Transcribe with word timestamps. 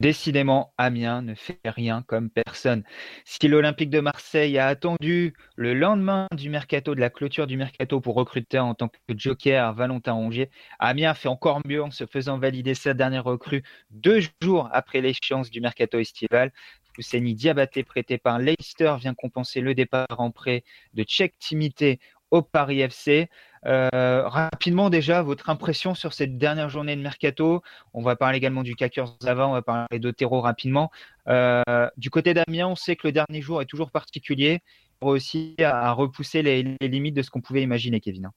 Décidément, 0.00 0.72
Amiens 0.78 1.20
ne 1.20 1.34
fait 1.34 1.60
rien 1.66 2.02
comme 2.06 2.30
personne. 2.30 2.84
Si 3.26 3.48
l'Olympique 3.48 3.90
de 3.90 4.00
Marseille 4.00 4.56
a 4.56 4.66
attendu 4.66 5.34
le 5.56 5.74
lendemain 5.74 6.26
du 6.34 6.48
mercato, 6.48 6.94
de 6.94 7.00
la 7.00 7.10
clôture 7.10 7.46
du 7.46 7.58
mercato 7.58 8.00
pour 8.00 8.14
recruter 8.14 8.58
en 8.58 8.74
tant 8.74 8.88
que 8.88 8.96
joker 9.14 9.74
Valentin 9.74 10.12
Rongier, 10.12 10.48
Amiens 10.78 11.12
fait 11.12 11.28
encore 11.28 11.60
mieux 11.66 11.82
en 11.82 11.90
se 11.90 12.06
faisant 12.06 12.38
valider 12.38 12.72
sa 12.72 12.94
dernière 12.94 13.24
recrue 13.24 13.62
deux 13.90 14.20
jours 14.42 14.70
après 14.72 15.02
l'échéance 15.02 15.50
du 15.50 15.60
mercato 15.60 15.98
estival. 15.98 16.50
Fousseni 16.94 17.34
Diabaté, 17.34 17.84
prêté 17.84 18.16
par 18.16 18.38
Leicester, 18.38 18.94
vient 18.98 19.12
compenser 19.12 19.60
le 19.60 19.74
départ 19.74 20.06
en 20.16 20.30
prêt 20.30 20.64
de 20.94 21.02
Tchèque 21.02 21.38
Timité 21.38 22.00
au 22.30 22.40
Paris 22.40 22.80
FC. 22.80 23.28
Euh, 23.66 24.22
rapidement 24.26 24.90
déjà, 24.90 25.22
votre 25.22 25.50
impression 25.50 25.94
sur 25.94 26.12
cette 26.12 26.38
dernière 26.38 26.68
journée 26.68 26.96
de 26.96 27.02
mercato? 27.02 27.62
On 27.92 28.02
va 28.02 28.16
parler 28.16 28.38
également 28.38 28.62
du 28.62 28.74
Kakers 28.74 29.16
avant, 29.26 29.50
on 29.50 29.52
va 29.52 29.62
parler 29.62 29.98
d'Otero 29.98 30.40
rapidement. 30.40 30.90
Euh, 31.28 31.62
du 31.96 32.10
côté 32.10 32.34
d'Amiens, 32.34 32.68
on 32.68 32.76
sait 32.76 32.96
que 32.96 33.06
le 33.06 33.12
dernier 33.12 33.42
jour 33.42 33.60
est 33.60 33.66
toujours 33.66 33.90
particulier. 33.90 34.60
pour 34.98 35.10
aussi 35.10 35.54
à, 35.60 35.92
repousser 35.92 36.42
les, 36.42 36.76
limites 36.80 37.14
de 37.14 37.22
ce 37.22 37.30
qu'on 37.30 37.40
pouvait 37.40 37.62
imaginer, 37.62 38.00
Kevin. 38.00 38.30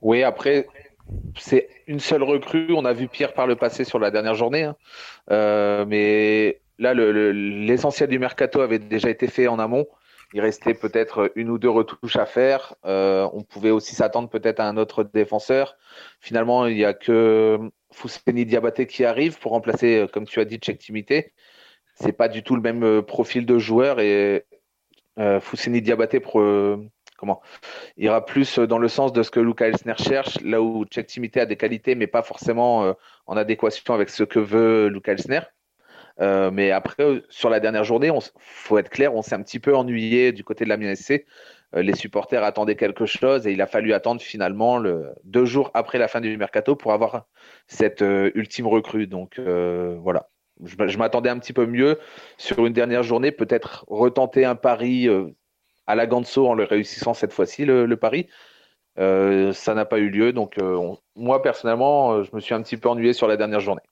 Oui, 0.00 0.22
après, 0.22 0.66
c'est 1.36 1.68
une 1.86 2.00
seule 2.00 2.22
recrue. 2.22 2.72
On 2.72 2.84
a 2.84 2.92
vu 2.92 3.08
Pierre 3.08 3.34
par 3.34 3.46
le 3.46 3.56
passé 3.56 3.84
sur 3.84 3.98
la 3.98 4.10
dernière 4.10 4.34
journée. 4.34 4.64
Hein. 4.64 4.76
Euh, 5.30 5.84
mais 5.86 6.60
là, 6.78 6.94
l'essentiel 6.94 8.08
du 8.08 8.18
mercato 8.18 8.60
avait 8.60 8.78
déjà 8.78 9.10
été 9.10 9.28
fait 9.28 9.48
en 9.48 9.58
amont. 9.58 9.86
Il 10.34 10.40
restait 10.40 10.74
peut-être 10.74 11.30
une 11.36 11.48
ou 11.48 11.58
deux 11.58 11.70
retouches 11.70 12.16
à 12.16 12.26
faire. 12.26 12.74
Euh, 12.84 13.28
on 13.32 13.44
pouvait 13.44 13.70
aussi 13.70 13.94
s'attendre 13.94 14.28
peut-être 14.28 14.58
à 14.58 14.68
un 14.68 14.76
autre 14.76 15.04
défenseur. 15.04 15.76
Finalement, 16.20 16.66
il 16.66 16.74
n'y 16.74 16.84
a 16.84 16.92
que 16.92 17.70
Fousseni 17.92 18.44
Diabaté 18.44 18.86
qui 18.86 19.04
arrive 19.04 19.38
pour 19.38 19.52
remplacer, 19.52 20.00
euh, 20.00 20.06
comme 20.08 20.26
tu 20.26 20.40
as 20.40 20.44
dit, 20.44 20.58
Cheikh 20.60 20.78
Timité. 20.78 21.32
C'est 21.94 22.12
pas 22.12 22.28
du 22.28 22.42
tout 22.42 22.56
le 22.56 22.62
même 22.62 22.82
euh, 22.82 23.00
profil 23.00 23.46
de 23.46 23.58
joueur 23.58 24.00
et 24.00 24.44
euh, 25.20 25.38
Fousseni 25.40 25.80
Diabaté 25.80 26.20
ira 27.96 28.26
plus 28.26 28.58
dans 28.58 28.78
le 28.78 28.88
sens 28.88 29.12
de 29.12 29.22
ce 29.22 29.30
que 29.30 29.38
Luca 29.38 29.68
Elsner 29.68 29.94
cherche, 29.96 30.40
là 30.40 30.60
où 30.60 30.84
Cheikh 30.90 31.06
Timité 31.06 31.40
a 31.40 31.46
des 31.46 31.56
qualités, 31.56 31.94
mais 31.94 32.08
pas 32.08 32.22
forcément 32.22 32.94
en 33.26 33.36
adéquation 33.36 33.94
avec 33.94 34.10
ce 34.10 34.24
que 34.24 34.40
veut 34.40 34.88
Luca 34.88 35.12
Elsner. 35.12 35.40
Euh, 36.20 36.50
mais 36.50 36.70
après, 36.70 37.02
euh, 37.02 37.20
sur 37.28 37.50
la 37.50 37.60
dernière 37.60 37.84
journée, 37.84 38.08
il 38.08 38.20
faut 38.38 38.78
être 38.78 38.90
clair, 38.90 39.14
on 39.14 39.22
s'est 39.22 39.34
un 39.34 39.42
petit 39.42 39.58
peu 39.58 39.74
ennuyé 39.74 40.32
du 40.32 40.44
côté 40.44 40.64
de 40.64 40.68
la 40.68 40.76
MSC. 40.76 41.26
Euh, 41.74 41.82
les 41.82 41.94
supporters 41.94 42.44
attendaient 42.44 42.76
quelque 42.76 43.06
chose 43.06 43.46
et 43.46 43.52
il 43.52 43.60
a 43.60 43.66
fallu 43.66 43.92
attendre 43.92 44.20
finalement 44.20 44.78
le, 44.78 45.12
deux 45.24 45.44
jours 45.44 45.70
après 45.74 45.98
la 45.98 46.08
fin 46.08 46.20
du 46.20 46.36
mercato 46.36 46.76
pour 46.76 46.92
avoir 46.92 47.26
cette 47.66 48.02
ultime 48.02 48.66
recrue. 48.66 49.06
Donc 49.06 49.40
voilà, 49.40 50.28
je, 50.62 50.98
m'attendais 50.98 51.30
un 51.30 51.38
petit 51.38 51.52
peu 51.52 51.66
mieux 51.66 51.98
sur 52.38 52.64
une 52.64 52.72
dernière 52.72 53.02
journée, 53.02 53.32
peut-être 53.32 53.84
retenter 53.88 54.44
un 54.44 54.54
pari 54.54 55.08
à 55.86 55.94
la 55.94 56.06
Ganso 56.06 56.46
en 56.46 56.54
le 56.54 56.64
réussissant 56.64 57.14
cette 57.14 57.32
fois-ci, 57.32 57.64
le, 57.64 57.96
pari. 57.96 58.28
ça 58.96 59.74
n'a 59.74 59.84
pas 59.84 59.98
eu 59.98 60.10
lieu. 60.10 60.32
Donc, 60.32 60.58
moi, 61.16 61.42
personnellement, 61.42 62.22
je 62.22 62.30
me 62.34 62.40
suis 62.40 62.54
un 62.54 62.62
petit 62.62 62.76
peu 62.76 62.88
ennuyé 62.88 63.14
sur 63.14 63.26
la 63.26 63.36
dernière 63.36 63.60
journée. 63.60 63.82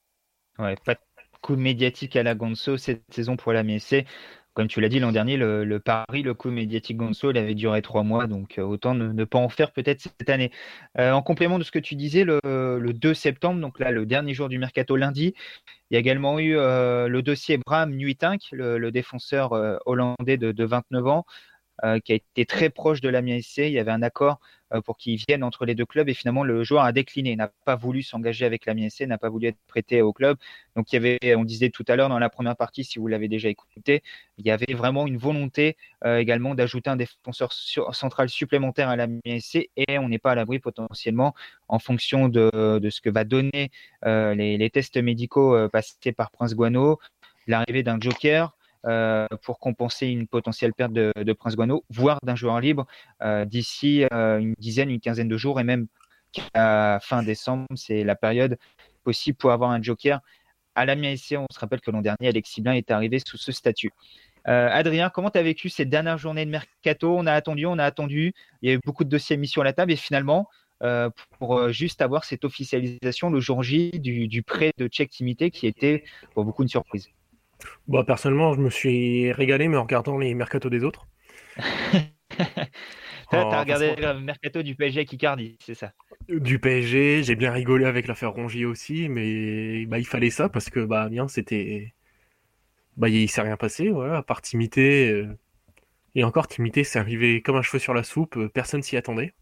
Ouais, 0.58 0.76
pas, 0.84 0.94
coup 1.42 1.56
médiatique 1.56 2.16
à 2.16 2.22
la 2.22 2.34
Gonzo 2.34 2.78
cette 2.78 3.02
saison 3.10 3.36
pour 3.36 3.52
la 3.52 3.62
MSC. 3.62 4.06
Comme 4.54 4.68
tu 4.68 4.82
l'as 4.82 4.90
dit 4.90 5.00
l'an 5.00 5.12
dernier, 5.12 5.38
le, 5.38 5.78
pari, 5.78 6.22
le 6.22 6.34
coup 6.34 6.50
médiatique 6.50 6.98
Gonzo, 6.98 7.30
il 7.30 7.38
avait 7.38 7.54
duré 7.54 7.80
trois 7.80 8.02
mois, 8.02 8.26
donc 8.26 8.58
euh, 8.58 8.62
autant 8.62 8.94
ne, 8.94 9.24
pas 9.24 9.38
en 9.38 9.48
faire 9.48 9.72
peut-être 9.72 10.02
cette 10.02 10.28
année. 10.28 10.50
Euh, 10.98 11.12
en 11.12 11.22
complément 11.22 11.58
de 11.58 11.64
ce 11.64 11.70
que 11.70 11.78
tu 11.78 11.94
disais, 11.94 12.24
le, 12.24 12.38
2 12.92 13.14
septembre, 13.14 13.60
donc 13.60 13.78
là, 13.78 13.90
le 13.90 14.04
dernier 14.04 14.34
jour 14.34 14.50
du 14.50 14.58
mercato 14.58 14.94
lundi, 14.96 15.32
il 15.90 15.94
y 15.94 15.96
a 15.96 16.00
également 16.00 16.38
eu 16.38 16.54
euh, 16.56 17.08
le 17.08 17.22
dossier 17.22 17.56
Bram 17.56 17.94
Nuitink, 17.94 18.42
le, 18.52 18.90
défenseur 18.90 19.52
hollandais 19.86 20.36
de, 20.36 20.52
de, 20.52 20.64
29 20.64 21.06
ans, 21.06 21.24
qui 22.04 22.12
a 22.12 22.14
été 22.14 22.46
très 22.46 22.70
proche 22.70 23.00
de 23.00 23.08
la 23.08 23.22
MSC. 23.22 23.58
Il 23.58 23.72
y 23.72 23.78
avait 23.78 23.90
un 23.90 24.02
accord 24.02 24.38
euh, 24.74 24.80
pour 24.80 24.96
qu'il 24.96 25.16
vienne 25.28 25.42
entre 25.42 25.66
les 25.66 25.74
deux 25.74 25.84
clubs. 25.84 26.08
Et 26.08 26.14
finalement, 26.14 26.44
le 26.44 26.64
joueur 26.64 26.84
a 26.84 26.92
décliné, 26.92 27.36
n'a 27.36 27.48
pas 27.64 27.76
voulu 27.76 28.02
s'engager 28.02 28.44
avec 28.44 28.64
la 28.66 28.74
MSC, 28.74 29.02
n'a 29.02 29.18
pas 29.18 29.28
voulu 29.28 29.48
être 29.48 29.58
prêté 29.66 30.02
au 30.02 30.12
club. 30.12 30.38
Donc, 30.76 30.92
il 30.92 30.96
y 30.96 30.98
avait, 30.98 31.34
on 31.34 31.44
disait 31.44 31.70
tout 31.70 31.84
à 31.88 31.96
l'heure 31.96 32.08
dans 32.08 32.18
la 32.18 32.30
première 32.30 32.56
partie, 32.56 32.84
si 32.84 32.98
vous 32.98 33.06
l'avez 33.06 33.28
déjà 33.28 33.48
écouté, 33.48 34.02
il 34.38 34.46
y 34.46 34.50
avait 34.50 34.72
vraiment 34.72 35.06
une 35.06 35.18
volonté 35.18 35.76
euh, 36.04 36.18
également 36.18 36.54
d'ajouter 36.54 36.90
un 36.90 36.96
défenseur 36.96 37.52
central 37.52 38.28
supplémentaire 38.28 38.88
à 38.88 38.96
la 38.96 39.06
MSC 39.06 39.70
et 39.76 39.98
on 39.98 40.08
n'est 40.08 40.18
pas 40.18 40.32
à 40.32 40.34
l'abri 40.34 40.58
potentiellement 40.58 41.34
en 41.68 41.78
fonction 41.78 42.28
de, 42.28 42.50
ce 42.90 43.00
que 43.00 43.10
va 43.10 43.24
donner 43.24 43.70
euh, 44.04 44.34
les, 44.34 44.70
tests 44.70 44.96
médicaux 44.96 45.68
passés 45.68 46.12
par 46.12 46.30
Prince 46.30 46.54
Guano, 46.54 46.98
l'arrivée 47.46 47.82
d'un 47.82 48.00
joker, 48.00 48.56
euh, 48.84 49.28
pour 49.42 49.60
compenser 49.60 50.08
une 50.08 50.26
potentielle 50.26 50.72
perte 50.74 50.92
de, 50.92 51.32
Prince 51.34 51.54
Guano, 51.54 51.84
voire 51.88 52.18
d'un 52.24 52.34
joueur 52.34 52.60
libre 52.60 52.86
euh, 53.22 53.44
d'ici 53.44 54.04
euh, 54.12 54.38
une 54.38 54.54
dizaine, 54.58 54.90
une 54.90 54.98
quinzaine 54.98 55.28
de 55.28 55.36
jours 55.36 55.60
et 55.60 55.64
même 55.64 55.86
à 56.54 56.98
fin 57.00 57.22
décembre, 57.22 57.66
c'est 57.76 58.02
la 58.02 58.16
période 58.16 58.58
possible 59.04 59.36
pour 59.36 59.52
avoir 59.52 59.70
un 59.70 59.80
joker. 59.80 60.20
À 60.74 60.84
la 60.84 60.96
MSC, 60.96 61.36
on 61.36 61.46
se 61.52 61.60
rappelle 61.60 61.80
que 61.80 61.92
l'an 61.92 62.00
dernier, 62.00 62.26
Alexis 62.26 62.60
Blin 62.60 62.72
est 62.72 62.90
arrivé 62.90 63.20
sous 63.24 63.36
ce 63.36 63.52
statut. 63.52 63.92
Adrien, 64.44 65.10
comment 65.10 65.30
tu 65.30 65.38
as 65.38 65.42
vécu 65.42 65.68
cette 65.68 65.90
dernière 65.90 66.18
journée 66.18 66.44
de 66.44 66.50
mercato? 66.50 67.16
On 67.16 67.26
a 67.26 67.32
attendu, 67.32 67.66
on 67.66 67.78
a 67.78 67.84
attendu. 67.84 68.32
Il 68.62 68.68
y 68.68 68.72
a 68.72 68.74
eu 68.74 68.80
beaucoup 68.84 69.04
de 69.04 69.10
dossiers 69.10 69.36
mis 69.36 69.46
sur 69.46 69.62
la 69.62 69.72
table 69.72 69.92
et 69.92 69.96
finalement, 69.96 70.48
pour 71.38 71.68
juste 71.68 72.00
avoir 72.00 72.24
cette 72.24 72.44
officialisation 72.44 73.30
le 73.30 73.38
jour 73.38 73.62
J 73.62 73.90
du, 73.90 74.26
du 74.26 74.42
prêt 74.42 74.72
de 74.78 74.88
Tchèque 74.88 75.10
Timité 75.10 75.50
qui 75.50 75.66
était 75.66 76.02
pour 76.34 76.44
beaucoup 76.44 76.62
une 76.62 76.68
surprise. 76.68 77.10
Bah, 77.89 78.05
personnellement, 78.05 78.55
je 78.55 78.61
me 78.61 78.70
suis 78.70 79.33
régalé, 79.33 79.68
mais 79.68 79.77
en 79.77 79.83
regardant 79.83 80.18
les 80.18 80.34
mercato 80.34 80.68
des 80.70 80.84
autres. 80.84 81.06
T'as 83.30 83.61
regardé 83.61 83.96
le 83.96 84.20
mercato 84.20 84.62
du 84.62 84.74
PSG 84.74 85.05
qui 85.05 85.17
Icardi, 85.17 85.56
c'est 85.61 85.74
ça? 85.74 85.92
Du 86.28 86.58
PSG, 86.58 87.23
j'ai 87.23 87.36
bien 87.36 87.52
rigolé 87.52 87.84
avec 87.84 88.06
l'affaire 88.06 88.33
Rongier 88.33 88.64
aussi, 88.64 89.08
mais 89.08 89.86
bah, 89.86 89.98
il 89.98 90.06
fallait 90.06 90.30
ça 90.30 90.48
parce 90.48 90.70
que 90.70 90.80
bah, 90.80 91.08
bien, 91.08 91.28
c'était. 91.28 91.95
Bah, 92.96 93.08
il 93.08 93.28
s'est 93.30 93.40
rien 93.42 93.56
passé, 93.56 93.90
voilà, 93.90 94.18
à 94.18 94.23
part 94.23 94.42
Timité. 94.42 95.11
Euh, 95.11 95.39
et 96.17 96.24
encore, 96.24 96.48
Timité, 96.48 96.84
c'est 96.84 96.98
arrivé 97.00 97.42
comme 97.42 97.56
un 97.56 97.62
cheveu 97.62 97.79
sur 97.80 97.94
la 97.94 98.05
soupe, 98.05 98.36
euh, 98.39 98.48
personne 98.48 98.83
s'y 98.83 98.96
attendait. 98.96 99.34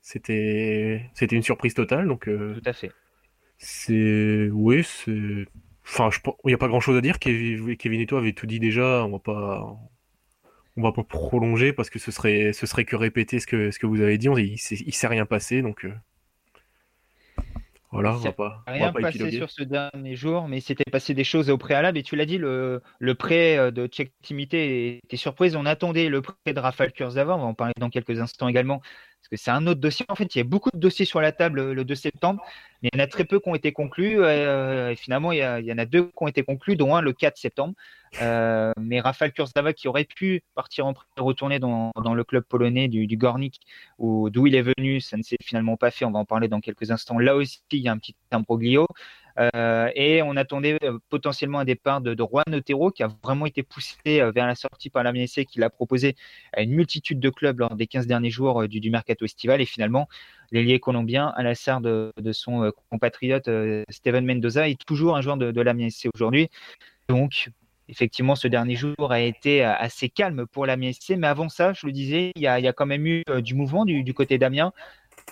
C'était 0.00 1.08
c'était 1.14 1.36
une 1.36 1.42
surprise 1.42 1.74
totale, 1.74 2.08
donc. 2.08 2.28
Euh, 2.28 2.54
Tout 2.54 2.68
à 2.68 2.72
fait. 2.72 2.92
C'est. 3.58 4.48
Oui, 4.52 4.84
c'est 4.84 5.46
Enfin, 5.88 6.10
il 6.44 6.48
n'y 6.48 6.54
a 6.54 6.58
pas 6.58 6.68
grand 6.68 6.80
chose 6.80 6.96
à 6.96 7.00
dire. 7.00 7.18
Kevin 7.18 8.00
et 8.00 8.06
toi 8.06 8.18
avaient 8.18 8.32
tout 8.32 8.46
dit 8.46 8.60
déjà. 8.60 9.04
On 9.04 9.12
va 9.12 9.18
pas, 9.18 9.76
on 10.76 10.82
va 10.82 10.92
pas 10.92 11.02
prolonger 11.02 11.72
parce 11.72 11.90
que 11.90 11.98
ce 11.98 12.10
serait, 12.10 12.52
ce 12.52 12.66
serait 12.66 12.84
que 12.84 12.96
répéter 12.96 13.40
ce 13.40 13.46
que, 13.46 13.70
ce 13.70 13.78
que 13.78 13.86
vous 13.86 14.00
avez 14.00 14.18
dit. 14.18 14.28
il, 14.28 14.54
il 14.54 14.94
s'est 14.94 15.06
rien 15.06 15.26
passé, 15.26 15.62
donc 15.62 15.86
voilà, 17.90 18.14
on 18.14 18.18
va 18.18 18.32
pas. 18.32 18.62
Rien 18.66 18.92
passé 18.92 19.30
sur 19.30 19.50
ce 19.50 19.62
dernier 19.62 20.14
jour, 20.14 20.46
mais 20.46 20.58
il 20.58 20.62
s'était 20.62 20.90
passé 20.90 21.14
des 21.14 21.24
choses 21.24 21.48
au 21.48 21.56
préalable. 21.56 21.96
Et 21.96 22.02
tu 22.02 22.16
l'as 22.16 22.26
dit, 22.26 22.36
le, 22.36 22.82
le 22.98 23.14
prêt 23.14 23.56
euh, 23.56 23.70
de 23.70 23.86
Tchèque 23.86 24.12
Timité 24.20 25.00
était 25.02 25.16
surprise. 25.16 25.56
On 25.56 25.64
attendait 25.64 26.10
le 26.10 26.20
prêt 26.20 26.34
de 26.54 26.60
Rafael 26.60 26.92
Kurzava. 26.92 27.34
On 27.34 27.40
va 27.40 27.44
en 27.44 27.54
parler 27.54 27.72
dans 27.80 27.88
quelques 27.88 28.20
instants 28.20 28.48
également 28.48 28.82
parce 29.20 29.28
que 29.28 29.36
c'est 29.36 29.50
un 29.50 29.66
autre 29.66 29.80
dossier. 29.80 30.06
En 30.08 30.14
fait, 30.14 30.34
il 30.34 30.38
y 30.38 30.40
a 30.40 30.44
beaucoup 30.44 30.70
de 30.72 30.78
dossiers 30.78 31.04
sur 31.04 31.20
la 31.20 31.32
table 31.32 31.72
le 31.72 31.84
2 31.84 31.94
septembre, 31.94 32.42
mais 32.82 32.88
il 32.92 32.98
y 32.98 33.02
en 33.02 33.04
a 33.04 33.08
très 33.08 33.24
peu 33.24 33.40
qui 33.40 33.48
ont 33.48 33.54
été 33.54 33.72
conclus. 33.72 34.22
Euh, 34.22 34.90
et 34.90 34.96
finalement, 34.96 35.32
il 35.32 35.38
y, 35.38 35.72
en 35.72 35.78
a 35.78 35.84
deux 35.84 36.04
qui 36.04 36.12
ont 36.20 36.28
été 36.28 36.42
conclus, 36.42 36.76
dont 36.76 36.94
un 36.94 37.00
le 37.00 37.12
4 37.12 37.36
septembre. 37.36 37.74
Euh, 38.22 38.72
mais 38.80 39.00
Rafael 39.00 39.32
Kurzawa, 39.32 39.72
qui 39.74 39.88
aurait 39.88 40.04
pu 40.04 40.42
partir 40.54 40.86
en 40.86 40.94
retourner 41.18 41.58
dans, 41.58 41.92
dans 42.02 42.14
le 42.14 42.24
club 42.24 42.44
polonais 42.44 42.88
du, 42.88 43.06
du 43.06 43.16
Gornik, 43.16 43.60
d'où 43.98 44.46
il 44.46 44.54
est 44.54 44.62
venu, 44.62 45.00
ça 45.00 45.16
ne 45.16 45.22
s'est 45.22 45.36
finalement 45.42 45.76
pas 45.76 45.90
fait. 45.90 46.04
On 46.04 46.12
va 46.12 46.20
en 46.20 46.24
parler 46.24 46.48
dans 46.48 46.60
quelques 46.60 46.90
instants. 46.90 47.18
Là 47.18 47.36
aussi, 47.36 47.60
il 47.72 47.80
y 47.80 47.88
a 47.88 47.92
un 47.92 47.98
petit 47.98 48.16
imbroglio. 48.30 48.86
Euh, 49.38 49.90
et 49.94 50.22
on 50.22 50.36
attendait 50.36 50.78
euh, 50.82 50.98
potentiellement 51.10 51.60
un 51.60 51.64
départ 51.64 52.00
de, 52.00 52.16
Juan 52.16 52.44
Otero 52.52 52.90
qui 52.90 53.02
a 53.02 53.08
vraiment 53.22 53.46
été 53.46 53.62
poussé 53.62 53.96
euh, 54.06 54.32
vers 54.32 54.46
la 54.46 54.54
sortie 54.54 54.90
par 54.90 55.04
la 55.04 55.12
MSC 55.12 55.44
qui 55.44 55.60
l'a 55.60 55.70
proposé 55.70 56.16
à 56.52 56.62
une 56.62 56.72
multitude 56.72 57.20
de 57.20 57.30
clubs 57.30 57.58
lors 57.60 57.74
des 57.76 57.86
15 57.86 58.06
derniers 58.06 58.30
jours 58.30 58.66
du, 58.68 58.90
mercato 58.90 59.24
estival. 59.24 59.60
Et 59.60 59.66
finalement, 59.66 60.08
l'ailier 60.50 60.80
colombien, 60.80 61.28
à 61.28 61.42
la 61.42 61.52
de, 61.80 62.12
de 62.16 62.32
son 62.32 62.72
compatriote 62.90 63.50
Steven 63.90 64.24
Mendoza, 64.24 64.68
est 64.68 64.82
toujours 64.86 65.16
un 65.16 65.20
joueur 65.20 65.36
de, 65.36 65.50
de 65.50 66.08
aujourd'hui. 66.14 66.48
Donc, 67.08 67.50
effectivement, 67.88 68.34
ce 68.34 68.48
dernier 68.48 68.76
jour 68.76 69.10
a 69.10 69.20
été 69.20 69.62
assez 69.62 70.08
calme 70.08 70.46
pour 70.46 70.66
la 70.66 70.76
MSC. 70.76 71.16
Mais 71.16 71.26
avant 71.26 71.48
ça, 71.48 71.72
je 71.74 71.86
le 71.86 71.92
disais, 71.92 72.32
il 72.36 72.42
y 72.42 72.46
a, 72.46 72.72
quand 72.72 72.86
même 72.86 73.06
eu 73.06 73.24
du 73.42 73.54
mouvement 73.54 73.84
du, 73.84 74.02
du 74.02 74.14
côté 74.14 74.38
d'Amiens 74.38 74.72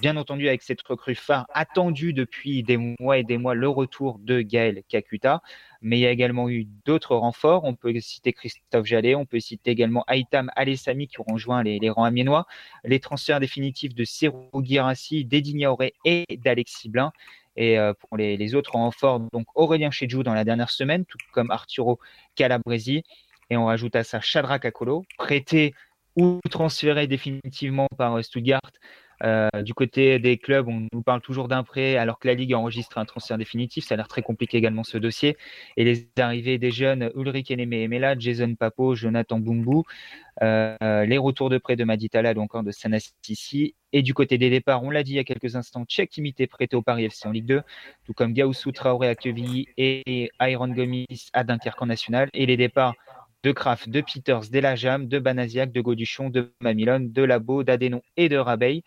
bien 0.01 0.17
entendu 0.17 0.49
avec 0.49 0.63
cette 0.63 0.83
recrue 0.83 1.15
phare 1.15 1.47
attendue 1.53 2.13
depuis 2.13 2.63
des 2.63 2.77
mois 2.77 3.19
et 3.19 3.25
des 3.25 3.39
mois 3.39 3.55
le 3.55 3.69
retour 3.69 4.19
de 4.19 4.41
Gaël 4.41 4.83
Kakuta, 4.89 5.43
mais 5.81 5.99
il 5.99 6.01
y 6.01 6.07
a 6.07 6.11
également 6.11 6.49
eu 6.49 6.67
d'autres 6.85 7.17
renforts. 7.17 7.65
On 7.65 7.75
peut 7.75 7.99
citer 8.01 8.33
Christophe 8.33 8.87
Jallet, 8.87 9.15
on 9.15 9.25
peut 9.25 9.41
citer 9.41 9.71
également 9.71 10.05
Aitam 10.09 10.51
Alessami 10.57 11.09
qui 11.09 11.21
ont 11.21 11.27
rejoint 11.29 11.63
les, 11.63 11.91
rangs 11.91 12.05
amiénois, 12.05 12.47
les 12.85 13.01
transferts 13.01 13.41
définitifs 13.41 13.95
de 13.95 14.05
Serou 14.05 14.63
Girassi, 14.63 15.25
d'Edi 15.25 15.57
et 16.05 16.25
d'Alexis 16.39 16.89
Blin. 16.89 17.13
Et 17.57 17.79
pour 18.01 18.19
les, 18.19 18.55
autres 18.55 18.73
renforts, 18.73 19.21
donc 19.33 19.47
Aurélien 19.55 19.91
Chedjou 19.91 20.23
dans 20.23 20.35
la 20.35 20.45
dernière 20.45 20.71
semaine, 20.71 21.07
tout 21.07 21.19
comme 21.33 21.51
Arturo 21.51 21.99
Calabresi. 22.35 23.03
Et 23.49 23.57
on 23.57 23.67
rajoute 23.67 23.97
à 23.97 24.05
ça 24.05 24.21
Shadrach 24.21 24.65
Akolo, 24.65 25.05
prêté 25.17 25.73
ou 26.17 26.41
transféré 26.51 27.07
définitivement 27.07 27.87
par 27.97 28.23
Stuttgart 28.23 28.61
euh, 29.23 29.49
du 29.63 29.75
côté 29.75 30.19
des 30.19 30.37
clubs, 30.37 30.69
on 30.69 30.87
nous 30.93 31.03
parle 31.03 31.21
toujours 31.21 31.49
d'un 31.49 31.63
prêt 31.63 31.97
alors 31.97 32.19
que 32.19 32.29
la 32.29 32.35
Ligue 32.35 32.55
enregistre 32.55 32.99
un 32.99 33.05
transfert 33.05 33.39
définitif. 33.39 33.85
Ça 33.85 33.95
a 33.95 33.97
l'air 33.97 34.09
très 34.09 34.23
compliqué 34.23 34.59
également 34.59 34.85
ce 34.85 34.99
dossier. 34.99 35.37
Et 35.77 35.85
les 35.85 36.09
arrivées 36.19 36.59
des 36.59 36.71
jeunes 36.71 37.11
Ulrich 37.15 37.51
Enemé 37.51 37.83
Emela, 37.83 38.19
Jason 38.19 38.55
Papo, 38.55 38.95
Jonathan 38.95 39.39
Bumbu, 39.39 39.83
euh, 40.43 41.07
les 41.07 41.19
retours 41.19 41.49
de 41.49 41.59
prêt 41.59 41.77
de 41.77 41.85
Maditala 41.85 42.33
ou 42.35 42.41
encore 42.41 42.63
de 42.63 42.73
Sanastissi. 42.73 43.75
Et 43.93 44.03
du 44.03 44.13
côté 44.13 44.37
des 44.37 44.51
départs, 44.51 44.83
on 44.83 44.91
l'a 44.91 45.03
dit 45.03 45.13
il 45.13 45.17
y 45.17 45.21
a 45.21 45.25
quelques 45.25 45.57
instants, 45.57 45.85
Tchèque 45.87 46.17
imité 46.19 46.47
prêté 46.47 46.77
au 46.77 46.83
Paris 46.83 47.05
FC 47.05 47.27
en 47.27 47.31
Ligue 47.31 47.47
2, 47.47 47.63
tout 48.05 48.13
comme 48.13 48.35
Gaussou 48.35 48.73
Traoré 48.73 49.09
à 49.09 49.15
et 49.79 50.31
Iron 50.41 50.69
Gomis 50.69 51.07
à 51.33 51.45
Dunkerque 51.45 51.83
National. 51.83 52.29
Et 52.35 52.45
les 52.45 52.57
départs 52.57 52.95
de 53.43 53.53
Kraft, 53.53 53.89
de 53.89 54.01
Peters, 54.01 54.49
d'Elajam, 54.51 55.07
de 55.07 55.19
Banaziac, 55.19 55.73
de 55.73 55.81
Gauduchon, 55.81 56.31
de 56.31 56.53
Mamilon, 56.61 57.01
de 57.01 57.23
Labo, 57.23 57.63
d'Adénon 57.63 58.03
et 58.17 58.29
de 58.29 58.37
Rabeil. 58.37 58.83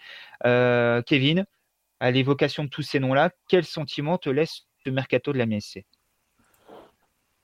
Euh, 0.45 1.01
Kevin, 1.01 1.45
à 1.99 2.11
l'évocation 2.11 2.63
de 2.63 2.69
tous 2.69 2.81
ces 2.81 2.99
noms-là, 2.99 3.31
quel 3.47 3.63
sentiment 3.63 4.17
te 4.17 4.29
laisse 4.29 4.67
le 4.85 4.91
mercato 4.91 5.31
de 5.33 5.37
la 5.37 5.45
MSC 5.45 5.85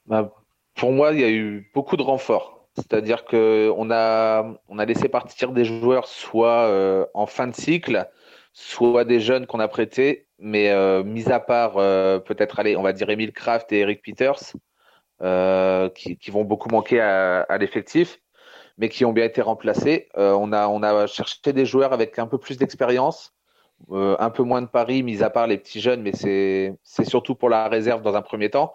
bah, 0.05 0.33
Pour 0.75 0.91
moi, 0.91 1.13
il 1.13 1.19
y 1.19 1.23
a 1.23 1.29
eu 1.29 1.69
beaucoup 1.73 1.97
de 1.97 2.01
renforts. 2.01 2.67
C'est-à-dire 2.75 3.23
qu'on 3.23 3.89
a, 3.91 4.59
on 4.67 4.75
laissé 4.75 5.07
partir 5.07 5.53
des 5.53 5.63
joueurs 5.63 6.07
soit 6.07 6.67
euh, 6.67 7.05
en 7.13 7.25
fin 7.25 7.47
de 7.47 7.55
cycle, 7.55 8.09
soit 8.51 9.05
des 9.05 9.21
jeunes 9.21 9.47
qu'on 9.47 9.61
a 9.61 9.69
prêtés, 9.69 10.27
mais 10.39 10.69
euh, 10.71 11.01
mis 11.01 11.31
à 11.31 11.39
part 11.39 11.75
peut-être, 11.75 12.61
on 12.75 12.81
va 12.81 12.91
dire 12.91 13.09
Emile 13.09 13.31
Kraft 13.31 13.71
et 13.71 13.79
Eric 13.79 14.01
Peters, 14.01 14.53
euh, 15.21 15.89
qui, 15.89 16.29
vont 16.29 16.44
beaucoup 16.44 16.67
manquer 16.67 17.00
à, 17.00 17.57
l'effectif, 17.57 18.19
mais 18.77 18.89
qui 18.89 19.06
ont 19.06 19.13
bien 19.13 19.23
été 19.23 19.41
remplacés. 19.41 20.09
Euh, 20.17 20.33
on, 20.33 20.51
a, 20.51 21.07
cherché 21.07 21.53
des 21.53 21.65
joueurs 21.65 21.94
avec 21.94 22.19
un 22.19 22.27
peu 22.27 22.38
plus 22.38 22.57
d'expérience, 22.57 23.33
euh, 23.91 24.17
un 24.19 24.29
peu 24.29 24.44
moins 24.44 24.62
de 24.62 24.67
paris, 24.67 25.03
mis 25.03 25.23
à 25.23 25.29
part 25.29 25.47
les 25.47 25.57
petits 25.57 25.79
jeunes, 25.79 26.01
mais 26.01 26.12
c'est 26.13 27.06
surtout 27.06 27.35
pour 27.35 27.50
la 27.50 27.69
réserve 27.69 28.01
dans 28.01 28.15
un 28.15 28.21
premier 28.21 28.50
temps. 28.50 28.73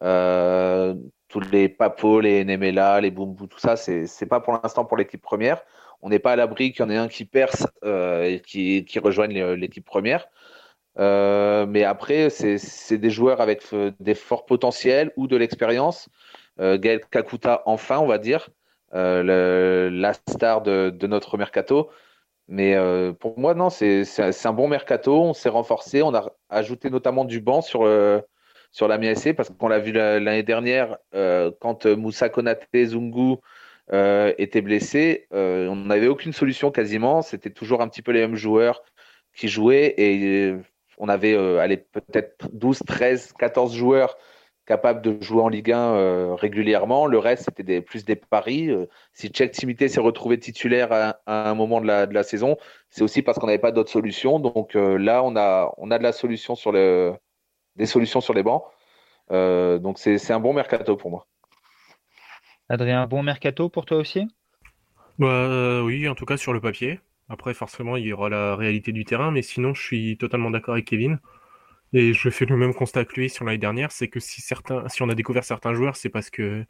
tous 0.00 1.40
les 1.52 1.68
Papo, 1.68 2.20
les 2.20 2.44
Nemela, 2.44 3.00
les 3.00 3.10
Bumbu, 3.10 3.48
tout 3.48 3.58
ça, 3.58 3.76
c'est 3.76 4.26
pas 4.28 4.40
pour 4.40 4.54
l'instant 4.62 4.84
pour 4.84 4.96
l'équipe 4.96 5.22
première. 5.22 5.60
On 6.02 6.08
n'est 6.08 6.18
pas 6.20 6.32
à 6.32 6.36
l'abri 6.36 6.72
qu'il 6.72 6.84
y 6.84 6.88
en 6.88 6.90
ait 6.90 6.96
un 6.96 7.08
qui 7.08 7.24
perce 7.24 7.66
et 7.84 8.42
qui 8.46 8.98
rejoigne 9.00 9.54
l'équipe 9.54 9.84
première. 9.84 10.28
Euh, 10.98 11.66
mais 11.66 11.84
après, 11.84 12.30
c'est 12.30 12.98
des 12.98 13.10
joueurs 13.10 13.40
avec 13.40 13.62
euh, 13.72 13.92
des 14.00 14.14
forts 14.14 14.46
potentiels 14.46 15.12
ou 15.16 15.26
de 15.26 15.36
l'expérience. 15.36 16.08
Euh, 16.60 16.78
Gaël 16.78 17.00
Kakuta, 17.10 17.62
enfin, 17.66 17.98
on 17.98 18.06
va 18.06 18.18
dire, 18.18 18.48
la 18.92 20.12
star 20.28 20.62
de, 20.62 21.06
notre 21.06 21.38
mercato. 21.38 21.90
Mais 22.48 22.76
pour 23.20 23.38
moi, 23.38 23.54
non, 23.54 23.70
c'est 23.70 24.04
un 24.46 24.52
bon 24.52 24.68
mercato. 24.68 25.22
On 25.22 25.34
s'est 25.34 25.48
renforcé. 25.48 26.02
On 26.02 26.14
a 26.14 26.32
ajouté 26.48 26.90
notamment 26.90 27.24
du 27.24 27.40
banc 27.40 27.62
sur, 27.62 27.88
sur 28.72 28.88
la 28.88 28.98
MSC 28.98 29.34
parce 29.34 29.50
qu'on 29.50 29.68
l'a 29.68 29.78
vu 29.78 29.92
l'année 29.92 30.42
dernière 30.42 30.98
quand 31.12 31.86
Moussa 31.86 32.28
Konate 32.28 32.66
Zungu 32.74 33.36
était 33.92 34.62
blessé. 34.62 35.28
on 35.30 35.76
n'avait 35.76 36.08
aucune 36.08 36.32
solution 36.32 36.72
quasiment. 36.72 37.22
C'était 37.22 37.50
toujours 37.50 37.82
un 37.82 37.88
petit 37.88 38.02
peu 38.02 38.10
les 38.10 38.20
mêmes 38.20 38.36
joueurs 38.36 38.82
qui 39.34 39.46
jouaient 39.46 39.94
et 39.98 40.56
on 41.00 41.08
avait 41.08 41.34
euh, 41.34 41.76
peut-être 41.92 42.48
12, 42.52 42.82
13, 42.86 43.32
14 43.38 43.74
joueurs 43.74 44.16
capables 44.66 45.00
de 45.00 45.20
jouer 45.20 45.42
en 45.42 45.48
Ligue 45.48 45.72
1 45.72 45.78
euh, 45.78 46.34
régulièrement. 46.34 47.06
Le 47.06 47.18
reste, 47.18 47.44
c'était 47.46 47.62
des, 47.64 47.80
plus 47.80 48.04
des 48.04 48.14
paris. 48.14 48.68
Euh, 48.68 48.86
si 49.14 49.28
Tchèque 49.28 49.52
Timité 49.52 49.88
s'est 49.88 50.00
retrouvé 50.00 50.38
titulaire 50.38 50.92
à, 50.92 51.16
un 51.26 51.54
moment 51.54 51.80
de 51.80 51.86
la, 51.86 52.22
saison, 52.22 52.56
c'est 52.90 53.02
aussi 53.02 53.22
parce 53.22 53.38
qu'on 53.38 53.46
n'avait 53.46 53.58
pas 53.58 53.72
d'autres 53.72 53.90
solutions. 53.90 54.38
Donc 54.38 54.74
là, 54.74 55.24
on 55.24 55.34
a, 55.36 55.72
on 55.78 55.90
a 55.90 55.98
de 55.98 56.04
la 56.04 56.12
solution 56.12 56.54
sur 56.54 56.70
le, 56.70 57.14
des 57.76 57.86
solutions 57.86 58.20
sur 58.20 58.34
les 58.34 58.44
bancs. 58.44 58.62
donc 59.30 59.98
c'est 59.98 60.32
un 60.32 60.40
bon 60.40 60.52
mercato 60.52 60.96
pour 60.96 61.10
moi. 61.10 61.26
Adrien, 62.68 63.06
bon 63.06 63.24
mercato 63.24 63.68
pour 63.70 63.86
toi 63.86 63.96
aussi? 63.96 64.28
Bah, 65.18 65.82
Oui, 65.82 66.06
en 66.08 66.14
tout 66.14 66.26
cas 66.26 66.36
sur 66.36 66.52
le 66.52 66.60
papier. 66.60 67.00
Après, 67.30 67.54
forcément, 67.54 67.96
il 67.96 68.06
y 68.06 68.12
aura 68.12 68.28
la 68.28 68.56
réalité 68.56 68.92
du 68.92 69.04
terrain, 69.04 69.30
mais 69.30 69.42
sinon, 69.42 69.72
je 69.72 69.82
suis 69.82 70.16
totalement 70.18 70.50
d'accord 70.50 70.74
avec 70.74 70.86
Kevin. 70.86 71.20
Et 71.92 72.12
je 72.12 72.28
fais 72.30 72.44
le 72.44 72.56
même 72.56 72.74
constat 72.74 73.04
que 73.04 73.14
lui 73.20 73.30
sur 73.30 73.44
l'année 73.44 73.58
dernière, 73.58 73.92
c'est 73.92 74.08
que 74.08 74.20
si 74.20 74.40
certains, 74.40 74.88
si 74.88 75.02
on 75.02 75.08
a 75.08 75.14
découvert 75.14 75.44
certains 75.44 75.72
joueurs, 75.74 75.96
c'est 75.96 76.08
parce 76.08 76.28
que 76.30 76.64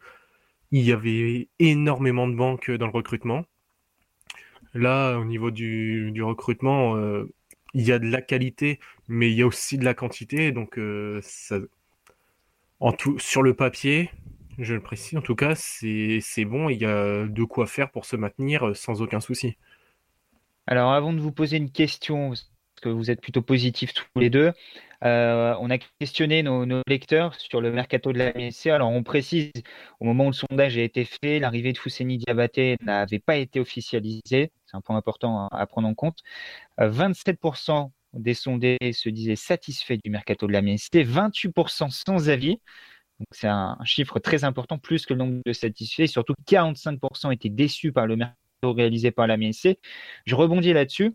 il 0.70 0.82
y 0.82 0.92
avait 0.92 1.48
énormément 1.58 2.28
de 2.28 2.34
banques 2.34 2.70
dans 2.70 2.86
le 2.86 2.92
recrutement. 2.92 3.44
Là, 4.74 5.16
au 5.18 5.24
niveau 5.24 5.50
du, 5.50 6.22
recrutement, 6.22 6.96
euh, 6.96 7.24
il 7.74 7.82
y 7.82 7.92
a 7.92 7.98
de 7.98 8.06
la 8.06 8.22
qualité, 8.22 8.80
mais 9.08 9.30
il 9.30 9.36
y 9.36 9.42
a 9.42 9.46
aussi 9.46 9.78
de 9.78 9.84
la 9.84 9.94
quantité. 9.94 10.52
Donc, 10.52 10.78
euh, 10.78 11.20
en 12.80 12.92
tout, 12.92 13.18
sur 13.18 13.42
le 13.42 13.54
papier, 13.54 14.10
je 14.58 14.74
le 14.74 14.80
précise, 14.82 15.18
en 15.18 15.22
tout 15.22 15.34
cas, 15.34 15.54
c'est 15.54 16.44
bon. 16.44 16.68
Il 16.68 16.78
y 16.78 16.84
a 16.86 17.26
de 17.26 17.44
quoi 17.44 17.66
faire 17.66 17.90
pour 17.90 18.04
se 18.04 18.16
maintenir 18.16 18.68
euh, 18.68 18.74
sans 18.74 19.02
aucun 19.02 19.20
souci. 19.20 19.56
Alors, 20.70 20.93
avant 20.93 21.12
de 21.12 21.19
vous 21.20 21.32
poser 21.32 21.56
une 21.56 21.72
question, 21.72 22.28
parce 22.28 22.46
que 22.81 22.88
vous 22.88 23.11
êtes 23.11 23.20
plutôt 23.20 23.43
positifs 23.43 23.93
tous 23.93 24.06
les 24.20 24.31
deux, 24.31 24.52
euh, 25.05 25.56
on 25.58 25.69
a 25.69 25.78
questionné 25.99 26.44
nos, 26.44 26.64
lecteurs 26.87 27.34
sur 27.34 27.61
le 27.61 27.72
mercato 27.72 28.12
de 28.12 28.19
la 28.19 28.32
MSC. 28.32 28.69
Alors, 28.69 28.90
on 28.90 29.02
précise, 29.02 29.50
au 29.99 30.05
moment 30.05 30.26
où 30.26 30.28
le 30.28 30.32
sondage 30.32 30.78
a 30.78 30.82
été 30.82 31.05
fait, 31.05 31.40
l'arrivée 31.40 31.72
de 31.72 31.78
Fousseni 31.78 32.19
Diabaté 32.19 32.76
n'avait 32.82 33.19
pas 33.19 33.37
été 33.37 33.58
officialisée. 33.58 34.52
C'est 34.67 34.76
un 34.76 34.81
point 34.81 34.96
important 34.96 35.49
à, 35.49 35.67
prendre 35.67 35.88
en 35.88 35.94
compte. 35.94 36.20
27% 36.78 37.87
euh, 37.87 37.88
des 38.12 38.34
sondés 38.34 38.78
se 38.93 39.08
disaient 39.08 39.34
satisfaits 39.34 39.99
du 40.05 40.11
mercato 40.11 40.46
de 40.46 40.52
la 40.52 40.62
MSC, 40.62 40.94
28% 40.94 41.90
sans 41.90 42.28
avis. 42.28 42.61
Donc, 43.19 43.26
c'est 43.32 43.49
un, 43.49 43.76
un, 43.81 43.84
chiffre 43.84 44.20
très 44.20 44.44
important, 44.44 44.78
plus 44.78 45.05
que 45.05 45.14
le 45.14 45.19
nombre 45.19 45.40
de 45.44 45.52
satisfaits. 45.52 46.06
Surtout, 46.06 46.34
45% 46.49 47.32
étaient 47.34 47.49
déçus 47.49 47.90
par 47.90 48.06
le 48.06 48.14
mercato 48.14 48.39
réalisé 48.62 49.10
par 49.10 49.26
la 49.26 49.36
MSC. 49.36 49.78
Je 50.26 50.34
rebondis 50.34 50.72
là-dessus. 50.72 51.14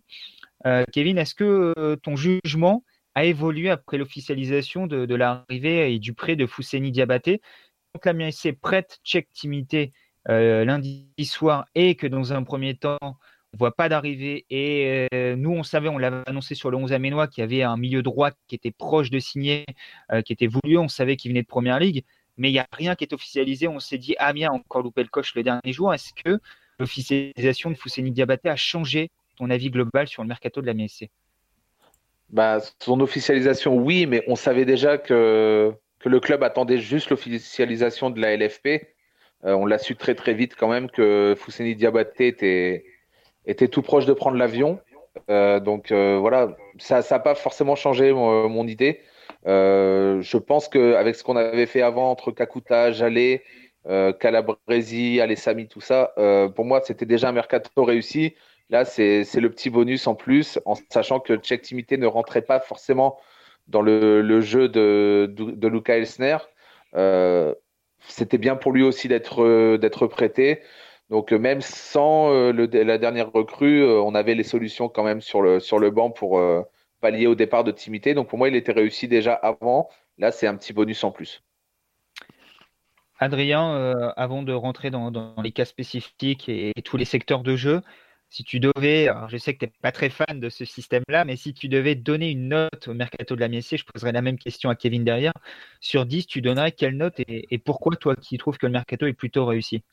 Euh, 0.66 0.84
Kevin, 0.92 1.18
est-ce 1.18 1.36
que 1.36 1.74
euh, 1.78 1.96
ton 1.96 2.16
jugement 2.16 2.84
a 3.14 3.26
évolué 3.26 3.70
après 3.70 3.98
l'officialisation 3.98 4.88
de, 4.88 5.14
l'arrivée 5.16 5.94
et 5.94 6.00
du 6.00 6.14
prêt 6.14 6.36
de 6.36 6.46
Fousseni 6.46 6.92
Diabaté? 6.92 7.42
Quand 8.02 8.12
la 8.12 8.14
MSC 8.14 8.54
prête 8.60 9.00
check 9.04 9.32
Timité 9.32 9.94
euh, 10.28 10.66
lundi 10.66 11.08
soir 11.24 11.66
et 11.76 11.96
que 11.96 12.08
dans 12.08 12.34
un 12.34 12.44
premier 12.44 12.76
temps, 12.76 12.98
on 13.02 13.10
ne 13.54 13.60
voit 13.60 13.76
pas 13.76 13.88
d'arrivée 13.88 14.46
et 14.50 15.08
nous, 15.38 15.52
on 15.52 15.64
savait, 15.64 15.88
on 15.88 15.98
l'avait 15.98 16.24
annoncé 16.28 16.56
sur 16.56 16.72
le 16.72 16.78
11 16.78 16.92
aménois 16.92 17.28
qu'il 17.28 17.42
y 17.42 17.46
avait 17.46 17.64
un 17.64 17.78
milieu 17.78 18.02
droit 18.02 18.32
qui 18.48 18.56
était 18.56 18.72
proche 18.72 19.10
de 19.12 19.20
signer, 19.20 19.66
qui 20.26 20.34
était 20.34 20.48
voulu, 20.48 20.78
on 20.78 20.90
savait 20.90 21.16
qu'il 21.16 21.32
venait 21.32 21.44
de 21.44 21.48
Première 21.48 21.80
Ligue, 21.80 22.04
mais 22.36 22.50
il 22.50 22.54
n'y 22.54 22.60
a 22.60 22.68
rien 22.74 22.96
qui 22.96 23.06
est 23.06 23.14
officialisé. 23.14 23.70
On 23.70 23.80
s'est 23.80 23.98
dit, 23.98 24.16
ah 24.20 24.34
bien, 24.34 24.52
encore 24.52 24.82
loupé 24.82 25.04
le 25.04 25.08
coche 25.08 25.36
le 25.36 25.44
dernier 25.44 25.72
jour. 25.72 25.94
Est-ce 25.94 26.12
que 26.14 26.42
l'officialisation 26.80 27.72
de 27.72 27.76
Fousseni 27.76 28.12
Diabaté 28.12 28.50
a 28.50 28.56
changé 28.56 29.10
ton 29.38 29.50
avis 29.50 29.70
global 29.70 30.08
sur 30.08 30.22
le 30.24 30.28
mercato 30.28 30.62
de 30.62 30.66
la 30.66 30.74
MSC 30.74 31.10
bah, 32.30 32.60
Son 32.80 33.00
officialisation, 33.02 33.76
oui, 33.76 34.06
mais 34.06 34.24
on 34.28 34.36
savait 34.36 34.66
déjà 34.66 34.98
que, 34.98 35.74
que 36.00 36.10
le 36.10 36.20
club 36.20 36.44
attendait 36.44 36.80
juste 36.80 37.10
l'officialisation 37.10 38.10
de 38.10 38.20
la 38.20 38.36
LFP. 38.36 38.96
Euh, 39.46 39.54
on 39.54 39.66
l'a 39.66 39.78
su 39.78 39.96
très 39.96 40.16
très 40.16 40.34
vite 40.34 40.56
quand 40.56 40.68
même 40.68 40.90
que 40.90 41.36
Fousseni 41.38 41.76
Diabaté 41.76 42.28
était, 42.28 42.86
était 43.46 43.68
tout 43.68 43.82
proche 43.82 44.06
de 44.06 44.14
prendre 44.14 44.38
l'avion. 44.38 44.80
Euh, 45.30 45.60
donc 45.60 45.92
euh, 45.92 46.18
voilà, 46.20 46.56
ça 46.80 47.02
n'a 47.10 47.20
pas 47.20 47.36
forcément 47.36 47.76
changé 47.76 48.12
mon, 48.12 48.68
idée. 48.68 49.02
je 49.46 50.38
pense 50.38 50.68
qu'avec 50.68 51.16
ce 51.16 51.24
qu'on 51.24 51.36
avait 51.36 51.68
fait 51.68 51.82
avant 51.82 52.10
entre 52.10 52.32
Kakuta, 52.32 52.92
Jalé, 52.92 53.44
euh, 53.88 54.14
Calabresi, 54.14 55.22
Alessami, 55.22 55.68
tout 55.68 55.82
ça, 55.82 56.14
euh, 56.18 56.50
pour 56.50 56.66
moi, 56.66 56.82
c'était 56.84 57.06
déjà 57.06 57.30
un 57.30 57.32
mercato 57.32 57.84
réussi. 57.84 58.36
Là, 58.70 58.84
c'est 58.84 59.24
le 59.36 59.50
petit 59.52 59.70
bonus 59.70 60.08
en 60.08 60.16
plus, 60.16 60.60
en 60.66 60.74
sachant 60.90 61.20
que 61.20 61.36
Check 61.38 61.62
Timité 61.62 61.98
ne 61.98 62.08
rentrait 62.08 62.42
pas 62.42 62.60
forcément 62.60 63.20
dans 63.68 63.82
le, 63.82 64.42
jeu 64.42 64.70
de, 64.70 65.32
de, 65.36 65.68
Luca 65.68 65.98
Elsner. 65.98 66.38
Euh, 66.96 67.54
c'était 68.00 68.40
bien 68.40 68.56
pour 68.56 68.72
lui 68.72 68.82
aussi 68.82 69.08
d'être 69.08 70.08
prêté. 70.08 70.62
Donc, 71.12 71.32
même 71.32 71.62
sans 71.62 72.52
la 72.52 72.98
dernière 72.98 73.32
recrue, 73.32 73.84
on 73.86 74.16
avait 74.16 74.34
les 74.34 74.44
solutions 74.44 74.90
quand 74.90 75.04
même 75.04 75.22
sur 75.22 75.44
le, 75.44 75.60
sur 75.60 75.78
le 75.78 75.92
banc 75.92 76.10
pour 76.10 76.42
pallier 77.02 77.28
au 77.28 77.36
départ 77.36 77.64
de 77.64 77.72
Timité. 77.72 78.16
Donc, 78.16 78.30
pour 78.30 78.40
moi, 78.40 78.50
il 78.50 78.56
était 78.56 78.72
réussi 78.72 79.08
déjà 79.08 79.34
avant. 79.34 79.90
Là, 80.18 80.32
c'est 80.32 80.48
un 80.48 80.56
petit 80.56 80.74
bonus 80.74 81.04
en 81.04 81.12
plus. 81.12 81.44
Adrien, 83.20 83.76
euh, 83.76 84.12
avant 84.18 84.44
de 84.44 84.54
rentrer 84.54 84.90
dans, 84.92 85.36
les 85.42 85.52
cas 85.52 85.66
spécifiques 85.66 86.50
et, 86.50 86.74
tous 86.84 86.98
les 86.98 87.06
secteurs 87.06 87.44
de 87.44 87.56
jeu, 87.56 87.82
si 88.30 88.44
tu 88.44 88.60
devais, 88.60 89.08
je 89.30 89.38
sais 89.38 89.54
que 89.54 89.60
tu 89.60 89.66
n'es 89.66 89.74
pas 89.82 89.92
très 89.92 90.10
fan 90.10 90.40
de 90.40 90.50
ce 90.50 90.66
système-là, 90.66 91.24
mais 91.26 91.38
si 91.38 91.54
tu 91.54 91.70
devais 91.70 91.96
donner 91.96 92.32
une 92.32 92.50
note 92.50 92.88
au 92.88 92.94
mercato 92.94 93.36
de 93.36 93.40
la 93.40 93.48
Messier, 93.48 93.78
je 93.78 93.86
poserais 93.86 94.12
la 94.12 94.22
même 94.22 94.38
question 94.38 94.70
à 94.70 94.76
Kevin 94.76 95.04
derrière. 95.04 95.34
Sur 95.80 96.06
10, 96.06 96.28
tu 96.28 96.42
donnerais 96.42 96.72
quelle 96.72 96.98
note 96.98 97.16
et, 97.20 97.58
pourquoi 97.60 97.96
toi 97.96 98.16
qui 98.16 98.38
trouves 98.38 98.58
que 98.58 98.66
le 98.66 98.74
mercato 98.74 99.06
est 99.06 99.14
plutôt 99.14 99.46
réussi? 99.46 99.84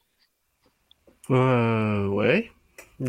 Euh, 1.31 2.07
Ouais. 2.09 2.51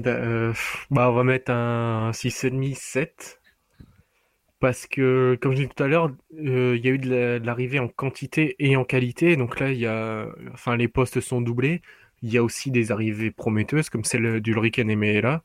Euh, 0.06 0.54
bah, 0.90 1.10
on 1.10 1.14
va 1.14 1.24
mettre 1.24 1.52
un 1.52 2.12
6,5, 2.12 2.76
7. 2.76 3.40
Parce 4.64 4.88
que, 4.88 5.38
comme 5.42 5.52
je 5.52 5.58
disais 5.58 5.70
tout 5.76 5.84
à 5.84 5.88
l'heure, 5.90 6.10
euh, 6.40 6.78
il 6.78 6.86
y 6.86 6.88
a 6.88 6.92
eu 6.92 6.98
de 6.98 7.42
l'arrivée 7.44 7.80
en 7.80 7.90
quantité 7.90 8.56
et 8.60 8.78
en 8.78 8.86
qualité. 8.86 9.36
Donc 9.36 9.60
là, 9.60 9.72
il 9.72 9.78
y 9.78 9.86
a, 9.86 10.30
enfin, 10.54 10.78
les 10.78 10.88
postes 10.88 11.20
sont 11.20 11.42
doublés. 11.42 11.82
Il 12.22 12.32
y 12.32 12.38
a 12.38 12.44
aussi 12.46 12.72
des 12.72 12.90
arrivées 12.94 13.30
prometteuses 13.30 13.90
comme 13.90 14.06
celle 14.06 14.40
d'Ulriken 14.40 14.90
et 14.90 14.96
Meela. 14.96 15.44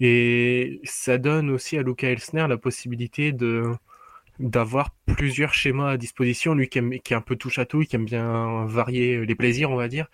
Et 0.00 0.80
ça 0.82 1.18
donne 1.18 1.50
aussi 1.50 1.78
à 1.78 1.82
Luca 1.82 2.08
Elsner 2.10 2.48
la 2.48 2.56
possibilité 2.56 3.32
d'avoir 4.40 4.90
plusieurs 5.06 5.54
schémas 5.54 5.90
à 5.92 5.96
disposition. 5.96 6.54
Lui 6.54 6.68
qui, 6.68 6.80
est 6.80 7.12
un 7.14 7.20
peu 7.20 7.36
touche 7.36 7.60
à 7.60 7.64
tout, 7.64 7.82
qui 7.82 7.94
aime 7.94 8.06
bien 8.06 8.64
varier 8.66 9.24
les 9.24 9.34
plaisirs, 9.36 9.70
on 9.70 9.76
va 9.76 9.86
dire, 9.86 10.08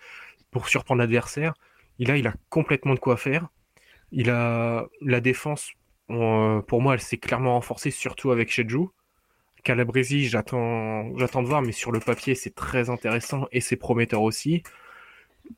pour 0.51 0.69
surprendre 0.69 0.99
l'adversaire. 0.99 1.55
Il 1.97 2.11
a, 2.11 2.17
il 2.17 2.27
a 2.27 2.35
complètement 2.49 2.93
de 2.93 2.99
quoi 2.99 3.17
faire. 3.17 3.47
Il 4.11 4.29
a 4.29 4.85
la 5.01 5.19
défense. 5.19 5.71
Pour 6.07 6.81
moi, 6.81 6.93
elle 6.93 7.01
s'est 7.01 7.17
clairement 7.17 7.53
renforcée, 7.53 7.91
surtout 7.91 8.31
avec 8.31 8.51
Shedju. 8.51 8.87
Calabresi, 9.63 10.27
j'attends, 10.27 11.03
de 11.09 11.47
voir, 11.47 11.61
mais 11.61 11.73
sur 11.73 11.91
le 11.91 11.99
papier, 11.99 12.35
c'est 12.35 12.55
très 12.55 12.89
intéressant 12.89 13.47
et 13.51 13.59
c'est 13.61 13.75
prometteur 13.75 14.21
aussi. 14.21 14.63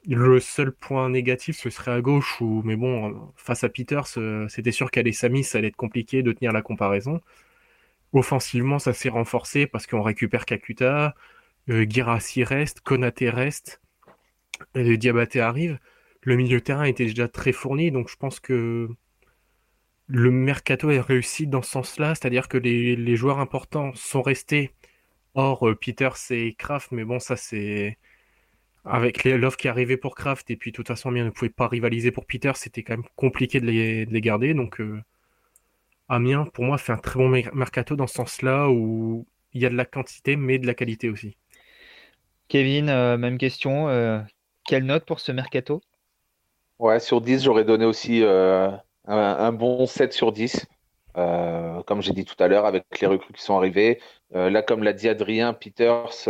Le 0.07 0.39
seul 0.39 0.71
point 0.71 1.09
négatif, 1.09 1.57
ce 1.57 1.69
serait 1.69 1.91
à 1.91 2.01
gauche, 2.01 2.41
mais 2.41 2.75
bon, 2.75 3.31
face 3.35 3.63
à 3.63 3.69
Peters, 3.69 4.07
c'était 4.49 4.71
sûr 4.71 4.91
qu'à 4.91 5.03
Sami, 5.11 5.43
ça 5.43 5.57
allait 5.59 5.69
être 5.69 5.75
compliqué 5.75 6.23
de 6.23 6.31
tenir 6.31 6.51
la 6.51 6.61
comparaison. 6.61 7.21
Offensivement, 8.13 8.79
ça 8.79 8.93
s'est 8.93 9.09
renforcé 9.09 9.67
parce 9.67 9.85
qu'on 9.87 10.01
récupère 10.01 10.45
Kakuta, 10.45 11.15
euh, 11.69 11.85
Girassi 11.87 12.43
reste, 12.43 12.81
Konate 12.81 13.19
reste, 13.21 13.81
et 14.75 14.97
Diabaté 14.97 15.41
arrive. 15.41 15.79
Le 16.23 16.35
milieu 16.35 16.61
terrain 16.61 16.85
était 16.85 17.05
déjà 17.05 17.27
très 17.27 17.51
fourni, 17.51 17.91
donc 17.91 18.09
je 18.09 18.15
pense 18.15 18.39
que 18.39 18.89
le 20.09 20.31
mercato 20.31 20.89
est 20.89 20.99
réussi 20.99 21.47
dans 21.47 21.61
ce 21.61 21.71
sens-là, 21.71 22.15
c'est-à-dire 22.15 22.47
que 22.49 22.57
les, 22.57 23.15
joueurs 23.15 23.39
importants 23.39 23.93
sont 23.95 24.21
restés. 24.21 24.73
Or, 25.35 25.69
euh, 25.69 25.75
Peters 25.75 26.17
et 26.31 26.55
Kraft, 26.55 26.91
mais 26.91 27.05
bon, 27.05 27.19
ça 27.19 27.35
c'est 27.37 27.97
avec 28.85 29.23
l'offre 29.23 29.57
qui 29.57 29.67
arrivait 29.67 29.97
pour 29.97 30.15
Kraft, 30.15 30.49
et 30.49 30.55
puis 30.55 30.71
de 30.71 30.75
toute 30.75 30.87
façon, 30.87 31.11
bien 31.11 31.23
ne 31.25 31.29
pouvait 31.29 31.49
pas 31.49 31.67
rivaliser 31.67 32.11
pour 32.11 32.25
Peter, 32.25 32.51
c'était 32.55 32.81
quand 32.81 32.93
même 32.93 33.05
compliqué 33.15 33.59
de 33.59 33.67
les, 33.67 34.21
garder. 34.21 34.55
Donc, 34.55 34.81
euh, 34.81 35.01
Amiens, 36.07 36.45
pour 36.45 36.63
moi, 36.63 36.79
fait 36.79 36.93
un 36.93 36.97
très 36.97 37.19
bon 37.19 37.29
mercato 37.29 37.95
dans 37.95 38.07
ce 38.07 38.15
sens-là, 38.15 38.69
où 38.69 39.27
il 39.53 39.61
y 39.61 39.65
a 39.67 39.69
de 39.69 39.75
la 39.75 39.85
quantité, 39.85 40.35
mais 40.35 40.57
de 40.57 40.65
la 40.65 40.73
qualité 40.73 41.09
aussi. 41.09 41.37
Kevin, 42.47 42.89
euh, 42.89 43.17
même 43.17 43.37
question. 43.37 43.89
Euh, 43.89 44.21
quelle 44.65 44.85
note 44.85 45.05
pour 45.05 45.19
ce 45.19 45.31
mercato? 45.31 45.81
Ouais, 46.79 46.99
sur 46.99 47.21
10, 47.21 47.43
j'aurais 47.43 47.65
donné 47.65 47.85
aussi 47.85 48.23
un, 49.09 49.51
bon 49.51 49.85
7 49.85 50.13
sur 50.13 50.31
10. 50.31 50.65
comme 51.15 52.01
j'ai 52.01 52.13
dit 52.13 52.25
tout 52.25 52.41
à 52.41 52.47
l'heure, 52.47 52.65
avec 52.65 52.85
les 53.01 53.07
recrues 53.07 53.33
qui 53.33 53.43
sont 53.43 53.57
arrivées. 53.57 53.99
là, 54.33 54.61
comme 54.61 54.83
l'a 54.83 54.93
dit 54.93 55.09
Adrien, 55.09 55.53
Peters 55.53 56.27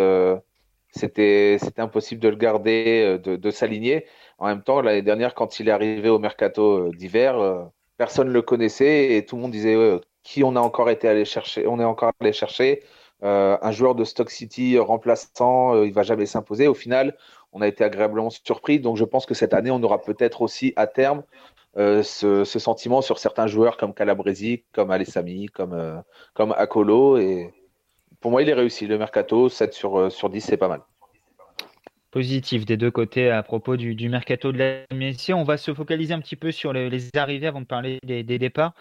c'était 0.92 1.58
impossible 1.78 2.22
de 2.22 2.30
le 2.30 2.36
garder, 2.36 3.20
euh, 3.26 3.38
de, 3.38 3.52
s'aligner. 3.52 4.06
En 4.38 4.48
même 4.48 4.64
temps, 4.64 4.82
l'année 4.82 5.02
dernière, 5.02 5.36
quand 5.36 5.60
il 5.60 5.70
est 5.70 5.72
arrivé 5.72 6.10
au 6.10 6.20
mercato 6.20 6.88
euh, 6.88 6.92
d'hiver, 6.92 7.38
euh, 7.40 7.64
personne 7.98 8.28
ne 8.28 8.34
le 8.34 8.42
connaissait 8.42 9.16
et 9.16 9.26
tout 9.26 9.36
le 9.36 9.44
monde 9.44 9.52
disait 9.52 9.76
qui 10.24 10.44
on 10.44 10.56
a 10.56 10.60
encore 10.60 10.90
été 10.90 11.08
allé 11.08 11.26
chercher. 11.26 11.68
On 11.68 11.80
est 11.80 11.84
encore 11.86 12.12
allé 12.20 12.34
chercher 12.34 12.84
un 13.22 13.72
joueur 13.72 13.96
de 13.96 14.06
Stock 14.06 14.30
City 14.30 14.78
remplaçant, 14.80 15.84
il 15.84 15.92
va 15.92 16.04
jamais 16.04 16.26
s'imposer. 16.26 16.68
Au 16.70 16.74
final, 16.74 17.18
on 17.52 17.62
a 17.62 17.68
été 17.68 17.84
agréablement 17.84 18.30
surpris. 18.30 18.80
Donc, 18.80 18.98
je 18.98 19.04
pense 19.04 19.26
que 19.26 19.34
cette 19.34 19.54
année, 19.54 19.72
on 19.72 19.82
aura 19.84 20.02
peut-être 20.02 20.42
aussi 20.42 20.74
à 20.76 20.88
terme 20.88 21.24
ce, 21.76 22.44
sentiment 22.46 23.02
sur 23.02 23.20
certains 23.20 23.48
joueurs 23.48 23.78
comme 23.78 23.94
Calabresi, 23.94 24.64
comme 24.74 24.92
Alessami, 24.92 25.48
comme, 25.48 26.04
comme 26.34 26.52
Akolo 26.54 27.18
et 27.18 27.54
pour 28.20 28.32
moi, 28.32 28.42
il 28.42 28.50
est 28.50 28.54
réussi. 28.54 28.86
Le 28.86 28.98
mercato, 28.98 29.50
7 29.50 29.74
sur, 29.74 29.98
euh, 29.98 30.10
sur 30.10 30.30
10, 30.30 30.42
c'est 30.42 30.58
pas 30.58 30.68
mal. 30.68 30.82
Positif 32.12 32.66
des 32.66 32.76
deux 32.76 32.90
côtés 32.90 33.30
à 33.30 33.44
propos 33.44 33.78
du, 33.78 34.10
mercato 34.10 34.52
de 34.52 34.58
la 34.58 34.96
Messi. 34.96 35.32
On 35.32 35.44
va 35.44 35.58
se 35.58 35.74
focaliser 35.74 36.14
un 36.14 36.20
petit 36.20 36.36
peu 36.36 36.52
sur 36.52 36.74
les, 36.74 37.10
arrivées 37.16 37.46
avant 37.46 37.62
de 37.62 37.68
parler 37.68 38.00
des, 38.04 38.24
départs. 38.24 38.74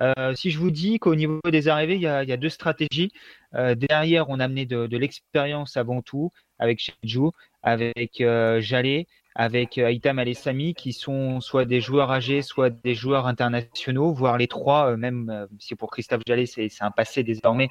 Euh, 0.00 0.34
si 0.34 0.50
je 0.50 0.58
vous 0.58 0.72
dis 0.72 0.98
qu'au 0.98 1.14
niveau 1.14 1.38
des 1.48 1.68
arrivées, 1.68 1.94
il 1.94 2.00
y 2.00 2.06
a, 2.08 2.36
deux 2.36 2.48
stratégies. 2.48 3.12
Euh, 3.54 3.76
derrière, 3.76 4.28
on 4.30 4.40
a 4.40 4.44
amené 4.44 4.66
de, 4.66 4.96
l'expérience 4.96 5.76
avant 5.76 6.02
tout 6.02 6.32
avec 6.62 6.80
Shedju, 6.80 7.30
avec 7.62 8.22
Jalé, 8.60 9.06
avec 9.34 9.78
Aitam 9.78 10.18
Alessami, 10.18 10.74
qui 10.74 10.92
sont 10.92 11.40
soit 11.40 11.64
des 11.64 11.80
joueurs 11.80 12.10
âgés, 12.10 12.42
soit 12.42 12.70
des 12.70 12.94
joueurs 12.94 13.26
internationaux, 13.26 14.12
voire 14.12 14.38
les 14.38 14.48
trois, 14.48 14.96
même 14.96 15.48
si 15.58 15.74
pour 15.74 15.90
Christophe 15.90 16.22
Jalé, 16.26 16.46
c'est 16.46 16.68
un 16.80 16.90
passé 16.90 17.22
désormais, 17.22 17.68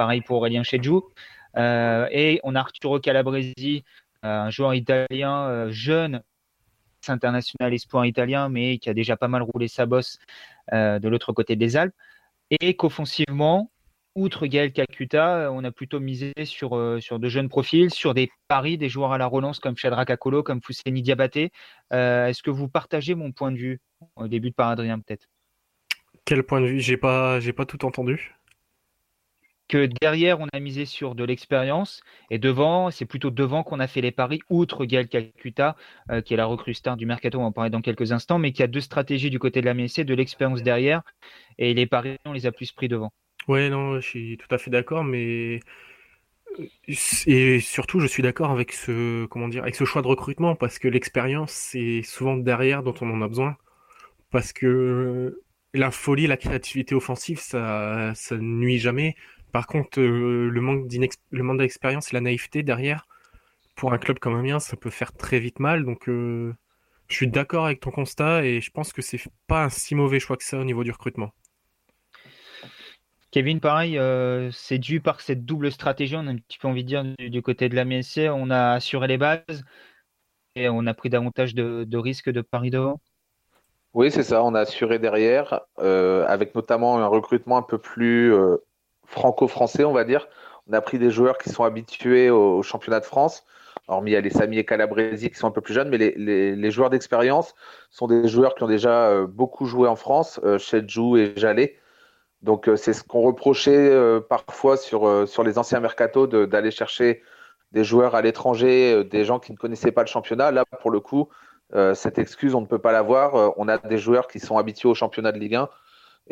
Pareil 0.00 0.22
pour 0.22 0.38
Aurélien 0.38 0.62
Chedjou. 0.62 1.04
Euh, 1.58 2.08
et 2.10 2.40
on 2.42 2.54
a 2.54 2.60
Arturo 2.60 3.00
Calabresi, 3.00 3.84
euh, 4.24 4.44
un 4.44 4.50
joueur 4.50 4.72
italien 4.72 5.42
euh, 5.42 5.70
jeune, 5.70 6.22
international 7.06 7.74
espoir 7.74 8.06
italien, 8.06 8.48
mais 8.48 8.78
qui 8.78 8.88
a 8.88 8.94
déjà 8.94 9.18
pas 9.18 9.28
mal 9.28 9.42
roulé 9.42 9.68
sa 9.68 9.84
bosse 9.84 10.18
de 10.72 11.06
l'autre 11.08 11.34
côté 11.34 11.54
des 11.54 11.76
Alpes. 11.76 11.94
Et 12.50 12.76
qu'offensivement, 12.76 13.70
outre 14.14 14.46
Gaël 14.46 14.72
Kakuta, 14.72 15.50
on 15.52 15.64
a 15.64 15.70
plutôt 15.70 16.00
misé 16.00 16.32
sur, 16.44 16.98
sur 17.00 17.18
de 17.18 17.28
jeunes 17.28 17.48
profils, 17.48 17.90
sur 17.90 18.14
des 18.14 18.30
paris, 18.48 18.78
des 18.78 18.88
joueurs 18.88 19.12
à 19.12 19.18
la 19.18 19.26
relance 19.26 19.58
comme 19.58 19.76
Shadrach 19.76 20.10
Akolo, 20.10 20.42
comme 20.42 20.60
Fousseni 20.62 21.02
Diabaté. 21.02 21.50
Est-ce 21.90 22.42
que 22.42 22.50
vous 22.50 22.68
partagez 22.68 23.14
mon 23.14 23.32
point 23.32 23.52
de 23.52 23.58
vue 23.58 23.80
Au 24.16 24.28
début 24.28 24.52
par 24.52 24.68
Adrien, 24.68 24.98
peut-être? 24.98 25.26
Quel 26.24 26.42
point 26.42 26.60
de 26.60 26.66
vue? 26.66 26.80
J'ai 26.80 26.96
pas, 26.96 27.40
j'ai 27.40 27.52
pas 27.52 27.66
tout 27.66 27.84
entendu 27.84 28.34
que 29.70 29.88
derrière, 30.00 30.40
on 30.40 30.48
a 30.52 30.58
misé 30.58 30.84
sur 30.84 31.14
de 31.14 31.22
l'expérience 31.22 32.02
et 32.28 32.38
devant, 32.38 32.90
c'est 32.90 33.04
plutôt 33.04 33.30
devant 33.30 33.62
qu'on 33.62 33.78
a 33.78 33.86
fait 33.86 34.00
les 34.00 34.10
paris, 34.10 34.40
outre 34.50 34.84
Gaël 34.84 35.06
Kakuta, 35.08 35.76
euh, 36.10 36.20
qui 36.22 36.34
est 36.34 36.36
la 36.36 36.46
recrue 36.46 36.74
star 36.74 36.96
du 36.96 37.06
mercato, 37.06 37.38
on 37.38 37.42
va 37.42 37.46
en 37.46 37.52
parler 37.52 37.70
dans 37.70 37.80
quelques 37.80 38.10
instants, 38.10 38.40
mais 38.40 38.50
qui 38.50 38.64
a 38.64 38.66
deux 38.66 38.80
stratégies 38.80 39.30
du 39.30 39.38
côté 39.38 39.60
de 39.60 39.66
la 39.66 39.74
MSC, 39.74 40.00
de 40.00 40.14
l'expérience 40.14 40.64
derrière, 40.64 41.02
et 41.56 41.72
les 41.72 41.86
paris, 41.86 42.16
on 42.24 42.32
les 42.32 42.46
a 42.46 42.52
plus 42.52 42.72
pris 42.72 42.88
devant. 42.88 43.12
Ouais, 43.48 43.68
non, 43.70 43.96
je 44.00 44.06
suis 44.06 44.36
tout 44.38 44.46
à 44.54 44.58
fait 44.58 44.70
d'accord, 44.70 45.04
mais 45.04 45.60
et 47.26 47.60
surtout, 47.60 48.00
je 48.00 48.06
suis 48.06 48.22
d'accord 48.22 48.50
avec 48.50 48.72
ce 48.72 49.26
comment 49.26 49.48
dire, 49.48 49.62
avec 49.62 49.74
ce 49.74 49.84
choix 49.84 50.02
de 50.02 50.06
recrutement 50.06 50.54
parce 50.56 50.78
que 50.78 50.88
l'expérience, 50.88 51.52
c'est 51.52 52.02
souvent 52.02 52.36
derrière 52.36 52.82
dont 52.82 52.94
on 53.00 53.10
en 53.10 53.22
a 53.22 53.28
besoin, 53.28 53.56
parce 54.30 54.52
que 54.52 55.42
la 55.74 55.90
folie, 55.90 56.26
la 56.26 56.36
créativité 56.36 56.94
offensive, 56.94 57.40
ça, 57.40 58.12
ça 58.14 58.36
nuit 58.38 58.78
jamais. 58.78 59.16
Par 59.52 59.66
contre, 59.68 60.00
euh, 60.00 60.50
le 60.50 60.60
manque 60.62 61.58
d'expérience 61.58 62.12
et 62.12 62.16
la 62.16 62.22
naïveté 62.22 62.62
derrière, 62.62 63.06
pour 63.76 63.92
un 63.94 63.98
club 63.98 64.18
comme 64.20 64.34
un 64.34 64.42
mien, 64.42 64.60
ça 64.60 64.76
peut 64.76 64.90
faire 64.90 65.12
très 65.14 65.40
vite 65.40 65.60
mal. 65.60 65.84
Donc, 65.84 66.08
euh, 66.08 66.54
je 67.08 67.16
suis 67.16 67.28
d'accord 67.28 67.66
avec 67.66 67.80
ton 67.80 67.90
constat 67.92 68.44
et 68.46 68.60
je 68.62 68.70
pense 68.72 68.92
que 68.92 69.02
c'est 69.02 69.20
pas 69.48 69.64
un 69.64 69.70
si 69.70 69.94
mauvais 69.96 70.20
choix 70.20 70.36
que 70.38 70.44
ça 70.44 70.58
au 70.58 70.64
niveau 70.64 70.84
du 70.84 70.92
recrutement. 70.92 71.32
Kevin, 73.30 73.60
pareil, 73.60 73.96
euh, 73.96 74.50
c'est 74.52 74.78
dû 74.78 75.00
par 75.00 75.20
cette 75.20 75.44
double 75.44 75.70
stratégie, 75.70 76.16
on 76.16 76.26
a 76.26 76.30
un 76.30 76.36
petit 76.36 76.58
peu 76.58 76.66
envie 76.66 76.82
de 76.82 76.88
dire 76.88 77.04
du, 77.18 77.42
côté 77.42 77.68
de 77.68 77.76
la 77.76 77.84
MSC, 77.84 78.28
on 78.28 78.50
a 78.50 78.72
assuré 78.72 79.06
les 79.06 79.18
bases 79.18 79.64
et 80.56 80.68
on 80.68 80.86
a 80.86 80.94
pris 80.94 81.10
davantage 81.10 81.54
de, 81.54 81.96
risques 81.96 82.30
de 82.30 82.40
paris 82.40 82.70
devant. 82.70 83.00
Oui, 83.94 84.10
c'est 84.10 84.24
ça, 84.24 84.42
on 84.44 84.54
a 84.54 84.60
assuré 84.60 84.98
derrière, 84.98 85.60
avec 85.78 86.54
notamment 86.54 86.98
un 86.98 87.06
recrutement 87.06 87.56
un 87.56 87.62
peu 87.62 87.78
plus 87.78 88.32
franco-français, 89.06 89.84
on 89.84 89.92
va 89.92 90.04
dire. 90.04 90.26
On 90.68 90.72
a 90.72 90.80
pris 90.80 90.98
des 90.98 91.10
joueurs 91.10 91.38
qui 91.38 91.50
sont 91.50 91.64
habitués 91.64 92.30
au, 92.30 92.62
championnat 92.62 93.00
de 93.00 93.04
France, 93.04 93.44
hormis 93.88 94.12
les 94.20 94.30
Sami 94.30 94.58
et 94.58 94.64
Calabresi 94.64 95.30
qui 95.30 95.36
sont 95.36 95.48
un 95.48 95.52
peu 95.52 95.60
plus 95.60 95.74
jeunes, 95.74 95.88
mais 95.88 95.98
les, 95.98 96.70
joueurs 96.70 96.90
d'expérience 96.90 97.54
sont 97.90 98.06
des 98.06 98.28
joueurs 98.28 98.54
qui 98.54 98.62
ont 98.62 98.68
déjà 98.68 99.08
euh, 99.08 99.26
beaucoup 99.26 99.66
joué 99.66 99.88
en 99.88 99.96
France, 99.96 100.40
euh, 100.44 100.58
Chedjou 100.58 101.16
et 101.16 101.32
Jalé. 101.36 101.76
Donc 102.42 102.68
euh, 102.68 102.76
c'est 102.76 102.92
ce 102.92 103.04
qu'on 103.04 103.20
reprochait 103.22 103.92
parfois 104.28 104.76
sur, 104.76 105.28
sur 105.28 105.42
les 105.42 105.58
anciens 105.58 105.80
mercatos 105.80 106.28
d'aller 106.28 106.70
chercher 106.70 107.22
des 107.72 107.84
joueurs 107.84 108.14
à 108.14 108.22
l'étranger, 108.22 109.04
des 109.04 109.24
gens 109.24 109.38
qui 109.38 109.52
ne 109.52 109.56
connaissaient 109.56 109.92
pas 109.92 110.02
le 110.02 110.08
championnat. 110.08 110.50
Là, 110.50 110.64
pour 110.80 110.90
le 110.90 111.00
coup, 111.00 111.28
cette 111.94 112.18
excuse, 112.18 112.54
on 112.54 112.60
ne 112.60 112.66
peut 112.66 112.80
pas 112.80 112.92
l'avoir. 112.92 113.56
on 113.58 113.68
a 113.68 113.78
des 113.78 113.98
joueurs 113.98 114.26
qui 114.26 114.40
sont 114.40 114.58
habitués 114.58 114.88
au 114.88 114.94
championnat 114.94 115.32
de 115.32 115.38
Ligue 115.38 115.54
1 115.54 115.68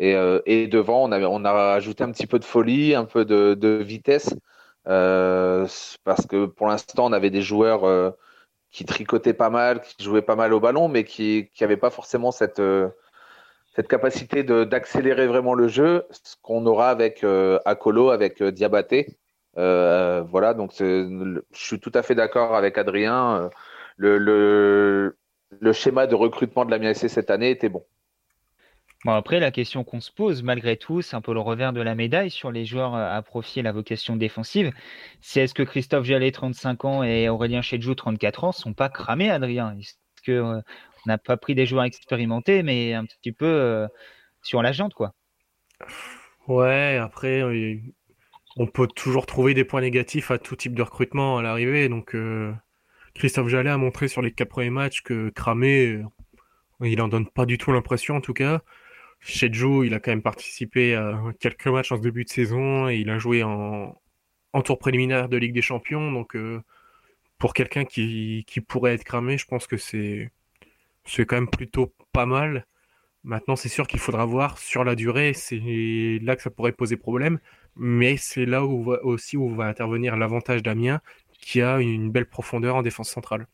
euh, 0.01 0.41
et, 0.45 0.67
devant, 0.67 1.03
on, 1.03 1.11
avait, 1.11 1.25
on 1.25 1.43
a 1.45 1.73
ajouté 1.73 2.03
un 2.03 2.11
petit 2.11 2.27
peu 2.27 2.39
de 2.39 2.45
folie, 2.45 2.95
un 2.95 3.05
peu 3.05 3.25
de, 3.25 3.81
vitesse, 3.83 4.33
euh, 4.87 5.67
parce 6.03 6.25
que 6.25 6.45
pour 6.45 6.67
l'instant, 6.67 7.05
on 7.07 7.11
avait 7.11 7.29
des 7.29 7.41
joueurs 7.41 7.85
euh, 7.85 8.11
qui 8.71 8.85
tricotait 8.85 9.33
pas 9.33 9.49
mal, 9.49 9.81
qui 9.81 10.03
jouait 10.03 10.21
pas 10.21 10.35
mal 10.35 10.53
au 10.53 10.59
ballon, 10.59 10.87
mais 10.87 11.03
qui 11.03 11.49
n'avait 11.59 11.77
pas 11.77 11.89
forcément 11.89 12.31
cette, 12.31 12.61
cette 13.79 13.87
capacité 13.87 14.43
d'accélérer 14.43 15.25
vraiment 15.25 15.53
le 15.53 15.69
jeu, 15.69 16.05
ce 16.11 16.35
qu'on 16.41 16.65
aura 16.65 16.89
avec 16.89 17.25
Akolo, 17.63 18.09
avec 18.09 18.43
Diabaté. 18.43 19.17
voilà, 19.55 20.53
donc 20.53 20.73
je 20.77 21.39
suis 21.53 21.79
tout 21.79 21.91
à 21.93 22.03
fait 22.03 22.13
d'accord 22.13 22.57
avec 22.57 22.77
Adrien. 22.77 23.49
Le, 23.95 25.15
schéma 25.71 26.07
de 26.07 26.15
recrutement 26.15 26.65
de 26.65 26.71
la 26.71 26.79
MSC 26.79 27.07
cette 27.07 27.31
année 27.31 27.51
était 27.51 27.69
bon. 27.69 27.85
Bon, 29.05 29.13
après, 29.13 29.39
la 29.39 29.49
question 29.49 29.85
qu'on 29.85 30.01
se 30.01 30.11
pose, 30.11 30.43
malgré 30.43 30.75
tout, 30.75 31.01
c'est 31.01 31.15
un 31.15 31.21
peu 31.21 31.33
le 31.33 31.39
revers 31.39 31.71
de 31.71 31.79
la 31.79 31.95
médaille 31.95 32.31
sur 32.31 32.51
les 32.51 32.65
joueurs 32.65 32.95
à 32.95 33.21
profil 33.21 33.65
à 33.65 33.71
vocation 33.71 34.17
défensive. 34.17 34.73
C'est 35.21 35.39
est-ce 35.39 35.53
que 35.53 35.63
Christophe 35.63 36.03
Jallet, 36.03 36.33
35 36.33 36.83
ans, 36.83 37.03
et 37.03 37.29
Aurélien 37.29 37.61
Chedjou, 37.61 37.95
34 37.95 38.43
ans, 38.43 38.51
sont 38.51 38.73
pas 38.73 38.89
cramés, 38.89 39.31
Adrien? 39.31 39.73
Est-ce 39.79 39.93
euh, 40.29 40.61
n'a 41.09 41.17
pas 41.17 41.37
pris 41.37 41.55
des 41.55 41.65
joueurs 41.65 41.83
expérimentés, 41.83 42.63
mais 42.63 42.93
un 42.93 43.05
petit 43.05 43.31
peu 43.31 43.45
euh, 43.45 43.87
sur 44.41 44.61
la 44.61 44.71
jante, 44.71 44.93
quoi 44.93 45.13
Ouais, 46.47 46.97
après, 47.01 47.41
euh, 47.41 47.77
on 48.57 48.67
peut 48.67 48.87
toujours 48.87 49.25
trouver 49.25 49.53
des 49.53 49.63
points 49.65 49.81
négatifs 49.81 50.31
à 50.31 50.39
tout 50.39 50.55
type 50.55 50.73
de 50.73 50.81
recrutement 50.81 51.37
à 51.37 51.43
l'arrivée. 51.43 51.89
Donc, 51.89 52.15
Christophe 53.13 53.47
Jallet 53.49 53.69
a 53.69 53.77
montré 53.77 54.07
sur 54.07 54.21
les 54.21 54.31
quatre 54.31 54.49
premiers 54.49 54.69
matchs 54.69 55.01
que 55.01 55.29
cramé, 55.29 56.01
il 56.81 57.01
en 57.01 57.07
donne 57.07 57.27
pas 57.27 57.45
du 57.45 57.57
tout 57.57 57.71
l'impression, 57.71 58.15
en 58.15 58.21
tout 58.21 58.33
cas. 58.33 58.61
Chez 59.19 59.51
Joe, 59.51 59.85
il 59.85 59.93
a 59.93 59.99
quand 59.99 60.11
même 60.11 60.21
participé 60.21 60.95
à 60.95 61.21
quelques 61.39 61.67
matchs 61.67 61.91
en 61.91 61.97
début 61.97 62.23
de 62.23 62.29
saison 62.29 62.87
et 62.89 62.97
il 62.97 63.09
a 63.09 63.19
joué 63.19 63.43
en, 63.43 63.95
tour 64.63 64.79
préliminaire 64.79 65.29
de 65.29 65.37
Ligue 65.37 65.53
des 65.53 65.61
Champions. 65.61 66.11
Donc, 66.11 66.35
euh, 66.35 66.61
pour 67.37 67.53
quelqu'un 67.53 67.85
qui, 67.85 68.45
pourrait 68.67 68.93
être 68.93 69.03
cramé, 69.03 69.37
je 69.37 69.45
pense 69.45 69.67
que 69.67 69.77
c'est 69.77 70.31
c'est 71.09 71.25
quand 71.25 71.35
même 71.35 71.49
plutôt 71.49 71.93
pas 72.11 72.25
mal. 72.25 72.65
Maintenant, 73.23 73.55
c'est 73.55 73.69
sûr 73.69 73.87
qu'il 73.87 73.99
faudra 73.99 74.25
voir 74.25 74.57
sur 74.57 74.83
la 74.83 74.95
durée. 74.95 75.33
C'est 75.33 76.19
là 76.21 76.35
que 76.35 76.41
ça 76.41 76.49
pourrait 76.49 76.71
poser 76.71 76.97
problème. 76.97 77.39
Mais 77.75 78.17
c'est 78.17 78.45
là 78.45 78.65
où 78.65 78.93
aussi 79.03 79.37
où 79.37 79.53
va 79.53 79.65
intervenir 79.65 80.17
l'avantage 80.17 80.63
d'Amiens, 80.63 81.01
qui 81.39 81.61
a 81.61 81.79
une 81.79 82.11
belle 82.11 82.27
profondeur 82.27 82.75
en 82.75 82.81
défense 82.81 83.09
centrale. 83.09 83.47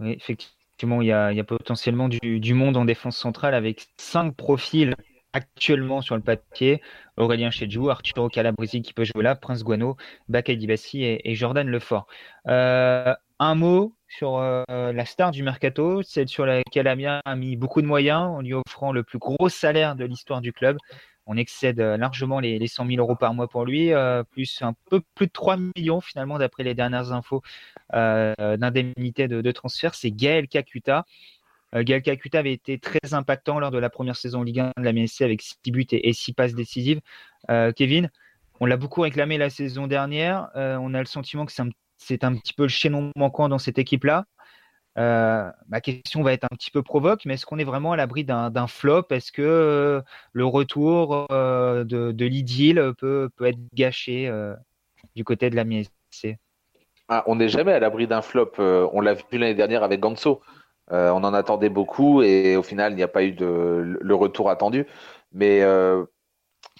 Oui, 0.00 0.12
effectivement 0.12 0.54
il 1.00 1.06
y 1.06 1.12
a, 1.12 1.44
potentiellement 1.44 2.08
du, 2.08 2.54
monde 2.54 2.76
en 2.76 2.84
défense 2.84 3.16
centrale 3.16 3.54
avec 3.54 3.86
cinq 3.96 4.34
profils 4.34 4.94
actuellement 5.32 6.00
sur 6.00 6.16
le 6.16 6.22
papier. 6.22 6.80
Aurélien 7.16 7.50
Chedjou, 7.50 7.90
Arturo 7.90 8.28
Calabresi 8.28 8.82
qui 8.82 8.92
peut 8.92 9.04
jouer 9.04 9.22
là, 9.22 9.34
Prince 9.34 9.64
Guano, 9.64 9.96
Bakay 10.28 10.56
Dibassi 10.56 11.04
et, 11.04 11.34
Jordan 11.34 11.68
Lefort. 11.68 12.06
Euh, 12.48 13.14
un 13.38 13.54
mot 13.54 13.94
sur 14.08 14.38
euh, 14.38 14.64
la 14.68 15.04
star 15.04 15.30
du 15.30 15.42
mercato, 15.42 16.02
celle 16.02 16.28
sur 16.28 16.46
laquelle 16.46 16.86
Amiens 16.86 17.20
a 17.24 17.36
mis 17.36 17.56
beaucoup 17.56 17.82
de 17.82 17.86
moyens 17.86 18.22
en 18.22 18.40
lui 18.40 18.54
offrant 18.54 18.92
le 18.92 19.02
plus 19.02 19.18
gros 19.18 19.48
salaire 19.48 19.96
de 19.96 20.04
l'histoire 20.04 20.40
du 20.40 20.52
club. 20.52 20.76
On 21.26 21.36
excède 21.36 21.80
euh, 21.80 21.96
largement 21.96 22.38
les, 22.38 22.58
les 22.58 22.68
100 22.68 22.86
000 22.86 22.98
euros 22.98 23.16
par 23.16 23.34
mois 23.34 23.48
pour 23.48 23.64
lui, 23.64 23.90
plus 24.30 24.62
un 24.62 24.74
peu 24.90 25.00
plus 25.14 25.26
de 25.26 25.32
3 25.32 25.56
millions 25.56 26.00
finalement 26.00 26.38
d'après 26.38 26.62
les 26.62 26.74
dernières 26.74 27.12
infos 27.12 27.42
euh, 27.94 28.56
d'indemnité 28.56 29.28
de, 29.28 29.52
transfert, 29.52 29.94
c'est 29.94 30.10
Gaël 30.10 30.48
Kakuta. 30.48 31.04
Euh, 31.74 31.82
Gaël 31.84 32.02
Kakuta 32.02 32.38
avait 32.40 32.52
été 32.52 32.78
très 32.78 33.14
impactant 33.14 33.58
lors 33.58 33.70
de 33.70 33.78
la 33.78 33.90
première 33.90 34.16
saison 34.16 34.42
Ligue 34.42 34.60
1 34.60 34.72
de 34.78 34.82
la 34.82 34.92
MSC 34.92 35.22
avec 35.22 35.42
6 35.42 35.70
buts 35.70 35.86
et, 35.92 36.12
6 36.12 36.32
passes 36.32 36.54
décisives. 36.54 37.00
Euh, 37.50 37.72
Kevin, 37.72 38.10
on 38.60 38.66
l'a 38.66 38.76
beaucoup 38.76 39.02
réclamé 39.02 39.38
la 39.38 39.50
saison 39.50 39.86
dernière. 39.86 40.50
on 40.54 40.94
a 40.94 40.98
le 40.98 41.06
sentiment 41.06 41.46
que 41.46 41.52
c'est 41.52 41.62
un, 41.62 41.68
petit 41.98 42.54
peu 42.54 42.64
le 42.64 42.68
chaînon 42.68 43.10
manquant 43.16 43.48
dans 43.48 43.58
cette 43.58 43.78
équipe-là. 43.78 44.24
ma 44.96 45.80
question 45.80 46.22
va 46.22 46.32
être 46.32 46.44
un 46.44 46.56
petit 46.56 46.70
peu 46.70 46.82
provoque, 46.82 47.24
mais 47.24 47.34
est-ce 47.34 47.46
qu'on 47.46 47.58
est 47.58 47.64
vraiment 47.64 47.92
à 47.92 47.96
l'abri 47.96 48.24
d'un 48.24 48.66
flop? 48.66 49.06
Est-ce 49.10 49.32
que 49.32 50.02
le 50.32 50.44
retour 50.44 51.26
de, 51.30 51.84
de 52.12 52.24
l'idylle 52.26 52.92
peut, 52.98 53.30
être 53.42 53.58
gâché 53.74 54.30
du 55.14 55.24
côté 55.24 55.50
de 55.50 55.56
la 55.56 55.64
MSC 55.64 56.38
ah, 57.08 57.22
on 57.26 57.36
n'est 57.36 57.48
jamais 57.48 57.72
à 57.72 57.80
l'abri 57.80 58.06
d'un 58.06 58.22
flop. 58.22 58.52
Euh, 58.58 58.88
on 58.92 59.00
l'a 59.00 59.14
vu 59.14 59.24
l'année 59.32 59.54
dernière 59.54 59.82
avec 59.82 60.00
Ganso. 60.00 60.40
Euh, 60.92 61.10
on 61.10 61.24
en 61.24 61.34
attendait 61.34 61.68
beaucoup 61.68 62.22
et 62.22 62.56
au 62.56 62.62
final, 62.62 62.92
il 62.92 62.96
n'y 62.96 63.02
a 63.02 63.08
pas 63.08 63.24
eu 63.24 63.34
le 63.38 64.14
retour 64.14 64.50
attendu. 64.50 64.86
Mais 65.32 65.62
euh, 65.62 66.04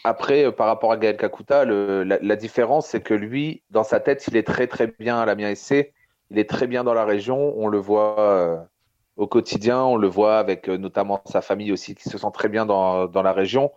après, 0.04 0.52
par 0.52 0.66
rapport 0.66 0.92
à 0.92 0.96
Gaël 0.96 1.16
Kakuta, 1.16 1.64
la, 1.64 2.36
différence, 2.36 2.88
c'est 2.88 3.00
que 3.00 3.14
lui, 3.14 3.62
dans 3.70 3.84
sa 3.84 4.00
tête, 4.00 4.26
il 4.28 4.36
est 4.36 4.46
très 4.46 4.66
très 4.66 4.86
bien 4.86 5.18
à 5.20 5.26
la 5.26 5.34
Mien 5.34 5.54
SC. 5.54 5.92
Il 6.30 6.38
est 6.38 6.48
très 6.48 6.66
bien 6.66 6.84
dans 6.84 6.94
la 6.94 7.04
région. 7.04 7.54
On 7.56 7.68
le 7.68 7.78
voit 7.78 8.66
au 9.16 9.26
quotidien. 9.26 9.82
On 9.82 9.96
le 9.96 10.08
voit 10.08 10.38
avec 10.38 10.68
notamment 10.68 11.22
sa 11.26 11.40
famille 11.40 11.72
aussi 11.72 11.94
qui 11.94 12.08
se 12.08 12.18
sent 12.18 12.30
très 12.34 12.48
bien 12.48 12.66
dans, 12.66 13.10
la 13.22 13.32
région. 13.32 13.72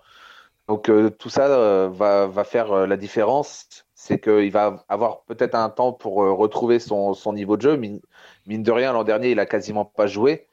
Donc 0.68 0.92
tout 1.18 1.30
ça 1.30 1.88
va, 1.88 2.28
va, 2.28 2.44
faire 2.44 2.88
la 2.88 2.98
différence 2.98 3.88
c'est 4.00 4.20
qu'il 4.20 4.52
va 4.52 4.86
avoir 4.90 5.24
peut-être 5.24 5.56
un 5.56 5.70
temps 5.70 5.92
pour 5.92 6.24
euh, 6.24 6.32
retrouver 6.32 6.78
son, 6.78 7.16
niveau 7.34 7.58
de 7.58 7.64
jeu. 7.64 7.78
Mine, 7.78 8.00
de 8.48 8.72
rien, 8.72 8.94
l'an 8.94 9.04
dernier, 9.04 9.32
il 9.32 9.40
a 9.40 9.48
quasiment 9.48 9.86
pas 9.86 10.06
joué. 10.06 10.48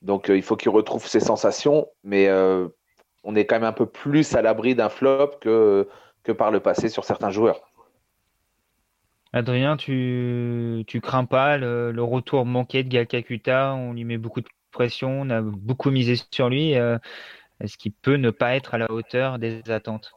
Donc 0.00 0.30
euh, 0.30 0.36
il 0.36 0.42
faut 0.42 0.56
qu'il 0.56 0.70
retrouve 0.70 1.06
ses 1.06 1.20
sensations. 1.20 1.86
Mais 2.04 2.26
euh, 2.28 2.68
on 3.26 3.34
est 3.34 3.44
quand 3.44 3.56
même 3.56 3.64
un 3.64 3.72
peu 3.72 3.86
plus 3.86 4.34
à 4.34 4.40
l'abri 4.40 4.74
d'un 4.74 4.88
flop 4.88 5.32
que, 5.40 5.86
que 6.22 6.32
par 6.32 6.50
le 6.50 6.60
passé 6.60 6.88
sur 6.88 7.04
certains 7.04 7.30
joueurs. 7.30 7.60
Adrien, 9.32 9.76
tu, 9.76 10.84
tu 10.86 11.02
crains 11.02 11.26
pas 11.26 11.58
le, 11.58 12.02
retour 12.02 12.46
manqué 12.46 12.82
de 12.82 12.88
Galcacuta? 12.88 13.74
On 13.74 13.92
lui 13.92 14.04
met 14.04 14.16
beaucoup 14.16 14.40
de 14.40 14.48
pression, 14.70 15.20
on 15.20 15.30
a 15.30 15.42
beaucoup 15.42 15.90
misé 15.90 16.16
sur 16.30 16.48
lui. 16.48 16.74
Est-ce 17.60 17.76
qu'il 17.76 17.92
peut 17.92 18.16
ne 18.16 18.30
pas 18.30 18.54
être 18.56 18.74
à 18.74 18.78
la 18.78 18.90
hauteur 18.90 19.38
des 19.38 19.70
attentes? 19.70 20.12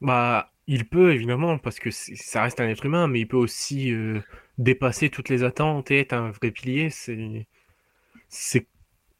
Bah, 0.00 0.50
il 0.66 0.88
peut 0.88 1.12
évidemment, 1.12 1.58
parce 1.58 1.78
que 1.78 1.90
ça 1.90 2.42
reste 2.42 2.60
un 2.60 2.68
être 2.68 2.86
humain, 2.86 3.06
mais 3.06 3.20
il 3.20 3.28
peut 3.28 3.36
aussi 3.36 3.92
euh, 3.92 4.20
dépasser 4.58 5.10
toutes 5.10 5.28
les 5.28 5.42
attentes 5.42 5.90
et 5.90 6.00
être 6.00 6.12
un 6.12 6.30
vrai 6.30 6.50
pilier. 6.50 6.90
C'est 6.90 7.46
c'est 8.28 8.66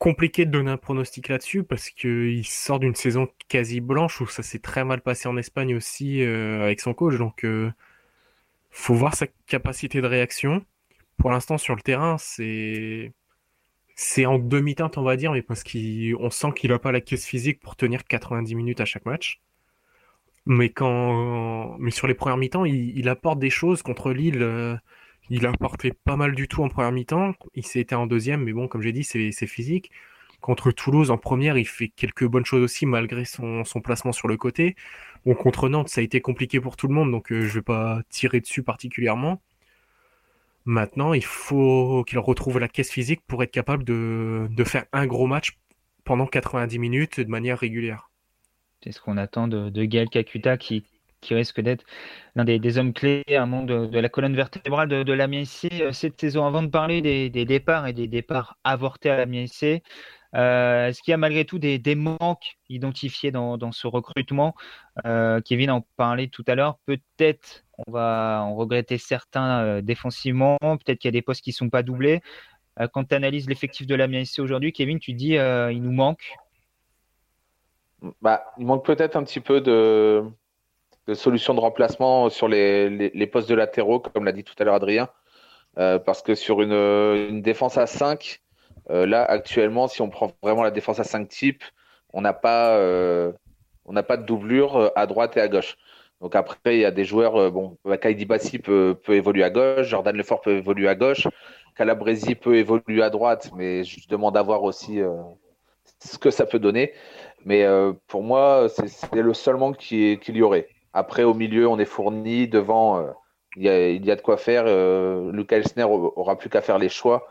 compliqué 0.05 0.45
de 0.45 0.51
donner 0.51 0.71
un 0.71 0.77
pronostic 0.77 1.29
là-dessus 1.29 1.63
parce 1.63 1.89
qu'il 1.89 2.45
sort 2.47 2.79
d'une 2.79 2.95
saison 2.95 3.27
quasi 3.49 3.81
blanche 3.81 4.21
où 4.21 4.27
ça 4.27 4.43
s'est 4.43 4.59
très 4.59 4.85
mal 4.85 5.01
passé 5.01 5.29
en 5.29 5.39
Espagne 5.39 5.75
aussi 5.75 6.23
euh, 6.23 6.63
avec 6.63 6.83
son 6.83 6.93
coach. 6.93 7.17
Donc, 7.17 7.43
euh, 7.43 7.73
faut 8.71 8.93
voir 8.93 9.15
sa 9.15 9.27
capacité 9.47 10.03
de 10.03 10.07
réaction. 10.07 10.63
Pour 11.17 11.31
l'instant, 11.31 11.57
sur 11.57 11.75
le 11.75 11.81
terrain, 11.81 12.19
c'est 12.19 13.15
c'est 13.97 14.27
en 14.27 14.39
demi-teinte, 14.39 14.99
on 14.99 15.05
va 15.05 15.17
dire, 15.17 15.33
mais 15.33 15.41
parce 15.41 15.65
qu'on 15.65 16.31
sent 16.31 16.49
qu'il 16.55 16.71
n'a 16.71 16.79
pas 16.79 16.93
la 16.93 17.01
caisse 17.01 17.25
physique 17.25 17.61
pour 17.61 17.75
tenir 17.75 18.05
90 18.05 18.55
minutes 18.57 18.83
à 18.83 18.85
chaque 18.85 19.07
match. 19.07 19.41
Mais 20.45 20.69
quand, 20.69 21.79
mais 21.79 21.91
sur 21.91 22.09
les 22.09 22.15
premières 22.15 22.37
mi-temps, 22.37 22.67
il, 22.67 23.09
apporte 23.09 23.39
des 23.39 23.51
choses 23.51 23.83
contre 23.83 24.13
Lille. 24.13 24.79
Il 25.31 25.47
a 25.47 25.51
apporté 25.51 25.93
pas 25.93 26.17
mal 26.17 26.35
du 26.35 26.49
tout 26.49 26.63
en 26.63 26.69
première 26.69 26.93
mi-temps. 26.93 27.35
Il 27.55 27.65
s'est 27.65 27.81
été 27.81 27.95
en 27.95 28.07
deuxième, 28.07 28.45
mais 28.45 28.53
bon, 28.53 28.69
comme 28.69 28.83
j'ai 28.83 28.93
dit, 28.93 29.05
c'est 29.05 29.47
physique. 29.47 29.91
Contre 30.41 30.73
Toulouse 30.73 31.11
en 31.11 31.17
première, 31.17 31.57
il 31.57 31.67
fait 31.67 31.89
quelques 31.89 32.27
bonnes 32.27 32.45
choses 32.45 32.63
aussi 32.63 32.85
malgré 32.85 33.25
son, 33.25 33.65
placement 33.83 34.13
sur 34.13 34.29
le 34.29 34.37
côté. 34.37 34.77
Bon, 35.25 35.35
contre 35.35 35.71
Nantes, 35.71 35.89
ça 35.89 36.03
a 36.03 36.05
été 36.05 36.21
compliqué 36.21 36.61
pour 36.61 36.77
tout 36.77 36.87
le 36.87 36.95
monde, 36.95 37.11
donc 37.11 37.33
euh, 37.33 37.47
je 37.47 37.55
vais 37.55 37.63
pas 37.63 38.03
tirer 38.11 38.41
dessus 38.41 38.63
particulièrement. 38.63 39.41
Maintenant, 40.67 41.15
il 41.15 41.25
faut 41.25 42.05
qu'il 42.07 42.19
retrouve 42.19 42.59
la 42.59 42.69
caisse 42.69 42.91
physique 42.91 43.23
pour 43.27 43.43
être 43.43 43.51
capable 43.51 43.85
de, 43.85 44.47
de 44.51 44.65
faire 44.65 44.85
un 44.93 45.07
gros 45.07 45.27
match 45.27 45.59
pendant 46.05 46.27
90 46.27 46.79
minutes 46.79 47.21
de 47.21 47.31
manière 47.31 47.59
régulière. 47.59 48.11
C'est 48.83 48.93
ce 48.93 49.01
qu'on 49.01 49.17
attend 49.17 49.49
de, 49.49 49.71
de 49.71 49.85
Gaël 49.85 50.11
Kakuta 50.11 50.59
qui, 50.59 50.85
risque 51.33 51.61
d'être 51.61 51.85
l'un 52.35 52.45
des, 52.45 52.79
hommes 52.79 52.93
clés, 52.93 53.23
un 53.31 53.47
membre 53.47 53.87
de, 53.87 53.99
la 53.99 54.09
colonne 54.09 54.35
vertébrale 54.35 54.89
de, 54.89 55.03
de 55.03 55.13
euh, 55.13 55.93
cette 55.93 56.21
saison. 56.21 56.45
Avant 56.45 56.63
de 56.63 56.69
parler 56.69 57.01
des, 57.01 57.45
départs 57.45 57.87
et 57.87 57.93
des 57.93 58.09
départs 58.09 58.59
avortés 58.65 59.11
à 59.11 59.17
l'Amiens 59.17 59.43
ici, 59.43 59.83
euh, 60.35 60.89
est-ce 60.89 61.01
qu'il 61.03 61.13
y 61.13 61.15
a 61.15 61.17
malgré 61.17 61.45
tout 61.45 61.59
des, 61.59 61.95
manques 61.95 62.57
identifiés 62.69 63.31
dans, 63.31 63.73
ce 63.73 63.87
recrutement? 63.87 64.55
Euh, 65.07 65.41
Kevin 65.41 65.71
en 65.71 65.87
parlait 65.97 66.29
tout 66.29 66.45
à 66.49 66.55
l'heure. 66.55 66.79
Peut-être 66.87 67.65
on 67.87 67.91
va 67.91 68.43
en 68.45 68.55
regretter 68.55 68.99
certains 68.99 69.81
défensivement. 69.81 70.59
Peut-être 70.61 70.99
qu'il 70.99 71.09
y 71.09 71.13
a 71.13 71.13
des 71.13 71.23
postes 71.23 71.43
qui 71.43 71.51
ne 71.51 71.55
sont 71.55 71.71
pas 71.71 71.83
doublés. 71.83 72.21
quand 72.93 73.05
tu 73.05 73.15
analyses 73.15 73.49
l'effectif 73.49 73.87
de 73.87 73.97
ici 74.21 74.41
aujourd'hui, 74.41 74.73
Kevin, 74.73 74.99
tu 74.99 75.13
dis 75.13 75.35
il 75.35 75.83
nous 75.83 75.93
manque 75.93 76.35
bah, 78.21 78.53
il 78.59 78.67
manque 78.67 78.85
peut-être 78.85 79.17
un 79.17 79.25
petit 79.25 79.41
peu 79.41 79.61
de, 79.61 80.23
solutions 81.13 81.55
de 81.55 81.61
remplacement 81.61 82.31
sur 82.31 82.49
les, 82.49 83.29
postes 83.31 83.49
de 83.49 83.55
latéraux, 83.55 84.01
comme 84.01 84.25
l'a 84.25 84.33
dit 84.33 84.45
tout 84.45 84.55
à 84.59 84.65
l'heure 84.65 84.75
Adrien. 84.75 85.09
Euh, 85.79 85.99
parce 85.99 86.23
que 86.23 86.35
sur 86.35 86.63
une, 86.63 87.43
défense 87.43 87.77
à 87.79 87.87
5, 87.87 88.41
euh, 88.91 89.07
là, 89.07 89.25
actuellement, 89.25 89.89
si 89.89 90.03
on 90.03 90.09
prend 90.09 90.33
vraiment 90.43 90.63
la 90.63 90.71
défense 90.71 91.01
à 91.01 91.05
5 91.05 91.29
type, 91.29 91.65
on 92.13 92.21
n'a 92.21 92.33
pas, 92.33 92.77
euh, 92.77 93.33
pas 94.07 94.17
de 94.17 94.25
doublure 94.25 94.93
à 94.95 95.07
droite 95.07 95.37
et 95.37 95.41
à 95.41 95.49
gauche. 95.49 95.77
Donc 96.21 96.37
après, 96.37 96.77
il 96.77 96.81
y 96.81 96.85
a 96.85 96.91
des 96.91 97.05
joueurs, 97.05 97.51
bon, 97.51 97.77
Kaidi 98.01 98.25
Bassi 98.25 98.59
peut, 98.59 98.97
peut, 99.03 99.15
évoluer 99.15 99.43
à 99.43 99.51
gauche, 99.51 99.89
Jordan 99.89 100.17
Lefort 100.17 100.41
peut 100.41 100.57
évoluer 100.57 100.89
à 100.89 100.95
gauche. 100.95 101.27
Calabresi 101.77 102.37
peut 102.37 102.57
évoluer 102.57 103.03
à 103.03 103.11
droite, 103.11 103.51
mais 103.57 103.83
je 103.83 104.09
demande 104.09 104.37
à 104.37 104.43
voir 104.43 104.63
aussi 104.63 105.01
ce 105.99 106.19
que 106.19 106.31
ça 106.31 106.47
peut 106.47 106.61
donner. 106.61 106.93
Mais 107.45 107.67
pour 108.07 108.23
moi, 108.23 108.69
c'est 108.69 109.21
le 109.21 109.35
seul 109.35 109.57
manque 109.57 109.77
qu'il 109.77 110.37
y 110.37 110.43
aurait. 110.43 110.69
Après, 110.95 111.25
au 111.25 111.35
milieu, 111.35 111.69
on 111.69 111.79
est 111.79 111.85
fourni. 111.85 112.49
Devant, 112.49 113.05
il 113.57 113.65
y, 113.65 113.69
a, 113.69 113.91
il, 113.91 114.05
y 114.07 114.11
a, 114.11 114.17
de 114.17 114.23
quoi 114.23 114.39
faire. 114.39 114.65
Lucas 114.65 115.57
Elsner 115.57 115.85
aura 115.85 116.39
plus 116.39 116.49
qu'à 116.49 116.63
faire 116.63 116.79
les 116.79 116.89
choix 116.89 117.29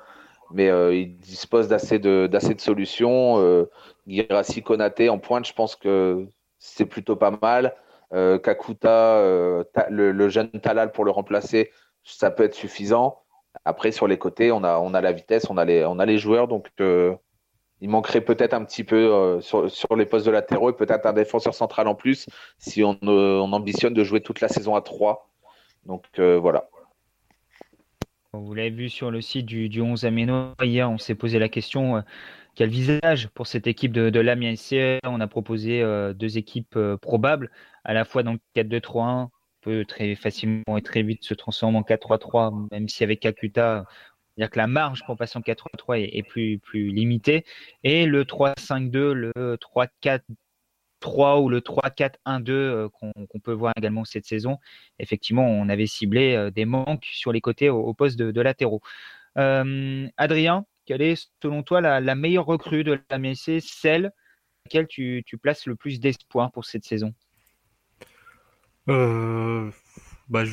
mais 0.53 0.69
euh, 0.69 0.95
il 0.95 1.17
dispose 1.17 1.67
d'assez 1.67 1.99
de, 1.99 2.27
de 2.27 2.59
solutions. 2.59 3.39
Euh, 3.39 3.69
en 5.09 5.19
pointe, 5.19 5.47
je 5.47 5.53
pense 5.53 5.75
que 5.75 6.27
c'est 6.59 6.85
plutôt 6.85 7.15
pas 7.15 7.31
mal. 7.41 7.75
Euh, 8.13 8.37
Kakuta, 8.37 9.17
euh, 9.17 9.63
le, 9.89 10.29
jeune 10.29 10.49
Talal 10.51 10.91
pour 10.91 11.03
le 11.03 11.11
remplacer, 11.11 11.71
ça 12.03 12.29
peut 12.31 12.43
être 12.43 12.53
suffisant. 12.53 13.19
Après, 13.65 13.91
sur 13.91 14.07
les 14.07 14.17
côtés, 14.17 14.51
on 14.51 14.63
a, 14.63 14.77
on 14.77 14.93
a 14.93 15.01
la 15.01 15.11
vitesse, 15.11 15.49
on 15.49 15.57
a 15.57 15.65
les, 15.65 15.83
on 15.85 15.99
a 15.99 16.05
les 16.05 16.19
joueurs, 16.19 16.47
donc 16.47 16.69
il 17.83 17.89
manquerait 17.89 18.21
peut-être 18.21 18.55
un 18.55 18.65
petit 18.65 18.83
peu 18.83 19.39
sur, 19.41 19.69
sur, 19.69 19.95
les 19.95 20.05
postes 20.05 20.25
de 20.25 20.31
latéraux 20.31 20.71
et 20.71 20.75
peut-être 20.75 21.05
un 21.05 21.13
défenseur 21.13 21.53
central 21.53 21.87
en 21.87 21.95
plus 21.95 22.27
si 22.57 22.83
on, 22.83 22.97
on, 23.03 23.53
ambitionne 23.53 23.93
de 23.93 24.03
jouer 24.03 24.21
toute 24.21 24.41
la 24.41 24.47
saison 24.47 24.73
à 24.75 24.81
3. 24.81 25.29
Donc 25.85 26.05
voilà. 26.17 26.69
Vous 28.35 28.55
l'avez 28.55 28.71
vu 28.71 28.89
sur 28.89 29.11
le 29.11 29.21
site 29.21 29.45
du, 29.45 29.69
du 29.69 29.79
11 29.79 30.05
Améno, 30.05 30.53
hier 30.59 30.89
on 30.89 30.97
s'est 30.97 31.13
posé 31.13 31.37
la 31.37 31.49
question 31.49 31.97
euh, 31.97 32.01
quel 32.55 32.69
visage 32.69 33.29
pour 33.29 33.45
cette 33.45 33.67
équipe 33.67 33.91
de, 33.91 34.09
de 34.09 34.99
On 35.05 35.21
a 35.21 35.27
proposé 35.27 35.83
euh, 35.83 36.13
deux 36.13 36.39
équipes 36.39 36.75
euh, 36.75 36.97
probables, 36.97 37.51
à 37.83 37.93
la 37.93 38.05
fois 38.05 38.23
dans 38.23 38.33
le 38.33 38.39
4-2-3-1, 38.55 39.27
peut 39.61 39.85
très 39.85 40.15
facilement 40.15 40.77
et 40.77 40.81
très 40.81 41.03
vite 41.03 41.23
se 41.23 41.35
transformer 41.35 41.77
en 41.77 41.81
4-3-3, 41.83 42.69
même 42.71 42.89
si 42.89 43.03
avec 43.03 43.19
Kakuta, 43.19 43.85
dire 44.37 44.49
que 44.49 44.57
la 44.57 44.67
marge 44.67 45.03
pour 45.05 45.17
passer 45.17 45.37
en 45.37 45.41
4-3-3 45.41 45.99
est, 45.99 46.23
plus, 46.23 46.59
limitée. 46.73 47.45
Et 47.83 48.05
le 48.05 48.23
3-5-2, 48.23 49.11
le 49.11 49.57
3-4 49.57 50.21
3 51.03 51.41
ou 51.41 51.49
le 51.49 51.59
3-4-1-2 51.59 52.51
euh, 52.51 52.89
qu'on 52.89 53.39
peut 53.39 53.51
voir 53.51 53.73
également 53.75 54.05
cette 54.05 54.25
saison, 54.25 54.57
effectivement, 54.99 55.45
on 55.45 55.67
avait 55.67 55.85
ciblé 55.85 56.33
euh, 56.33 56.49
des 56.49 56.63
manques 56.63 57.09
sur 57.11 57.33
les 57.33 57.41
côtés 57.41 57.69
au, 57.69 57.93
poste 57.93 58.17
de, 58.17 58.41
latéraux. 58.41 58.81
Euh, 59.37 60.07
Adrien, 60.15 60.65
quelle 60.85 61.01
est 61.01 61.29
selon 61.41 61.61
toi 61.61 61.81
la, 61.81 62.15
meilleure 62.15 62.45
recrue 62.45 62.85
de 62.85 62.97
la 63.09 63.19
MSC, 63.19 63.59
celle 63.59 64.05
à 64.05 64.11
laquelle 64.65 64.87
tu, 64.87 65.25
places 65.41 65.65
le 65.65 65.75
plus 65.75 65.99
d'espoir 65.99 66.53
pour 66.53 66.63
cette 66.63 66.85
saison? 66.85 67.13
Bah, 68.87 70.45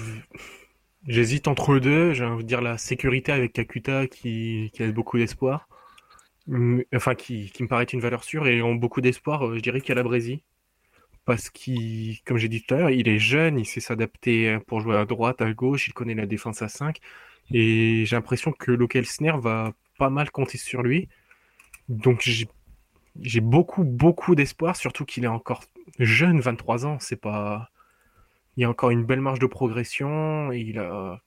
J'hésite 1.06 1.48
entre 1.48 1.72
eux 1.72 1.80
deux. 1.80 2.12
J'ai 2.12 2.24
envie 2.24 2.44
de 2.44 2.48
dire 2.48 2.60
la 2.60 2.78
sécurité 2.78 3.32
avec 3.32 3.52
Kakuta 3.52 4.06
qui, 4.06 4.70
a 4.78 4.90
beaucoup 4.92 5.18
d'espoir 5.18 5.68
enfin 6.94 7.14
qui, 7.14 7.52
me 7.60 7.68
paraît 7.68 7.84
une 7.84 8.00
valeur 8.00 8.24
sûre 8.24 8.46
et 8.46 8.62
ont 8.62 8.74
beaucoup 8.74 9.00
d'espoir, 9.00 9.46
euh, 9.46 9.56
je 9.56 9.60
dirais 9.60 9.82
a 9.88 9.94
la 9.94 10.02
Brésil. 10.02 10.40
Parce 11.24 11.50
qu'il, 11.50 12.20
comme 12.24 12.38
j'ai 12.38 12.48
dit 12.48 12.62
tout 12.62 12.74
à 12.74 12.78
l'heure, 12.78 12.90
il 12.90 13.08
est 13.08 13.18
jeune, 13.18 13.58
il 13.58 13.66
sait 13.66 13.80
s'adapter 13.80 14.58
pour 14.66 14.80
jouer 14.80 14.96
à 14.96 15.04
droite, 15.04 15.42
à 15.42 15.52
gauche, 15.52 15.86
il 15.86 15.92
connaît 15.92 16.14
la 16.14 16.26
défense 16.26 16.62
à 16.62 16.68
5. 16.68 16.98
Et 17.52 18.04
j'ai 18.06 18.16
l'impression 18.16 18.52
que 18.52 18.76
Snare 19.04 19.40
va 19.40 19.72
pas 19.98 20.10
mal 20.10 20.30
compter 20.30 20.58
sur 20.58 20.82
lui. 20.82 21.08
Donc 21.88 22.28
j'ai 23.20 23.40
beaucoup, 23.40 23.84
beaucoup 23.84 24.34
d'espoir, 24.34 24.76
surtout 24.76 25.04
qu'il 25.04 25.24
est 25.24 25.28
encore 25.28 25.64
jeune, 25.98 26.40
23 26.40 26.86
ans. 26.86 26.98
C'est 27.00 27.20
pas. 27.20 27.70
Il 28.56 28.62
y 28.62 28.64
a 28.64 28.70
encore 28.70 28.90
une 28.90 29.04
belle 29.04 29.20
marge 29.20 29.38
de 29.38 29.46
progression. 29.46 30.52
il 30.52 30.78
a 30.78 31.20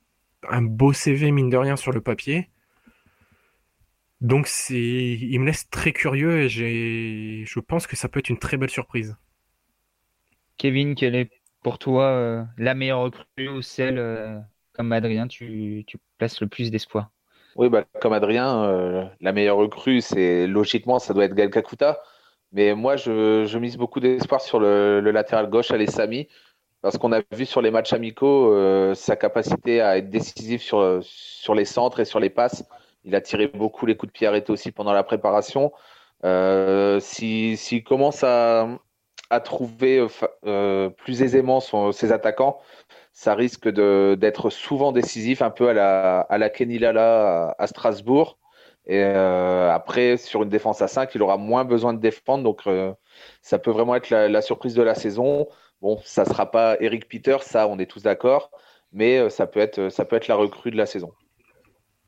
un 0.48 0.62
beau 0.62 0.92
CV, 0.92 1.30
mine 1.30 1.50
de 1.50 1.56
rien, 1.56 1.76
sur 1.76 1.92
le 1.92 2.00
papier. 2.00 2.50
Donc 4.20 4.46
c'est, 4.46 4.78
il 4.78 5.38
me 5.40 5.46
laisse 5.46 5.68
très 5.68 5.92
curieux 5.92 6.42
et 6.42 6.48
j'ai, 6.48 7.44
je 7.46 7.60
pense 7.60 7.86
que 7.86 7.96
ça 7.96 8.08
peut 8.08 8.20
être 8.20 8.30
une 8.30 8.38
très 8.38 8.56
belle 8.56 8.70
surprise. 8.70 9.16
Kevin, 10.56 10.94
quelle 10.94 11.14
est 11.14 11.30
pour 11.62 11.78
toi 11.78 12.04
euh, 12.04 12.44
la 12.56 12.74
meilleure 12.74 13.00
recrue 13.00 13.48
ou 13.48 13.60
celle, 13.60 13.98
euh, 13.98 14.38
comme 14.72 14.92
Adrien, 14.92 15.26
tu, 15.26 15.84
tu, 15.86 15.98
places 16.16 16.40
le 16.40 16.46
plus 16.46 16.70
d'espoir? 16.70 17.10
Oui, 17.56 17.68
bah, 17.68 17.84
comme 18.00 18.12
Adrien, 18.12 18.64
euh, 18.64 19.04
la 19.20 19.32
meilleure 19.32 19.56
recrue, 19.56 20.00
c'est 20.00 20.46
logiquement, 20.46 20.98
ça 20.98 21.12
doit 21.12 21.24
être 21.24 21.34
Gal 21.34 21.50
Kakuta. 21.50 22.00
Mais 22.52 22.74
moi, 22.74 22.96
je, 22.96 23.44
je 23.46 23.58
mise 23.58 23.76
beaucoup 23.76 24.00
d'espoir 24.00 24.40
sur 24.40 24.60
le, 24.60 25.00
le, 25.00 25.10
latéral 25.10 25.50
gauche, 25.50 25.70
Alessami, 25.70 26.28
parce 26.84 26.98
qu'on 26.98 27.12
a 27.12 27.22
vu 27.32 27.46
sur 27.46 27.62
les 27.62 27.70
matchs 27.70 27.94
amicaux 27.94 28.54
sa 28.94 29.16
capacité 29.16 29.80
à 29.80 29.96
être 29.96 30.10
décisif 30.10 30.60
sur, 30.60 31.54
les 31.54 31.64
centres 31.64 32.00
et 32.00 32.04
sur 32.04 32.20
les 32.20 32.28
passes. 32.28 32.62
Il 33.04 33.14
a 33.14 33.22
tiré 33.22 33.46
beaucoup 33.46 33.86
les 33.86 33.96
coups 33.96 34.12
de 34.12 34.18
pied 34.18 34.26
arrêtés 34.26 34.52
aussi 34.52 34.70
pendant 34.70 34.92
la 34.92 35.02
préparation. 35.02 35.72
Euh, 36.26 37.00
S'il 37.00 37.84
commence 37.84 38.22
à, 38.22 38.68
à 39.30 39.40
trouver 39.40 39.98
euh, 39.98 40.08
euh, 40.44 40.90
plus 40.90 41.22
aisément 41.22 41.60
ses 41.92 42.12
attaquants, 42.12 42.60
ça 43.14 43.34
risque 43.34 43.66
d'être 43.66 44.50
souvent 44.50 44.92
décisif, 44.92 45.40
un 45.40 45.50
peu 45.50 45.70
à 45.70 45.72
la, 45.72 46.20
à 46.20 46.36
la 46.36 46.50
à, 47.58 47.66
Strasbourg. 47.66 48.38
Et 48.86 49.02
euh, 49.02 49.70
après, 49.72 50.16
sur 50.18 50.42
une 50.42 50.50
défense 50.50 50.82
à 50.82 50.88
5, 50.88 51.14
il 51.14 51.22
aura 51.22 51.36
moins 51.38 51.64
besoin 51.64 51.94
de 51.94 52.00
défendre. 52.00 52.44
Donc, 52.44 52.66
euh, 52.66 52.92
ça 53.40 53.58
peut 53.58 53.70
vraiment 53.70 53.94
être 53.94 54.10
la, 54.10 54.42
surprise 54.42 54.74
de 54.74 54.82
la 54.82 54.94
saison. 54.94 55.48
Bon, 55.84 56.00
ça 56.02 56.24
ne 56.24 56.30
sera 56.30 56.50
pas 56.50 56.78
Eric 56.80 57.10
Peter, 57.10 57.36
ça, 57.42 57.68
on 57.68 57.78
est 57.78 57.84
tous 57.84 58.02
d'accord. 58.02 58.50
Mais 58.94 59.18
euh, 59.18 59.28
ça 59.28 59.46
peut, 59.46 59.60
être, 59.60 59.90
ça 59.90 60.06
peut 60.06 60.16
être 60.16 60.28
la 60.28 60.34
recrue 60.34 60.70
de 60.70 60.78
la 60.78 60.86
saison. 60.86 61.12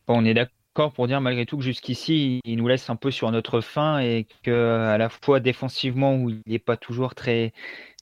On 0.08 0.24
est 0.24 0.32
d'accord 0.32 0.94
pour 0.94 1.06
dire 1.06 1.20
malgré 1.20 1.44
tout 1.44 1.58
que 1.58 1.62
jusqu'ici, 1.62 2.40
il 2.46 2.56
nous 2.56 2.68
laisse 2.68 2.88
un 2.88 2.96
peu 2.96 3.10
sur 3.10 3.30
notre 3.30 3.60
fin 3.60 3.98
et 3.98 4.28
que 4.42 4.78
à 4.78 4.96
la 4.96 5.10
fois 5.10 5.40
défensivement 5.40 6.16
où 6.16 6.30
il 6.30 6.40
n'est 6.46 6.58
pas 6.58 6.78
toujours 6.78 7.14
très 7.14 7.52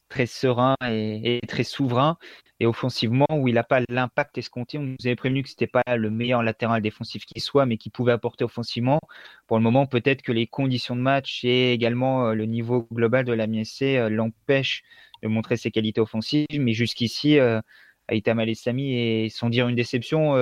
très 0.09 0.27
serein 0.27 0.77
et, 0.89 1.41
très 1.49 1.65
souverain 1.65 2.19
et 2.61 2.67
offensivement 2.67 3.27
où 3.33 3.49
il 3.49 3.55
n'a 3.55 3.65
pas 3.65 3.81
l'impact 3.89 4.39
escompté. 4.39 4.79
On 4.79 4.83
nous 4.83 4.97
avait 5.05 5.17
prévenu 5.17 5.43
que 5.43 5.49
c'était 5.49 5.67
pas 5.67 5.83
le 5.97 6.09
meilleur 6.09 6.45
latéral 6.45 6.83
défensif 6.83 7.25
qui 7.27 7.41
soit, 7.41 7.67
mais 7.67 7.79
qui 7.79 7.91
pouvait 7.91 8.13
apporter 8.13 8.45
offensivement. 8.45 9.01
Pour 9.49 9.57
le 9.57 9.63
moment, 9.65 9.87
peut-être 9.87 10.23
que 10.23 10.31
les 10.31 10.47
conditions 10.47 10.95
de 10.95 11.01
match 11.01 11.45
et 11.45 11.73
également 11.73 12.29
euh, 12.29 12.35
le 12.35 12.47
niveau 12.47 12.87
global 12.93 13.25
de 13.25 13.33
la 13.33 13.47
euh, 13.47 14.09
l'empêchent 14.09 14.85
montrer 15.29 15.57
ses 15.57 15.71
qualités 15.71 16.01
offensives. 16.01 16.47
Mais 16.59 16.73
jusqu'ici, 16.73 17.39
euh, 17.39 17.61
Aïta 18.09 18.35
Malessami 18.35 18.95
est 18.95 19.29
sans 19.29 19.51
dire 19.51 19.69
une 19.69 19.77
déception, 19.77 20.37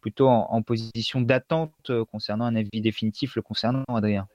plutôt 0.00 0.28
en, 0.28 0.62
position 0.62 1.20
d'attente 1.20 1.90
euh, 1.90 2.04
concernant 2.04 2.44
un 2.44 2.56
avis 2.56 2.80
définitif 2.80 3.36
le 3.36 3.42
concernant, 3.42 3.84
Adrien 3.88 4.28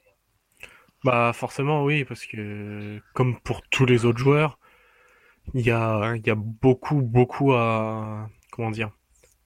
Bah 1.04 1.32
forcément 1.34 1.84
oui, 1.84 2.06
parce 2.06 2.26
que 2.26 3.00
comme 3.14 3.40
pour 3.40 3.62
tous 3.70 3.86
les 3.86 4.06
autres 4.06 4.20
joueurs, 4.20 4.60
il 5.54 5.66
y 5.66 5.72
a, 5.72 6.16
y 6.26 6.30
a 6.30 6.36
beaucoup, 6.36 7.02
beaucoup 7.02 7.54
à 7.54 8.30
comment 8.52 8.72
dire 8.72 8.92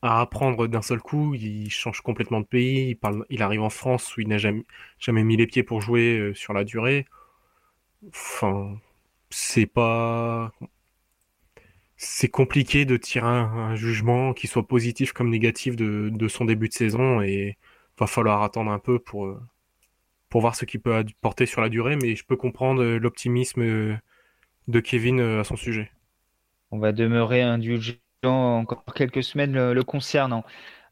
à 0.04 0.22
apprendre 0.22 0.68
d'un 0.68 0.82
seul 0.82 1.00
coup. 1.02 1.34
Il 1.36 1.70
change 1.70 2.02
complètement 2.02 2.40
de 2.40 2.46
pays. 2.46 2.90
Il, 2.90 2.96
parle, 2.96 3.26
il 3.30 3.42
arrive 3.42 3.62
en 3.64 3.70
France 3.70 4.16
où 4.16 4.22
il 4.22 4.28
n'a 4.28 4.38
jamais, 4.38 4.64
jamais 5.00 5.24
mis 5.24 5.38
les 5.38 5.48
pieds 5.48 5.64
pour 5.64 5.82
jouer 5.82 6.20
euh, 6.20 6.34
sur 6.36 6.54
la 6.54 6.64
durée. 6.64 7.06
Enfin, 8.10 8.80
c'est 9.30 9.66
pas 9.66 10.52
c'est 11.98 12.30
compliqué 12.30 12.86
de 12.86 12.96
tirer 12.96 13.28
un, 13.28 13.76
jugement 13.76 14.34
qui 14.34 14.48
soit 14.48 14.68
positif 14.68 15.13
comme 15.13 15.30
négatif 15.30 15.76
de, 15.76 16.28
son 16.28 16.46
début 16.46 16.70
de 16.70 16.74
saison 16.74 17.22
et 17.22 17.58
va 17.98 18.06
falloir 18.08 18.44
attendre 18.44 18.72
un 18.72 18.80
peu 18.80 19.00
pour, 19.00 19.26
euh, 19.26 19.42
pour 20.30 20.42
voir 20.42 20.56
ce 20.56 20.66
qu'il 20.66 20.80
peut 20.80 20.96
apporter 20.96 21.48
sur 21.48 21.62
la 21.62 21.70
durée, 21.70 21.96
mais 21.96 22.16
je 22.16 22.24
peux 22.24 22.36
comprendre 22.36 22.84
euh, 22.84 23.00
l'optimisme 23.00 23.62
euh, 23.62 23.96
de 24.68 24.80
Kevin 24.80 25.20
à 25.20 25.44
son 25.44 25.56
sujet. 25.56 25.92
On 26.70 26.78
va 26.78 26.92
demeurer 26.92 27.42
indulgent 27.42 27.96
encore 28.24 28.84
quelques 28.96 29.24
semaines 29.24 29.54
le, 29.54 29.84
concernant. 29.84 30.44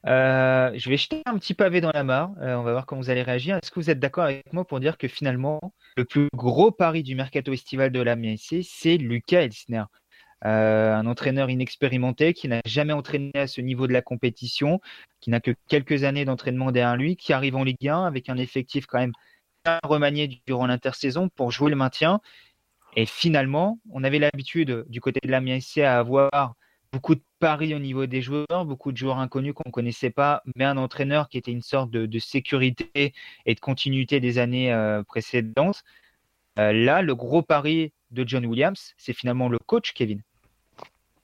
Euh, 0.08 0.72
je 0.76 0.90
vais 0.90 0.98
jeter 0.98 1.22
un 1.26 1.38
petit 1.38 1.54
pavé 1.54 1.82
dans 1.82 1.92
la 1.92 2.04
mare. 2.04 2.32
on 2.38 2.64
va 2.64 2.72
voir 2.72 2.86
comment 2.86 3.02
vous 3.02 3.10
allez 3.10 3.24
réagir. 3.24 3.58
Est-ce 3.58 3.72
que 3.72 3.80
vous 3.80 3.90
êtes 3.90 4.00
d'accord 4.00 4.26
avec 4.26 4.52
moi 4.54 4.66
pour 4.66 4.80
dire 4.80 4.98
que 4.98 5.08
finalement, 5.08 5.74
le 5.98 6.06
plus 6.06 6.28
gros 6.34 6.72
pari 6.72 7.04
du 7.04 7.16
mercato 7.16 7.52
estival 7.54 7.92
de 7.92 8.02
la 8.02 8.16
MSC, 8.16 8.62
c'est 8.64 8.98
Lucas 8.98 9.42
Elsner 9.42 9.84
euh, 10.46 10.94
un 10.94 11.08
entraîneur 11.08 11.50
inexpérimenté 11.50 12.34
qui 12.34 12.48
n'a 12.48 12.62
jamais 12.66 12.94
entraîné 12.94 13.32
à 13.34 13.48
ce 13.48 13.62
niveau 13.62 13.88
de 13.88 13.94
la 13.94 14.02
compétition, 14.02 14.80
qui 15.20 15.32
n'a 15.32 15.40
que 15.40 15.56
quelques 15.68 16.04
années 16.04 16.26
d'entraînement 16.26 16.72
derrière 16.72 16.98
lui, 16.98 17.16
qui 17.16 17.34
arrive 17.34 17.56
en 17.56 17.64
Ligue 17.64 17.88
1 17.88 18.06
avec 18.06 18.30
un 18.30 18.38
effectif 18.38 18.86
quand 18.86 19.00
même 19.00 19.14
remanié 19.84 20.40
durant 20.46 20.68
l'intersaison 20.68 21.30
pour 21.30 21.52
jouer 21.52 21.72
le 21.72 21.76
maintien. 21.76 22.20
Et 22.96 23.08
finalement, 23.08 23.80
on 23.92 24.04
avait 24.04 24.20
l'habitude 24.20 24.86
du 24.88 25.02
côté 25.02 25.20
de 25.24 25.32
la 25.32 25.42
MSC 25.42 25.80
à 25.80 25.98
avoir 25.98 26.54
beaucoup 26.92 27.16
de 27.16 27.22
paris 27.46 27.76
au 27.76 27.80
niveau 27.80 28.08
des 28.08 28.24
joueurs, 28.24 28.66
beaucoup 28.66 28.92
de 28.92 28.98
joueurs 28.98 29.20
inconnus 29.20 29.54
qu'on 29.54 29.70
ne 29.70 29.72
connaissait 29.72 30.10
pas, 30.10 30.42
mais 30.56 30.66
un 30.66 30.78
entraîneur 30.78 31.30
qui 31.30 31.38
était 31.38 31.52
une 31.52 31.62
sorte 31.62 31.92
de, 31.92 32.18
sécurité 32.18 33.14
et 33.46 33.54
de 33.54 33.60
continuité 33.60 34.20
des 34.20 34.40
années 34.40 34.74
euh, 34.74 35.04
précédentes. 35.04 35.84
Euh, 36.58 36.74
là, 36.74 37.04
le 37.04 37.14
gros 37.14 37.44
pari 37.44 37.94
de 38.10 38.28
John 38.28 38.48
Williams, 38.48 38.96
c'est 38.98 39.14
finalement 39.14 39.48
le 39.48 39.60
coach 39.60 39.94
Kevin. 39.94 40.24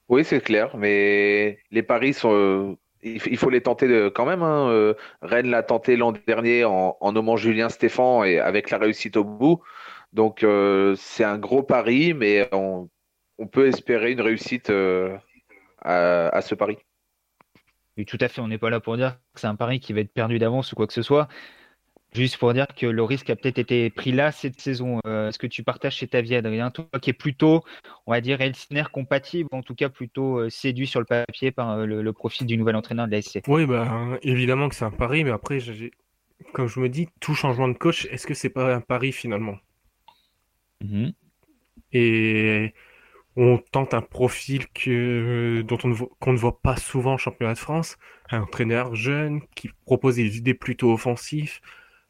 Oui, 0.09 0.23
c'est 0.23 0.41
clair, 0.41 0.77
mais 0.77 1.57
les 1.71 1.81
paris 1.81 2.13
sont, 2.13 2.77
il, 3.01 3.37
faut 3.37 3.49
les 3.49 3.61
tenter 3.61 4.11
quand 4.13 4.27
même. 4.27 4.43
Hein. 4.43 4.93
Rennes 5.23 5.49
l'a 5.49 5.63
tenté 5.63 5.95
l'an 5.95 6.11
dernier 6.27 6.65
en, 6.65 7.11
nommant 7.13 7.35
Julien 7.35 7.69
Stéphan 7.69 8.25
et 8.25 8.37
avec 8.37 8.69
la 8.69 8.77
réussite 8.77 9.17
au 9.17 9.23
bout. 9.23 9.59
Donc 10.13 10.45
c'est 10.97 11.23
un 11.23 11.39
gros 11.39 11.63
pari, 11.63 12.13
mais 12.13 12.47
on, 12.51 12.89
peut 13.51 13.65
espérer 13.65 14.11
une 14.11 14.21
réussite 14.21 14.71
à, 15.81 16.41
ce 16.41 16.55
pari. 16.55 16.77
Oui, 17.97 18.05
tout 18.05 18.17
à 18.21 18.27
fait. 18.27 18.41
On 18.41 18.47
n'est 18.47 18.57
pas 18.57 18.69
là 18.69 18.79
pour 18.79 18.97
dire 18.97 19.17
que 19.33 19.39
c'est 19.39 19.47
un 19.47 19.55
pari 19.55 19.79
qui 19.79 19.93
va 19.93 20.01
être 20.01 20.13
perdu 20.13 20.39
d'avance 20.39 20.71
ou 20.71 20.75
quoi 20.75 20.87
que 20.87 20.93
ce 20.93 21.01
soit. 21.01 21.27
Juste 22.13 22.37
pour 22.37 22.53
dire 22.53 22.67
que 22.67 22.85
le 22.85 23.03
risque 23.03 23.29
a 23.29 23.37
peut-être 23.37 23.57
été 23.57 23.89
pris 23.89 24.11
là 24.11 24.33
cette 24.33 24.59
saison. 24.59 24.99
Euh, 25.05 25.29
est-ce 25.29 25.39
que 25.39 25.47
tu 25.47 25.63
partages 25.63 25.97
cet 25.97 26.13
avis, 26.13 26.35
Adrien? 26.35 26.69
Toi 26.69 26.85
qui 27.01 27.09
est 27.09 27.13
plutôt, 27.13 27.63
on 28.05 28.11
va 28.11 28.19
dire, 28.19 28.41
Elsner 28.41 28.83
compatible, 28.91 29.47
en 29.53 29.61
tout 29.61 29.75
cas 29.75 29.87
plutôt 29.87 30.39
euh, 30.39 30.49
séduit 30.49 30.87
sur 30.87 30.99
le 30.99 31.05
papier 31.05 31.51
par 31.51 31.71
euh, 31.71 31.85
le, 31.85 32.13
profil 32.13 32.45
du 32.45 32.57
nouvel 32.57 32.75
entraîneur 32.75 33.07
de 33.07 33.11
la 33.11 33.21
SC. 33.21 33.41
Oui, 33.47 33.65
bah, 33.65 34.19
évidemment 34.23 34.67
que 34.67 34.75
c'est 34.75 34.83
un 34.83 34.91
pari, 34.91 35.23
mais 35.23 35.31
après, 35.31 35.59
comme 36.51 36.67
je 36.67 36.81
me 36.81 36.89
dis, 36.89 37.07
tout 37.21 37.33
changement 37.33 37.69
de 37.69 37.77
coach, 37.77 38.05
est-ce 38.07 38.27
que 38.27 38.33
c'est 38.33 38.49
pas 38.49 38.75
un 38.75 38.81
pari 38.81 39.13
finalement? 39.13 39.55
Mhm. 40.83 41.13
Et 41.93 42.73
on 43.37 43.57
tente 43.71 43.93
un 43.93 44.01
profil 44.01 44.67
que, 44.73 45.61
dont 45.65 45.77
on 45.83 45.93
qu'on 46.19 46.33
ne 46.33 46.37
voit 46.37 46.59
pas 46.61 46.75
souvent 46.75 47.13
en 47.13 47.17
championnat 47.17 47.53
de 47.53 47.59
France, 47.59 47.97
un 48.29 48.41
entraîneur 48.41 48.95
jeune 48.95 49.41
qui 49.55 49.69
propose 49.85 50.15
des 50.17 50.37
idées 50.37 50.53
plutôt 50.53 50.91
offensives, 50.93 51.59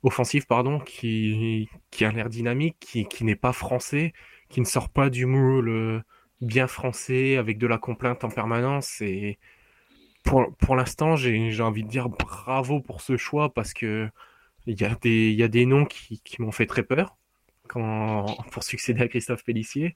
offensive, 0.04 0.46
pardon, 0.48 0.80
qui, 0.80 1.70
qui 1.92 2.06
a 2.06 2.12
l'air 2.12 2.30
dynamique, 2.30 2.78
qui, 2.80 3.24
n'est 3.24 3.36
pas 3.36 3.54
français, 3.54 4.14
qui 4.50 4.62
ne 4.62 4.66
sort 4.66 4.90
pas 4.90 5.10
du 5.10 5.26
moule 5.26 6.04
bien 6.42 6.68
français 6.68 7.38
avec 7.38 7.58
de 7.60 7.68
la 7.68 7.78
complainte 7.78 8.24
en 8.24 8.30
permanence. 8.30 9.02
Et 9.02 9.38
pour, 10.24 10.56
pour 10.58 10.76
l'instant, 10.76 11.16
j'ai 11.16 11.62
envie 11.62 11.84
de 11.84 11.90
dire 11.90 12.10
bravo 12.10 12.80
pour 12.82 13.02
ce 13.02 13.18
choix 13.18 13.54
parce 13.54 13.74
que 13.74 14.10
il 14.68 14.80
y 14.80 14.86
a 14.86 14.96
des, 14.96 15.32
y 15.32 15.44
a 15.44 15.48
des 15.48 15.66
noms 15.66 15.86
qui, 15.86 16.22
qui 16.22 16.42
m'ont 16.42 16.52
fait 16.52 16.68
très 16.68 16.84
peur 16.84 17.18
quand, 17.72 18.26
pour 18.52 18.64
succéder 18.64 19.02
à 19.02 19.08
Christophe 19.08 19.44
Pellissier. 19.44 19.96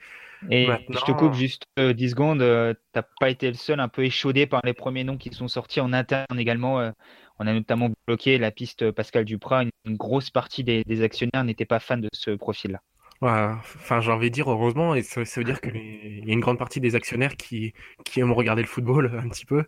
Et 0.50 0.68
je 0.90 1.06
te 1.06 1.12
coupe 1.12 1.34
juste 1.34 1.64
10 1.78 1.82
euh, 1.82 2.10
secondes. 2.10 2.42
Euh, 2.42 2.74
t'as 2.94 3.04
pas 3.20 3.30
été 3.30 3.48
le 3.48 3.56
seul 3.56 3.80
un 3.80 3.88
peu 3.88 4.06
échaudé 4.06 4.48
par 4.48 4.62
les 4.64 4.74
premiers 4.74 5.04
noms 5.04 5.18
qui 5.18 5.34
sont 5.34 5.48
sortis 5.48 5.82
en 5.82 5.94
interne 5.94 6.40
également. 6.40 6.80
Euh, 6.80 6.92
on 7.40 7.48
a 7.48 7.54
notamment 7.54 7.90
bloqué 8.08 8.38
la 8.38 8.52
piste 8.52 8.92
Pascal 8.92 9.26
Duprat. 9.26 9.64
Une, 9.86 9.98
grosse 9.98 10.30
partie 10.30 10.64
des, 10.64 11.04
actionnaires 11.04 11.44
n'étaient 11.44 11.66
pas 11.66 11.80
fans 11.80 11.98
de 11.98 12.10
ce 12.14 12.32
profil-là. 12.32 12.82
enfin, 13.22 14.00
j'ai 14.00 14.12
envie 14.12 14.30
de 14.30 14.34
dire 14.34 14.50
heureusement, 14.50 14.96
et 14.96 15.02
ça, 15.04 15.22
veut 15.22 15.44
dire 15.44 15.60
qu'il 15.60 16.24
y 16.26 16.30
a 16.30 16.34
une 16.34 16.40
grande 16.40 16.58
partie 16.58 16.80
des 16.80 16.96
actionnaires 16.96 17.36
qui, 17.36 17.74
qui 18.06 18.22
aiment 18.22 18.32
regarder 18.32 18.62
le 18.62 18.68
football 18.68 19.20
un 19.24 19.28
petit 19.30 19.46
peu. 19.46 19.66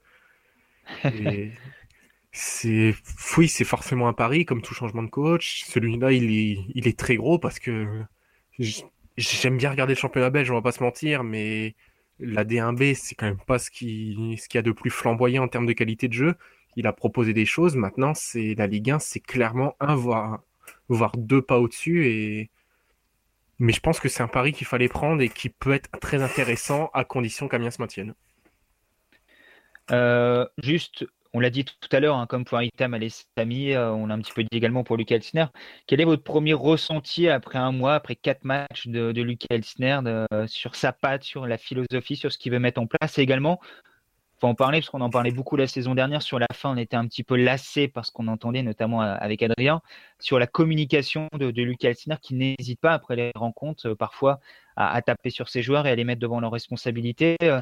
c'est, 2.38 2.96
oui, 3.38 3.48
c'est 3.48 3.64
forcément 3.66 4.08
un 4.08 4.14
pari, 4.14 4.46
comme 4.46 4.62
tout 4.62 4.74
changement 4.74 5.04
de 5.04 5.10
coach. 5.10 5.64
Celui-là, 5.66 6.12
il 6.12 6.88
est, 6.88 6.98
très 6.98 7.16
gros 7.16 7.40
parce 7.40 7.60
que 7.60 8.04
j'aime 9.18 9.58
bien 9.58 9.72
regarder 9.72 9.94
le 9.94 10.00
championnat 10.00 10.30
belge, 10.30 10.52
on 10.52 10.56
va 10.56 10.62
pas 10.62 10.72
se 10.72 10.84
mentir, 10.84 11.24
mais 11.24 11.76
la 12.20 12.44
D1B, 12.44 12.96
c'est 12.96 13.16
quand 13.16 13.28
même 13.28 13.40
pas 13.46 13.60
ce 13.60 13.70
qui, 13.72 14.38
ce 14.42 14.48
qu'il 14.48 14.58
y 14.58 14.60
a 14.60 14.64
de 14.64 14.72
plus 14.72 14.90
flamboyant 14.90 15.44
en 15.44 15.48
termes 15.48 15.68
de 15.68 15.74
qualité 15.74 16.08
de 16.08 16.14
jeu 16.14 16.36
il 16.78 16.88
a 16.88 16.94
proposé 16.94 17.34
des 17.34 17.46
choses. 17.46 17.76
Maintenant, 17.76 18.14
c'est 18.14 18.54
la 18.56 18.68
Ligue 18.68 18.92
1, 18.92 19.00
c'est 19.00 19.20
clairement 19.20 19.76
un 19.80 19.96
voire, 19.96 20.42
deux 21.18 21.42
pas 21.42 21.60
au-dessus. 21.60 22.50
Mais 23.60 23.74
je 23.74 23.80
pense 23.80 24.00
que 24.00 24.08
c'est 24.08 24.22
un 24.22 24.28
pari 24.28 24.54
qu'il 24.54 24.68
fallait 24.68 24.88
prendre 24.88 25.22
et 25.22 25.30
qui 25.30 25.50
peut 25.50 25.74
être 25.74 25.90
très 26.00 26.22
intéressant 26.22 26.92
à 26.94 27.04
condition 27.04 27.48
qu'Amiens 27.48 27.72
se 27.72 27.82
maintienne. 27.82 28.14
Euh, 29.90 30.46
juste, 30.60 31.08
on 31.38 31.40
l'a 31.40 31.50
dit 31.50 31.64
tout 31.64 31.90
à 31.92 32.00
l'heure, 32.00 32.18
hein, 32.18 32.26
comme 32.26 32.46
pour 32.46 32.60
Itam 32.62 32.94
Alessami, 32.94 33.74
euh, 33.74 33.92
on 33.92 34.08
l'a 34.08 34.16
un 34.16 34.20
petit 34.20 34.34
peu 34.34 34.44
dit 34.44 34.58
également 34.58 34.84
pour 34.84 34.98
Lucas 34.98 35.16
Elsner. 35.16 35.46
Quel 35.86 36.02
est 36.02 36.06
votre 36.06 36.24
premier 36.24 36.54
ressenti 36.54 37.30
après 37.30 37.60
un 37.60 37.72
mois, 37.72 37.96
après 37.96 38.16
quatre 38.16 38.44
matchs 38.44 38.88
de, 38.88 39.22
Lucas 39.22 39.48
Elsner, 39.52 40.00
sur 40.48 40.76
sa 40.76 40.92
patte, 40.94 41.24
sur 41.24 41.46
la 41.46 41.58
philosophie, 41.58 42.16
sur 42.16 42.32
ce 42.32 42.38
qu'il 42.38 42.52
veut 42.52 42.60
mettre 42.60 42.82
en 42.82 42.88
place? 42.88 43.18
Et 43.20 43.22
également 43.22 43.60
faut 44.40 44.48
en 44.48 44.56
parler 44.56 44.80
parce 44.80 44.90
qu'on 44.90 45.02
en 45.02 45.10
parlait 45.10 45.32
beaucoup 45.32 45.56
la 45.56 45.68
saison 45.68 45.96
dernière. 45.96 46.22
Sur 46.22 46.40
la 46.40 46.48
fin, 46.54 46.72
on 46.72 46.78
était 46.78 46.96
un 46.96 47.08
petit 47.08 47.24
peu 47.24 47.36
lassé 47.36 47.88
parce 47.88 48.12
qu'on 48.12 48.28
entendait 48.28 48.62
notamment 48.62 49.02
euh, 49.02 49.16
avec 49.20 49.42
Adrien 49.42 49.82
sur 50.20 50.40
la 50.40 50.48
communication 50.48 51.28
de, 51.34 51.48
Lucas 51.62 51.94
qui 52.22 52.36
n'hésite 52.36 52.80
pas 52.80 52.94
après 52.94 53.16
les 53.16 53.32
rencontres 53.36 53.90
euh, 53.90 53.96
parfois 53.96 54.40
à, 54.76 55.02
taper 55.02 55.32
sur 55.32 55.50
ses 55.50 55.64
joueurs 55.64 55.88
et 55.88 55.92
à 55.92 55.96
les 55.96 56.04
mettre 56.04 56.22
devant 56.22 56.40
leurs 56.40 56.52
responsabilités. 56.52 57.36
Euh, 57.42 57.62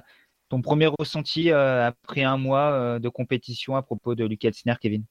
ton 0.49 0.61
premier 0.61 0.87
ressenti 0.87 1.51
après 1.51 2.23
un 2.23 2.37
mois 2.37 2.99
de 2.99 3.09
compétition 3.09 3.75
à 3.75 3.81
propos 3.81 4.15
de 4.15 4.25
Lucas 4.25 4.49
Alciner, 4.49 4.75
Kevin? 4.79 5.03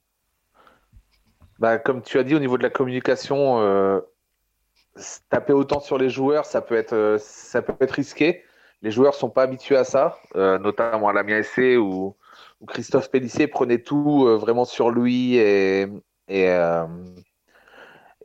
Bah, 1.58 1.78
Comme 1.78 2.02
tu 2.02 2.18
as 2.18 2.24
dit, 2.24 2.34
au 2.34 2.38
niveau 2.38 2.58
de 2.58 2.62
la 2.62 2.70
communication, 2.70 4.02
taper 5.28 5.52
autant 5.52 5.80
sur 5.80 5.98
les 5.98 6.08
joueurs, 6.08 6.46
ça 6.46 6.60
peut 6.60 6.76
être, 6.76 7.16
ça 7.18 7.62
peut 7.62 7.74
être 7.80 7.92
risqué 7.92 8.44
les 8.84 8.90
joueurs 8.90 9.14
sont 9.14 9.30
pas 9.30 9.42
habitués 9.42 9.78
à 9.78 9.84
ça, 9.84 10.18
euh, 10.36 10.58
notamment 10.58 11.08
à 11.08 11.14
la 11.14 11.42
SC 11.42 11.78
où, 11.78 12.14
où, 12.60 12.66
Christophe 12.66 13.10
Pellissier 13.10 13.46
prenait 13.46 13.78
tout 13.78 14.26
euh, 14.26 14.36
vraiment 14.36 14.66
sur 14.66 14.90
lui 14.90 15.36
et, 15.36 15.88
euh, 16.30 16.86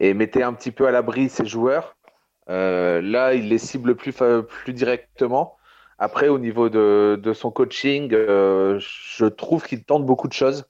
et, 0.02 0.14
mettait 0.14 0.44
un 0.44 0.54
petit 0.54 0.72
peu 0.72 0.86
à 0.86 0.92
l'abri 0.92 1.30
ses 1.30 1.46
joueurs. 1.46 1.96
là, 2.48 3.34
il 3.34 3.48
les 3.48 3.58
cible 3.58 3.96
plus, 3.96 4.14
plus 4.14 4.74
directement. 4.74 5.56
Après, 6.00 6.30
au 6.30 6.40
niveau 6.40 6.70
de, 6.70 7.34
son 7.34 7.52
coaching, 7.52 8.10
je 8.12 9.26
trouve 9.26 9.66
qu'il 9.66 9.84
tente 9.84 10.06
beaucoup 10.06 10.28
de 10.28 10.34
choses. 10.34 10.66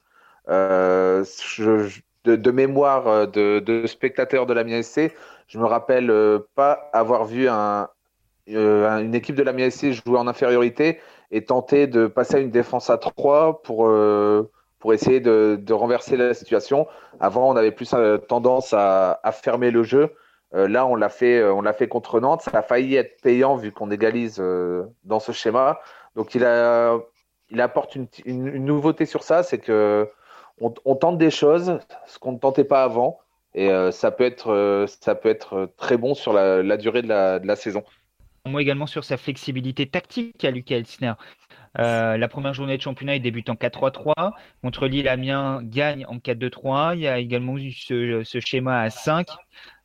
de, 0.47 2.51
mémoire 2.51 3.27
de, 3.27 3.83
spectateurs 3.85 4.45
de 4.45 4.53
la 4.53 4.83
SC, 4.83 5.13
je 5.47 5.59
me 5.59 5.65
rappelle 5.65 6.11
pas 6.55 6.89
avoir 6.93 7.25
vu 7.25 7.47
un, 7.47 7.87
euh, 8.51 8.99
une 8.99 9.13
équipe 9.13 9.35
de 9.35 9.43
la 9.43 9.53
MSC 9.53 9.91
jouer 9.91 10.17
en 10.17 10.27
infériorité 10.27 10.99
et 11.31 11.45
tenter 11.45 11.87
de 11.87 12.07
passer 12.07 12.35
à 12.35 12.39
une 12.39 12.49
défense 12.49 12.89
à 12.89 12.97
3 12.97 13.61
pour, 13.61 13.87
euh, 13.87 14.49
pour 14.79 14.93
essayer 14.93 15.19
de, 15.19 15.71
renverser 15.71 16.17
la 16.17 16.33
situation. 16.33 16.87
Avant, 17.19 17.49
on 17.49 17.55
avait 17.55 17.71
plus 17.71 17.93
euh, 17.93 18.17
tendance 18.17 18.73
à, 18.73 19.19
fermer 19.43 19.71
le 19.71 19.83
jeu. 19.83 20.13
Là, 20.51 20.85
on 20.85 20.95
l'a 20.95 21.09
fait, 21.09 21.43
on 21.43 21.61
l'a 21.61 21.73
fait 21.73 21.87
contre 21.87 22.19
Nantes. 22.19 22.41
Ça 22.41 22.51
a 22.53 22.61
failli 22.61 22.95
être 22.95 23.21
payant 23.21 23.55
vu 23.55 23.71
qu'on 23.71 23.91
égalise 23.91 24.41
dans 25.03 25.19
ce 25.19 25.31
schéma. 25.31 25.79
Donc, 26.15 26.35
il, 26.35 26.43
apporte 27.61 27.95
une, 27.95 28.65
nouveauté 28.65 29.05
sur 29.05 29.23
ça, 29.23 29.43
c'est 29.43 29.59
que 29.59 30.09
on, 30.59 30.95
tente 30.95 31.17
des 31.17 31.31
choses, 31.31 31.79
ce 32.05 32.19
qu'on 32.19 32.33
ne 32.33 32.37
tentait 32.37 32.63
pas 32.63 32.83
avant, 32.83 33.19
et 33.53 33.69
ça 33.91 34.11
peut 34.11 34.25
être, 34.25 35.69
très 35.77 35.97
bon 35.97 36.13
sur 36.15 36.33
la, 36.33 36.77
durée 36.77 37.01
de 37.01 37.07
la, 37.07 37.55
saison 37.55 37.83
moi 38.45 38.61
également 38.61 38.87
sur 38.87 39.03
sa 39.03 39.17
flexibilité 39.17 39.87
tactique 39.87 40.43
à 40.43 40.51
Lucas 40.51 40.77
Elsner. 40.77 41.13
Euh, 41.77 42.17
la 42.17 42.27
première 42.27 42.53
journée 42.53 42.77
de 42.77 42.81
championnat, 42.81 43.15
il 43.15 43.21
débute 43.21 43.49
en 43.49 43.55
4-3-3. 43.55 44.31
Contre 44.63 44.87
Lille, 44.87 45.07
Amiens 45.07 45.61
gagne 45.63 46.05
en 46.07 46.17
4-2-3. 46.17 46.95
Il 46.95 47.01
y 47.01 47.07
a 47.07 47.19
également 47.19 47.57
eu 47.57 47.71
ce, 47.71 48.23
schéma 48.39 48.81
à 48.81 48.89
5. 48.89 49.27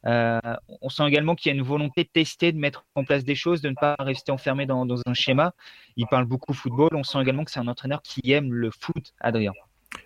Euh, 0.06 0.40
on 0.82 0.88
sent 0.88 1.06
également 1.06 1.34
qu'il 1.34 1.50
y 1.50 1.54
a 1.54 1.56
une 1.56 1.64
volonté 1.64 2.04
de 2.04 2.08
tester, 2.08 2.52
de 2.52 2.58
mettre 2.58 2.84
en 2.94 3.04
place 3.04 3.24
des 3.24 3.34
choses, 3.34 3.62
de 3.62 3.70
ne 3.70 3.74
pas 3.74 3.96
rester 3.98 4.32
enfermé 4.32 4.66
dans, 4.66 4.86
un 5.06 5.14
schéma. 5.14 5.54
Il 5.96 6.06
parle 6.06 6.26
beaucoup 6.26 6.52
football. 6.52 6.90
On 6.92 7.04
sent 7.04 7.20
également 7.20 7.44
que 7.44 7.50
c'est 7.50 7.60
un 7.60 7.68
entraîneur 7.68 8.02
qui 8.02 8.32
aime 8.32 8.52
le 8.52 8.70
foot, 8.70 9.14
Adrien. 9.20 9.52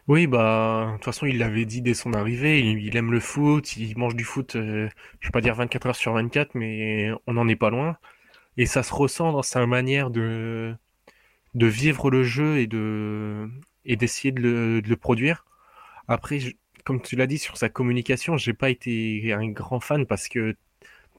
Oui, 0.07 0.27
bah, 0.27 0.87
de 0.89 0.93
toute 0.97 1.05
façon, 1.05 1.27
il 1.27 1.39
l'avait 1.39 1.65
dit 1.65 1.83
dès 1.83 1.95
son 1.95 2.13
arrivée. 2.13 2.61
Il, 2.61 2.97
aime 2.97 3.11
le 3.11 3.21
foot, 3.21 3.77
il 3.77 3.97
mange 3.97 4.15
du 4.15 4.25
foot, 4.25 4.53
je 4.55 4.59
euh, 4.59 4.89
je 5.21 5.29
vais 5.29 5.33
pas 5.33 5.41
dire 5.41 5.55
24 5.55 5.87
heures 5.87 5.97
sur 5.97 6.13
24, 6.13 6.55
mais 6.55 7.11
on 7.27 7.33
n'en 7.35 7.49
est 7.49 7.57
pas 7.57 7.71
loin. 7.71 7.97
Et 8.57 8.67
ça 8.67 8.83
se 8.83 8.93
ressent 8.93 9.33
dans 9.33 9.43
sa 9.43 9.67
manière 9.67 10.11
de, 10.11 10.75
de 11.55 11.67
vivre 11.67 12.11
le 12.11 12.23
jeu 12.23 12.59
et 12.59 12.67
de 12.67 13.49
et 13.85 13.97
d'essayer 13.97 14.33
de 14.33 14.41
le, 14.41 14.83
de 14.83 14.89
le, 14.89 14.97
produire. 14.97 15.47
Après, 16.09 16.39
comme 16.89 17.03
tu 17.03 17.17
l'as 17.17 17.27
dit 17.27 17.37
sur 17.37 17.59
sa 17.59 17.69
communication, 17.69 18.39
j'ai 18.39 18.55
pas 18.55 18.71
été 18.71 19.35
un 19.35 19.47
grand 19.49 19.79
fan 19.79 20.07
parce 20.07 20.27
que 20.27 20.57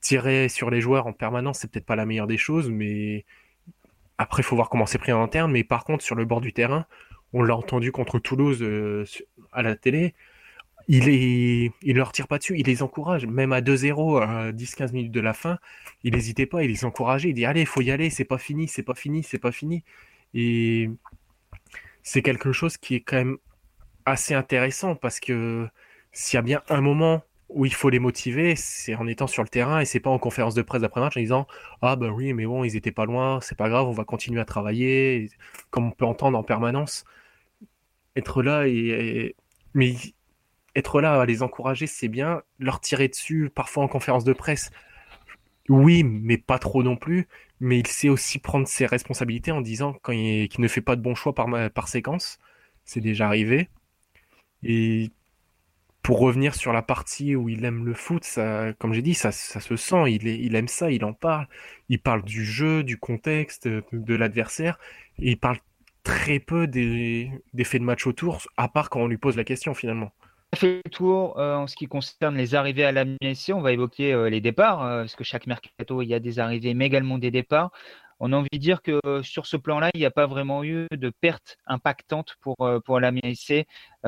tirer 0.01 0.49
sur 0.49 0.71
les 0.71 0.81
joueurs 0.81 1.05
en 1.05 1.13
permanence, 1.13 1.59
c'est 1.59 1.69
peut-être 1.69 1.85
pas 1.85 1.95
la 1.95 2.07
meilleure 2.07 2.25
des 2.25 2.39
choses, 2.39 2.71
mais 2.71 3.23
après, 4.17 4.41
faut 4.41 4.55
voir 4.55 4.69
comment 4.69 4.87
c'est 4.87 4.97
pris 4.97 5.11
en 5.11 5.21
interne. 5.21 5.51
Mais 5.51 5.63
par 5.63 5.83
contre, 5.83 6.03
sur 6.03 6.15
le 6.15 6.25
bord 6.25 6.41
du 6.41 6.53
terrain, 6.53 6.87
on 7.33 7.43
l'a 7.43 7.55
entendu 7.55 7.91
contre 7.91 8.17
Toulouse 8.17 8.63
euh, 8.63 9.05
à 9.51 9.61
la 9.61 9.75
télé 9.75 10.15
il 10.87 11.07
est, 11.07 11.71
il 11.83 11.95
leur 11.97 12.11
tire 12.13 12.27
pas 12.27 12.39
dessus, 12.39 12.55
il 12.57 12.65
les 12.65 12.81
encourage, 12.81 13.27
même 13.27 13.53
à 13.53 13.61
2-0, 13.61 14.23
à 14.23 14.51
10-15 14.51 14.91
minutes 14.91 15.11
de 15.11 15.19
la 15.19 15.33
fin, 15.33 15.59
il 16.03 16.15
n'hésitait 16.15 16.47
pas, 16.47 16.63
il 16.63 16.71
les 16.71 16.83
encourageait, 16.83 17.29
il 17.29 17.35
dit 17.35 17.45
allez, 17.45 17.65
faut 17.65 17.81
y 17.81 17.91
aller, 17.91 18.09
c'est 18.09 18.25
pas 18.25 18.39
fini, 18.39 18.67
c'est 18.67 18.81
pas 18.81 18.95
fini, 18.95 19.21
c'est 19.21 19.37
pas 19.37 19.51
fini. 19.51 19.83
Et 20.33 20.89
c'est 22.01 22.23
quelque 22.23 22.51
chose 22.51 22.77
qui 22.77 22.95
est 22.95 23.01
quand 23.01 23.17
même 23.17 23.37
assez 24.11 24.33
intéressant 24.33 24.95
parce 24.95 25.19
que 25.19 25.67
s'il 26.11 26.37
y 26.37 26.39
a 26.39 26.41
bien 26.41 26.61
un 26.69 26.81
moment 26.81 27.23
où 27.49 27.65
il 27.65 27.73
faut 27.73 27.89
les 27.89 27.99
motiver, 27.99 28.55
c'est 28.55 28.95
en 28.95 29.07
étant 29.07 29.27
sur 29.27 29.43
le 29.43 29.49
terrain 29.49 29.79
et 29.79 29.85
c'est 29.85 29.99
pas 29.99 30.09
en 30.11 30.19
conférence 30.19 30.53
de 30.55 30.61
presse 30.61 30.83
après 30.83 31.01
match 31.01 31.17
en 31.17 31.19
disant 31.21 31.47
ah 31.81 31.95
ben 31.95 32.09
oui 32.11 32.33
mais 32.33 32.45
bon 32.45 32.63
ils 32.63 32.75
étaient 32.75 32.91
pas 32.91 33.05
loin, 33.05 33.41
c'est 33.41 33.57
pas 33.57 33.69
grave, 33.69 33.87
on 33.87 33.91
va 33.91 34.05
continuer 34.05 34.39
à 34.41 34.45
travailler, 34.45 35.29
comme 35.71 35.87
on 35.87 35.91
peut 35.91 36.05
entendre 36.05 36.37
en 36.37 36.43
permanence. 36.43 37.05
être 38.15 38.43
là 38.43 38.67
et, 38.67 39.35
mais 39.73 39.95
être 40.75 41.01
là 41.01 41.21
à 41.21 41.25
les 41.25 41.43
encourager, 41.43 41.87
c'est 41.87 42.07
bien. 42.07 42.41
Leur 42.59 42.79
tirer 42.81 43.07
dessus, 43.07 43.51
parfois 43.53 43.83
en 43.83 43.87
conférence 43.87 44.23
de 44.23 44.33
presse, 44.33 44.71
oui, 45.69 46.03
mais 46.03 46.37
pas 46.37 46.59
trop 46.59 46.83
non 46.83 46.95
plus. 46.97 47.27
Mais 47.59 47.79
il 47.79 47.87
sait 47.87 48.09
aussi 48.09 48.39
prendre 48.39 48.67
ses 48.67 48.85
responsabilités 48.85 49.51
en 49.51 49.61
disant 49.61 49.93
qu'il 50.05 50.49
ne 50.59 50.67
fait 50.67 50.81
pas 50.81 50.95
de 50.95 51.01
bons 51.01 51.15
choix 51.15 51.33
par 51.35 51.87
séquence. 51.87 52.39
C'est 52.85 53.01
déjà 53.01 53.27
arrivé. 53.27 53.69
Et 54.63 55.11
pour 56.01 56.19
revenir 56.19 56.55
sur 56.55 56.73
la 56.73 56.81
partie 56.81 57.35
où 57.35 57.49
il 57.49 57.65
aime 57.65 57.85
le 57.85 57.93
foot, 57.93 58.23
ça, 58.23 58.73
comme 58.79 58.93
j'ai 58.93 59.01
dit, 59.01 59.13
ça, 59.13 59.31
ça 59.31 59.59
se 59.59 59.75
sent. 59.75 60.11
Il, 60.11 60.27
il 60.27 60.55
aime 60.55 60.67
ça, 60.67 60.91
il 60.91 61.03
en 61.05 61.13
parle. 61.13 61.47
Il 61.89 61.99
parle 61.99 62.23
du 62.23 62.45
jeu, 62.45 62.83
du 62.83 62.97
contexte, 62.97 63.67
de, 63.67 64.15
l'adversaire. 64.15 64.79
Et 65.19 65.31
il 65.31 65.37
parle 65.37 65.57
très 66.03 66.39
peu 66.39 66.67
des, 66.67 67.31
des 67.53 67.63
faits 67.63 67.81
de 67.81 67.85
match 67.85 68.07
autour, 68.07 68.41
à 68.57 68.69
part 68.69 68.89
quand 68.89 69.01
on 69.01 69.07
lui 69.07 69.17
pose 69.17 69.35
la 69.35 69.43
question 69.43 69.73
finalement 69.73 70.11
fait 70.55 70.81
le 70.83 70.89
tour 70.89 71.39
euh, 71.39 71.55
en 71.55 71.67
ce 71.67 71.75
qui 71.75 71.87
concerne 71.87 72.35
les 72.35 72.55
arrivées 72.55 72.85
à 72.85 72.91
la 72.91 73.05
MSC. 73.05 73.51
On 73.53 73.61
va 73.61 73.71
évoquer 73.71 74.13
euh, 74.13 74.29
les 74.29 74.41
départs, 74.41 74.83
euh, 74.83 75.01
parce 75.01 75.15
que 75.15 75.23
chaque 75.23 75.47
mercato, 75.47 76.01
il 76.01 76.07
y 76.07 76.13
a 76.13 76.19
des 76.19 76.39
arrivées, 76.39 76.73
mais 76.73 76.85
également 76.85 77.17
des 77.17 77.31
départs. 77.31 77.71
On 78.19 78.33
a 78.33 78.37
envie 78.37 78.49
de 78.51 78.57
dire 78.57 78.81
que 78.81 78.99
sur 79.23 79.45
ce 79.45 79.55
plan-là, 79.55 79.91
il 79.93 79.99
n'y 79.99 80.05
a 80.05 80.11
pas 80.11 80.27
vraiment 80.27 80.63
eu 80.63 80.87
de 80.91 81.09
perte 81.09 81.57
impactante 81.65 82.35
pour, 82.41 82.57
pour 82.85 82.99
la 82.99 83.11
MSC, 83.11 83.65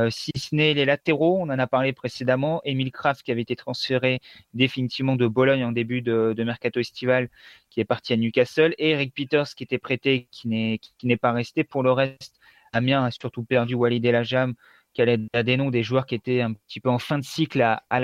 si 0.09 0.31
ce 0.37 0.53
n'est 0.55 0.73
les 0.73 0.85
latéraux. 0.85 1.37
On 1.39 1.43
en 1.43 1.59
a 1.59 1.67
parlé 1.67 1.93
précédemment. 1.93 2.61
Emile 2.65 2.91
Kraft 2.91 3.23
qui 3.23 3.31
avait 3.31 3.41
été 3.41 3.55
transféré 3.55 4.19
définitivement 4.53 5.15
de 5.15 5.27
Bologne 5.27 5.63
en 5.63 5.71
début 5.71 6.01
de, 6.01 6.43
mercato 6.43 6.79
estival, 6.79 7.29
qui 7.69 7.79
est 7.79 7.85
parti 7.85 8.11
à 8.13 8.17
Newcastle, 8.17 8.75
et 8.77 8.91
Eric 8.91 9.13
Peters 9.13 9.55
qui 9.55 9.63
était 9.63 9.79
prêté, 9.79 10.27
qui 10.31 10.49
n'est, 10.49 10.79
qui 10.79 11.07
n'est 11.07 11.17
pas 11.17 11.31
resté. 11.31 11.63
Pour 11.63 11.83
le 11.83 11.91
reste, 11.91 12.39
Amiens 12.73 13.05
a 13.05 13.11
surtout 13.11 13.43
perdu 13.43 13.75
Walid 13.75 14.05
Elajam 14.05 14.55
qu'elle 14.93 15.27
a 15.33 15.43
des 15.43 15.57
noms 15.57 15.69
des 15.69 15.83
joueurs 15.83 16.05
qui 16.05 16.15
étaient 16.15 16.41
un 16.41 16.53
petit 16.53 16.79
peu 16.79 16.89
en 16.89 16.99
fin 16.99 17.17
de 17.17 17.23
cycle 17.23 17.61
à, 17.61 17.83
à. 17.89 18.01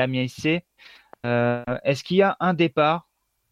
Euh, 1.26 1.64
est-ce 1.84 2.04
qu'il 2.04 2.18
y 2.18 2.22
a 2.22 2.38
un 2.40 2.54
départ 2.54 3.07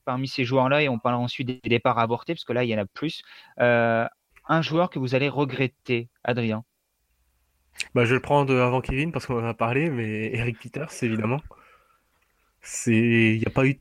parmi 0.05 0.27
ces 0.27 0.45
joueurs-là, 0.45 0.83
et 0.83 0.89
on 0.89 0.99
parlera 0.99 1.21
ensuite 1.21 1.47
des 1.47 1.59
départs 1.69 1.99
avortés, 1.99 2.33
parce 2.33 2.45
que 2.45 2.53
là, 2.53 2.63
il 2.63 2.69
y 2.69 2.75
en 2.75 2.79
a 2.79 2.85
plus, 2.85 3.23
euh, 3.59 4.05
un 4.47 4.61
joueur 4.61 4.89
que 4.89 4.99
vous 4.99 5.15
allez 5.15 5.29
regretter, 5.29 6.09
Adrien? 6.23 6.63
Bah, 7.93 8.05
Je 8.05 8.09
vais 8.09 8.15
le 8.15 8.21
prendre 8.21 8.55
avant 8.55 8.81
Kevin, 8.81 9.11
parce 9.11 9.25
qu'on 9.25 9.43
en 9.43 9.47
a 9.47 9.53
parlé, 9.53 9.89
mais 9.89 10.33
Eric 10.33 10.59
Peters, 10.59 10.91
évidemment. 11.03 11.41
Il 12.87 13.37
n'y 13.39 13.45
a 13.45 13.49
pas 13.49 13.65
eu... 13.65 13.79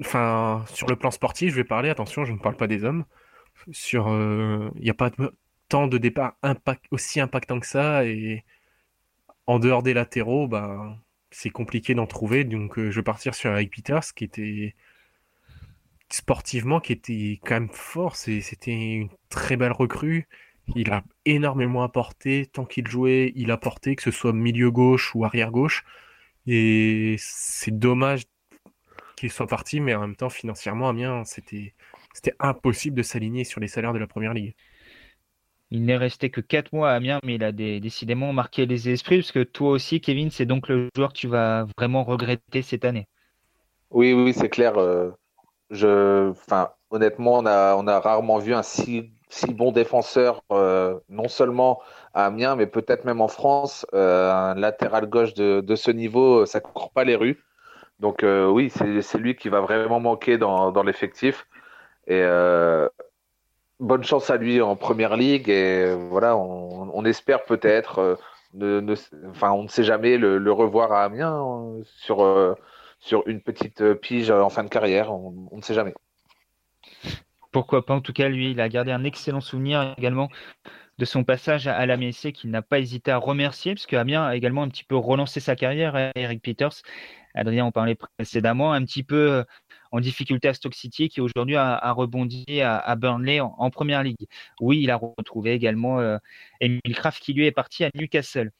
Enfin, 0.00 0.64
sur 0.74 0.88
le 0.88 0.96
plan 0.96 1.10
sportif, 1.10 1.50
je 1.50 1.56
vais 1.56 1.64
parler, 1.64 1.88
attention, 1.88 2.24
je 2.24 2.32
ne 2.32 2.38
parle 2.38 2.56
pas 2.56 2.66
des 2.66 2.84
hommes. 2.84 3.04
Sur, 3.72 4.08
euh, 4.08 4.70
il 4.76 4.82
n'y 4.82 4.90
a 4.90 4.94
pas 4.94 5.10
tant 5.68 5.86
de 5.88 5.98
départs 5.98 6.34
aussi 6.90 7.20
impactants 7.20 7.60
que 7.60 7.66
ça, 7.66 8.04
et 8.04 8.44
en 9.46 9.58
dehors 9.58 9.82
des 9.82 9.94
latéraux, 9.94 10.46
bah, 10.48 10.98
c'est 11.30 11.50
compliqué 11.50 11.94
d'en 11.94 12.06
trouver. 12.06 12.44
Donc, 12.44 12.78
euh, 12.78 12.90
je 12.90 12.96
vais 13.00 13.04
partir 13.04 13.34
sur 13.34 13.50
Eric 13.50 13.72
Peters, 13.74 14.14
qui 14.14 14.24
était 14.24 14.74
sportivement, 16.10 16.80
qui 16.80 16.92
était 16.92 17.40
quand 17.44 17.54
même 17.54 17.68
fort. 17.68 18.16
C'était 18.16 18.72
une 18.72 19.08
très 19.28 19.56
belle 19.56 19.72
recrue. 19.72 20.28
Il 20.74 20.90
a 20.90 21.04
énormément 21.24 21.82
apporté. 21.82 22.46
Tant 22.46 22.64
qu'il 22.64 22.86
jouait, 22.86 23.32
il 23.36 23.50
apportait, 23.50 23.96
que 23.96 24.02
ce 24.02 24.10
soit 24.10 24.32
milieu 24.32 24.70
gauche 24.70 25.14
ou 25.14 25.24
arrière 25.24 25.50
gauche. 25.50 25.84
Et 26.46 27.16
c'est 27.18 27.76
dommage 27.76 28.22
qu'il 29.16 29.30
soit 29.30 29.46
parti, 29.46 29.80
mais 29.80 29.94
en 29.94 30.00
même 30.00 30.16
temps, 30.16 30.28
financièrement, 30.28 30.88
Amiens, 30.88 31.24
c'était 31.24 31.74
impossible 32.38 32.96
de 32.96 33.02
s'aligner 33.02 33.44
sur 33.44 33.60
les 33.60 33.68
salaires 33.68 33.92
de 33.92 33.98
la 33.98 34.06
première 34.06 34.34
ligue. 34.34 34.54
Il 35.70 35.84
n'est 35.84 35.96
resté 35.96 36.30
que 36.30 36.40
4 36.40 36.72
mois 36.72 36.92
à 36.92 36.94
Amiens, 36.94 37.18
mais 37.24 37.34
il 37.34 37.42
a 37.42 37.50
décidément 37.50 38.32
marqué 38.32 38.66
les 38.66 38.88
esprits, 38.88 39.18
parce 39.18 39.32
que 39.32 39.42
toi 39.42 39.70
aussi, 39.70 40.00
Kevin, 40.00 40.30
c'est 40.30 40.46
donc 40.46 40.68
le 40.68 40.88
joueur 40.94 41.12
que 41.12 41.18
tu 41.18 41.26
vas 41.26 41.66
vraiment 41.76 42.04
regretter 42.04 42.62
cette 42.62 42.84
année. 42.84 43.08
Oui, 43.90 44.12
oui, 44.12 44.32
c'est 44.32 44.48
clair. 44.48 44.78
Euh, 44.78 45.10
je, 45.70 46.30
enfin, 46.30 46.70
honnêtement, 46.90 47.38
on 47.38 47.46
a, 47.46 47.76
on 47.76 47.86
a 47.86 48.00
rarement 48.00 48.38
vu 48.38 48.54
un 48.54 48.62
si, 48.62 49.10
si 49.28 49.54
bon 49.54 49.72
défenseur, 49.72 50.42
euh, 50.52 50.98
non 51.08 51.28
seulement 51.28 51.80
à 52.14 52.26
Amiens, 52.26 52.56
mais 52.56 52.66
peut-être 52.66 53.04
même 53.04 53.20
en 53.20 53.28
France. 53.28 53.86
Euh, 53.94 54.32
un 54.32 54.54
latéral 54.54 55.06
gauche 55.08 55.34
de, 55.34 55.60
de, 55.60 55.76
ce 55.76 55.90
niveau, 55.90 56.46
ça 56.46 56.60
ne 56.60 56.64
court 56.64 56.90
pas 56.90 57.04
les 57.04 57.16
rues. 57.16 57.42
Donc 58.00 58.22
oui, 58.24 58.70
c'est 58.70 59.18
lui 59.18 59.36
qui 59.36 59.48
va 59.48 59.60
vraiment 59.60 60.00
manquer 60.00 60.36
dans, 60.36 60.70
dans 60.70 60.82
l'effectif. 60.82 61.46
Et 62.06 62.22
bonne 63.80 64.04
chance 64.04 64.30
à 64.30 64.36
lui 64.36 64.60
en 64.60 64.76
première 64.76 65.16
ligue 65.16 65.48
et 65.48 65.94
voilà, 65.94 66.36
on, 66.36 67.04
espère 67.04 67.44
peut-être, 67.44 68.18
euh, 68.58 68.96
enfin 69.30 69.52
on 69.52 69.64
ne 69.64 69.68
sait 69.68 69.84
jamais 69.84 70.16
le, 70.16 70.52
revoir 70.52 70.92
à 70.92 71.04
Amiens 71.04 71.34
euh, 71.34 71.82
sur, 71.84 72.24
euh, 72.24 72.54
sur 72.98 73.26
une 73.26 73.40
petite 73.40 73.94
pige 73.94 74.30
en 74.30 74.50
fin 74.50 74.64
de 74.64 74.68
carrière, 74.68 75.12
on, 75.12 75.56
ne 75.56 75.62
sait 75.62 75.74
jamais. 75.74 75.94
Pourquoi 77.52 77.86
pas 77.86 77.94
En 77.94 78.00
tout 78.00 78.12
cas, 78.12 78.28
lui, 78.28 78.50
il 78.50 78.60
a 78.60 78.68
gardé 78.68 78.92
un 78.92 79.04
excellent 79.04 79.40
souvenir 79.40 79.94
également 79.96 80.28
de 80.98 81.04
son 81.04 81.24
passage 81.24 81.66
à 81.66 81.84
la 81.84 81.96
MSC 81.96 82.32
qu'il 82.32 82.50
n'a 82.50 82.62
pas 82.62 82.78
hésité 82.78 83.10
à 83.10 83.18
remercier, 83.18 83.74
parce 83.74 83.86
qu'Amiens 83.86 84.24
a 84.24 84.36
également 84.36 84.62
un 84.62 84.68
petit 84.68 84.84
peu 84.84 84.96
relancé 84.96 85.40
sa 85.40 85.56
carrière, 85.56 86.12
Eric 86.14 86.42
Peters. 86.42 86.82
Adrien 87.34 87.66
en 87.66 87.72
parlait 87.72 87.96
précédemment, 88.16 88.72
un 88.72 88.82
petit 88.84 89.02
peu 89.02 89.44
en 89.92 90.00
difficulté 90.00 90.48
à 90.48 90.54
Stock 90.54 90.74
City, 90.74 91.08
qui 91.08 91.20
aujourd'hui 91.20 91.56
a, 91.56 91.92
rebondi 91.92 92.44
à, 92.62 92.96
Burnley 92.96 93.40
en, 93.40 93.70
première 93.70 94.02
ligue. 94.02 94.26
Oui, 94.60 94.80
il 94.82 94.90
a 94.90 94.96
retrouvé 94.96 95.52
également 95.52 96.00
euh, 96.00 96.18
Emile 96.60 96.94
Kraft, 96.94 97.22
qui 97.22 97.32
lui 97.32 97.46
est 97.46 97.52
parti 97.52 97.84
à 97.84 97.90
Newcastle. 97.94 98.50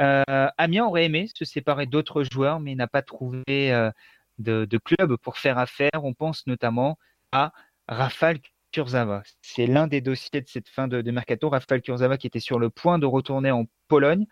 Euh, 0.00 0.48
Amiens 0.58 0.86
aurait 0.86 1.04
aimé 1.04 1.28
se 1.34 1.44
séparer 1.44 1.86
d'autres 1.86 2.22
joueurs, 2.24 2.60
mais 2.60 2.74
n'a 2.74 2.86
pas 2.86 3.02
trouvé 3.02 3.42
euh, 3.48 3.90
de, 4.38 4.78
club 4.78 5.16
pour 5.16 5.38
faire 5.38 5.58
affaire. 5.58 5.90
On 6.02 6.14
pense 6.14 6.46
notamment 6.46 6.98
à 7.32 7.52
Rafal 7.88 8.38
Kurzava. 8.72 9.22
C'est 9.42 9.66
l'un 9.66 9.86
des 9.86 10.00
dossiers 10.00 10.40
de 10.40 10.48
cette 10.48 10.68
fin 10.68 10.88
de, 10.88 11.10
mercato. 11.10 11.48
Rafal 11.48 11.82
Kurzava 11.82 12.16
qui 12.18 12.26
était 12.26 12.40
sur 12.40 12.58
le 12.58 12.70
point 12.70 12.98
de 12.98 13.06
retourner 13.06 13.50
en 13.50 13.66
Pologne. 13.88 14.26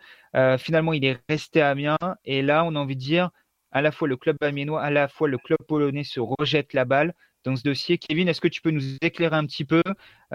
finalement, 0.59 0.93
il 0.93 1.05
est 1.05 1.19
resté 1.29 1.63
à 1.63 1.71
Amiens. 1.71 1.99
Et 2.25 2.43
là, 2.43 2.65
on 2.65 2.77
a 2.77 2.79
envie 2.79 2.97
de 2.97 3.01
dire, 3.01 3.31
à 3.73 3.83
la 3.83 3.93
fois 3.93 4.09
le 4.09 4.17
club 4.17 4.37
amiénois, 4.43 4.83
à 4.83 4.91
la 4.91 5.09
fois 5.09 5.29
le 5.29 5.39
club 5.39 5.59
polonais 5.67 6.05
se 6.05 6.21
rejette 6.21 6.73
la 6.75 6.85
balle 6.85 7.15
dans 7.47 7.57
ce 7.57 7.63
dossier. 7.63 7.97
Kevin, 7.97 8.29
est-ce 8.29 8.41
que 8.41 8.49
tu 8.49 8.61
peux 8.61 8.71
nous 8.71 8.97
éclairer 9.01 9.37
un 9.37 9.47
petit 9.47 9.65
peu 9.65 9.83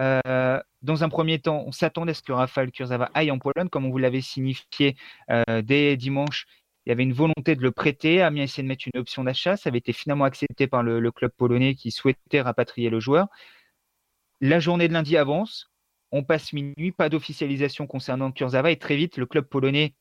euh, 0.00 0.60
Dans 0.82 1.04
un 1.04 1.08
premier 1.08 1.38
temps, 1.38 1.62
on 1.66 1.72
s'attendait 1.72 2.12
à 2.12 2.14
ce 2.14 2.22
que 2.22 2.32
Rafael 2.32 2.72
Kurzawa 2.72 3.10
aille 3.14 3.30
en 3.30 3.38
Pologne, 3.38 3.68
comme 3.68 3.84
on 3.84 3.90
vous 3.90 3.98
l'avait 3.98 4.22
signifié 4.22 4.96
euh, 5.30 5.62
dès 5.62 5.96
dimanche. 5.96 6.46
Il 6.84 6.88
y 6.88 6.92
avait 6.92 7.04
une 7.04 7.12
volonté 7.12 7.54
de 7.54 7.62
le 7.62 7.70
prêter. 7.70 8.22
Amiens 8.22 8.42
essayé 8.42 8.64
de 8.64 8.68
mettre 8.68 8.84
une 8.92 8.98
option 8.98 9.22
d'achat. 9.22 9.56
Ça 9.56 9.68
avait 9.68 9.78
été 9.78 9.92
finalement 9.92 10.24
accepté 10.24 10.66
par 10.66 10.82
le, 10.82 11.12
club 11.12 11.30
polonais 11.36 11.74
qui 11.74 11.92
souhaitait 11.92 12.40
rapatrier 12.40 12.90
le 12.90 12.98
joueur. 12.98 13.28
La 14.40 14.58
journée 14.58 14.88
de 14.88 14.92
lundi 14.92 15.16
avance. 15.16 15.70
On 16.10 16.24
passe 16.24 16.52
minuit. 16.52 16.92
Pas 16.92 17.08
d'officialisation 17.08 17.86
concernant 17.86 18.32
Kurzawa. 18.32 18.70
Et 18.72 18.78
très 18.78 18.96
vite, 18.96 19.16
le 19.16 19.26
club 19.26 19.44
polonais 19.44 19.94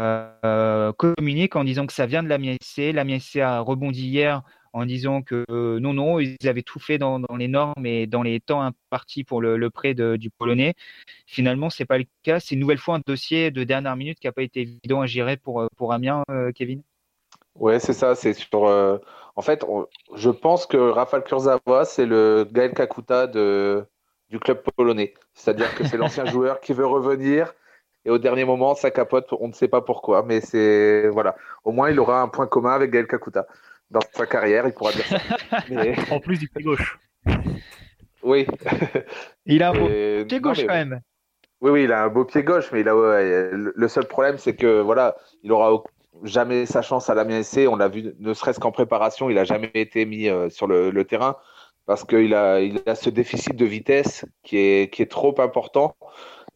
euh, 0.00 0.92
communique 0.94 1.54
en 1.54 1.64
disant 1.64 1.86
que 1.86 1.92
ça 1.92 2.06
vient 2.06 2.22
de 2.22 2.28
la 2.28 2.38
MSC. 2.38 2.92
La 2.92 3.04
MSC 3.04 3.36
a 3.36 3.60
rebondi 3.60 4.08
hier 4.08 4.42
en 4.76 4.84
disant 4.84 5.22
que 5.22 5.46
euh, 5.50 5.80
non, 5.80 5.94
non, 5.94 6.20
ils 6.20 6.36
avaient 6.44 6.62
tout 6.62 6.78
fait 6.78 6.98
dans, 6.98 7.18
les 7.38 7.48
normes 7.48 7.86
et 7.86 8.06
dans 8.06 8.22
les 8.22 8.40
temps 8.40 8.60
impartis 8.60 9.24
pour 9.24 9.40
le, 9.40 9.70
prêt 9.70 9.94
du 9.94 10.28
Polonais. 10.28 10.74
Finalement, 11.26 11.70
c'est 11.70 11.86
pas 11.86 11.96
le 11.96 12.04
cas. 12.22 12.40
C'est 12.40 12.56
une 12.56 12.60
nouvelle 12.60 12.76
fois 12.76 12.96
un 12.96 13.00
dossier 13.04 13.50
de 13.50 13.64
dernière 13.64 13.96
minute 13.96 14.20
qui 14.20 14.26
n'a 14.26 14.32
pas 14.32 14.42
été 14.42 14.60
évident 14.60 15.00
à 15.00 15.06
gérer 15.06 15.38
pour, 15.38 15.62
euh, 15.62 15.68
pour 15.78 15.94
Amiens, 15.94 16.24
Kevin. 16.54 16.82
Ouais, 17.54 17.78
c'est 17.80 17.94
ça. 17.94 18.14
C'est 18.14 18.34
sur. 18.34 18.64
en 18.64 19.42
fait, 19.42 19.64
je 20.14 20.28
pense 20.28 20.66
que 20.66 20.76
Rafael 20.76 21.22
Kurzawa, 21.22 21.86
c'est 21.86 22.04
le 22.04 22.46
Gaël 22.52 22.74
Kakuta 22.74 23.26
de, 23.26 23.82
du 24.28 24.38
club 24.38 24.62
polonais. 24.76 25.14
C'est-à-dire 25.32 25.74
que 25.74 25.84
c'est 25.84 25.96
l'ancien 25.96 26.26
joueur 26.26 26.60
qui 26.60 26.74
veut 26.74 26.86
revenir 26.86 27.54
et 28.04 28.10
au 28.10 28.18
dernier 28.18 28.44
moment, 28.44 28.76
ça 28.76 28.92
capote, 28.92 29.32
on 29.40 29.48
ne 29.48 29.52
sait 29.52 29.66
pas 29.66 29.80
pourquoi, 29.80 30.22
mais 30.22 30.40
c'est 30.40 31.08
voilà. 31.08 31.34
Au 31.64 31.72
moins, 31.72 31.90
il 31.90 31.98
aura 31.98 32.22
un 32.22 32.28
point 32.28 32.46
commun 32.46 32.72
avec 32.72 32.92
Gaël 32.92 33.08
Kakuta 33.08 33.46
dans 33.90 34.00
sa 34.12 34.26
carrière, 34.26 34.66
il 34.66 34.72
pourra 34.72 34.92
dire 34.92 35.06
ça. 35.06 35.18
En 36.14 36.20
plus 36.20 36.38
du 36.38 36.48
pied 36.48 36.62
gauche. 36.62 36.98
Oui. 38.22 38.46
Il 39.46 39.62
a 39.62 39.70
un 39.70 39.74
beau 39.74 40.24
pied 40.26 40.40
gauche 40.40 40.66
quand 40.66 40.74
même. 40.74 41.00
Oui, 41.60 41.70
oui, 41.70 41.84
il 41.84 41.92
a 41.92 42.04
un 42.04 42.08
beau 42.08 42.24
pied 42.24 42.42
gauche, 42.42 42.70
mais 42.70 42.80
il 42.80 42.88
a, 42.88 42.92
le 42.92 43.88
seul 43.88 44.04
problème, 44.04 44.36
c'est 44.36 44.54
que 44.54 44.80
voilà, 44.80 45.16
il 45.42 45.52
aura 45.52 45.82
jamais 46.22 46.66
sa 46.66 46.82
chance 46.82 47.08
à 47.08 47.14
la 47.14 47.42
SC. 47.42 47.66
On 47.68 47.76
l'a 47.76 47.88
vu, 47.88 48.14
ne 48.18 48.34
serait-ce 48.34 48.60
qu'en 48.60 48.72
préparation, 48.72 49.30
il 49.30 49.36
n'a 49.36 49.44
jamais 49.44 49.70
été 49.74 50.04
mis 50.04 50.28
euh, 50.28 50.50
sur 50.50 50.66
le, 50.66 51.04
terrain 51.04 51.36
parce 51.86 52.04
qu'il 52.04 52.34
a, 52.34 52.60
il 52.60 52.82
a 52.86 52.94
ce 52.94 53.10
déficit 53.10 53.56
de 53.56 53.64
vitesse 53.64 54.24
qui 54.42 54.58
est, 54.58 54.92
qui 54.92 55.02
est 55.02 55.10
trop 55.10 55.40
important. 55.40 55.96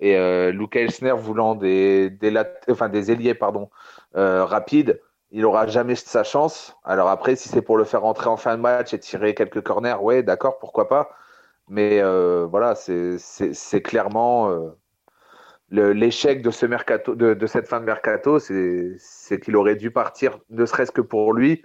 Et 0.00 0.16
euh, 0.16 0.50
Luca 0.50 0.80
Elsner 0.80 1.12
voulant 1.16 1.54
des, 1.54 2.10
des, 2.10 2.32
enfin, 2.68 2.88
des 2.88 3.12
ailiers 3.12 3.34
pardon, 3.34 3.70
euh, 4.16 4.44
rapides, 4.44 5.00
il 5.32 5.44
aura 5.44 5.66
jamais 5.66 5.94
sa 5.94 6.24
chance. 6.24 6.76
Alors 6.84 7.08
après, 7.08 7.36
si 7.36 7.48
c'est 7.48 7.62
pour 7.62 7.76
le 7.76 7.84
faire 7.84 8.02
rentrer 8.02 8.28
en 8.28 8.36
fin 8.36 8.56
de 8.56 8.62
match 8.62 8.94
et 8.94 8.98
tirer 8.98 9.34
quelques 9.34 9.62
corners, 9.62 9.96
ouais, 10.00 10.22
d'accord, 10.22 10.58
pourquoi 10.58 10.88
pas. 10.88 11.10
Mais 11.68 12.00
euh, 12.00 12.46
voilà, 12.50 12.74
c'est 12.74 13.82
clairement 13.82 14.50
l'échec 15.70 16.42
de 16.42 16.50
ce 16.50 16.66
mercato, 16.66 17.14
de, 17.14 17.46
cette 17.46 17.68
fin 17.68 17.80
de 17.80 17.84
mercato, 17.84 18.38
c'est 18.38 19.40
qu'il 19.40 19.56
aurait 19.56 19.76
dû 19.76 19.90
partir, 19.90 20.38
ne 20.50 20.66
serait-ce 20.66 20.92
que 20.92 21.00
pour 21.00 21.32
lui, 21.32 21.64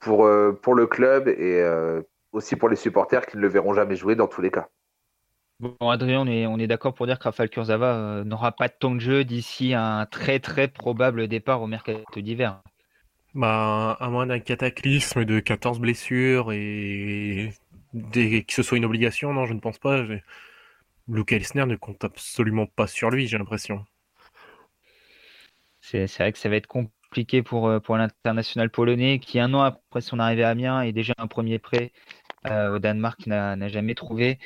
pour, 0.00 0.26
euh, 0.26 0.58
le 0.74 0.86
club 0.86 1.28
et 1.28 1.60
euh, 1.60 2.02
aussi 2.32 2.56
pour 2.56 2.68
les 2.68 2.76
supporters 2.76 3.26
qui 3.26 3.36
ne 3.36 3.42
le 3.42 3.48
verront 3.48 3.74
jamais 3.74 3.96
jouer 3.96 4.16
dans 4.16 4.26
tous 4.26 4.42
les 4.42 4.50
cas. 4.50 4.68
Bon, 5.60 5.88
Adrien, 5.88 6.26
on 6.26 6.58
est, 6.58 6.66
d'accord 6.66 6.94
pour 6.94 7.06
dire 7.06 7.18
que 7.18 7.24
Rafael 7.24 7.48
euh, 7.56 8.24
n'aura 8.24 8.52
pas 8.52 8.68
de 8.68 8.74
temps 8.78 8.94
de 8.94 9.00
jeu 9.00 9.24
d'ici 9.24 9.72
un 9.72 10.04
très 10.04 10.40
très 10.40 10.66
probable 10.68 11.28
départ 11.28 11.62
au 11.62 11.68
mercato 11.68 12.20
d'hiver. 12.20 12.60
Bah, 13.34 13.96
à 13.98 14.10
moins 14.10 14.26
d'un 14.26 14.38
cataclysme 14.38 15.24
de 15.24 15.40
14 15.40 15.80
blessures 15.80 16.52
et 16.52 17.52
que 17.92 18.52
ce 18.52 18.62
soit 18.62 18.78
une 18.78 18.84
obligation, 18.84 19.32
non, 19.32 19.46
je 19.46 19.54
ne 19.54 19.60
pense 19.60 19.78
pas. 19.78 20.04
Luke 21.08 21.32
Elsner 21.32 21.66
ne 21.66 21.76
compte 21.76 22.04
absolument 22.04 22.66
pas 22.66 22.86
sur 22.86 23.10
lui, 23.10 23.26
j'ai 23.26 23.38
l'impression. 23.38 23.84
C'est 25.80 26.06
vrai 26.06 26.32
que 26.32 26.38
ça 26.38 26.48
va 26.48 26.56
être 26.56 26.66
compliqué 26.66 27.42
pour, 27.42 27.68
euh, 27.68 27.78
pour 27.78 27.96
l'international 27.96 28.70
polonais 28.70 29.18
qui, 29.18 29.38
un 29.38 29.52
an 29.52 29.60
après 29.60 30.00
son 30.00 30.18
arrivée 30.18 30.44
à 30.44 30.50
Amiens, 30.50 30.80
est 30.82 30.92
déjà 30.92 31.12
un 31.18 31.26
premier 31.26 31.58
prêt 31.58 31.92
euh, 32.46 32.76
au 32.76 32.78
Danemark, 32.78 33.26
n'a 33.26 33.68
jamais 33.68 33.94
trouvé 33.94 34.38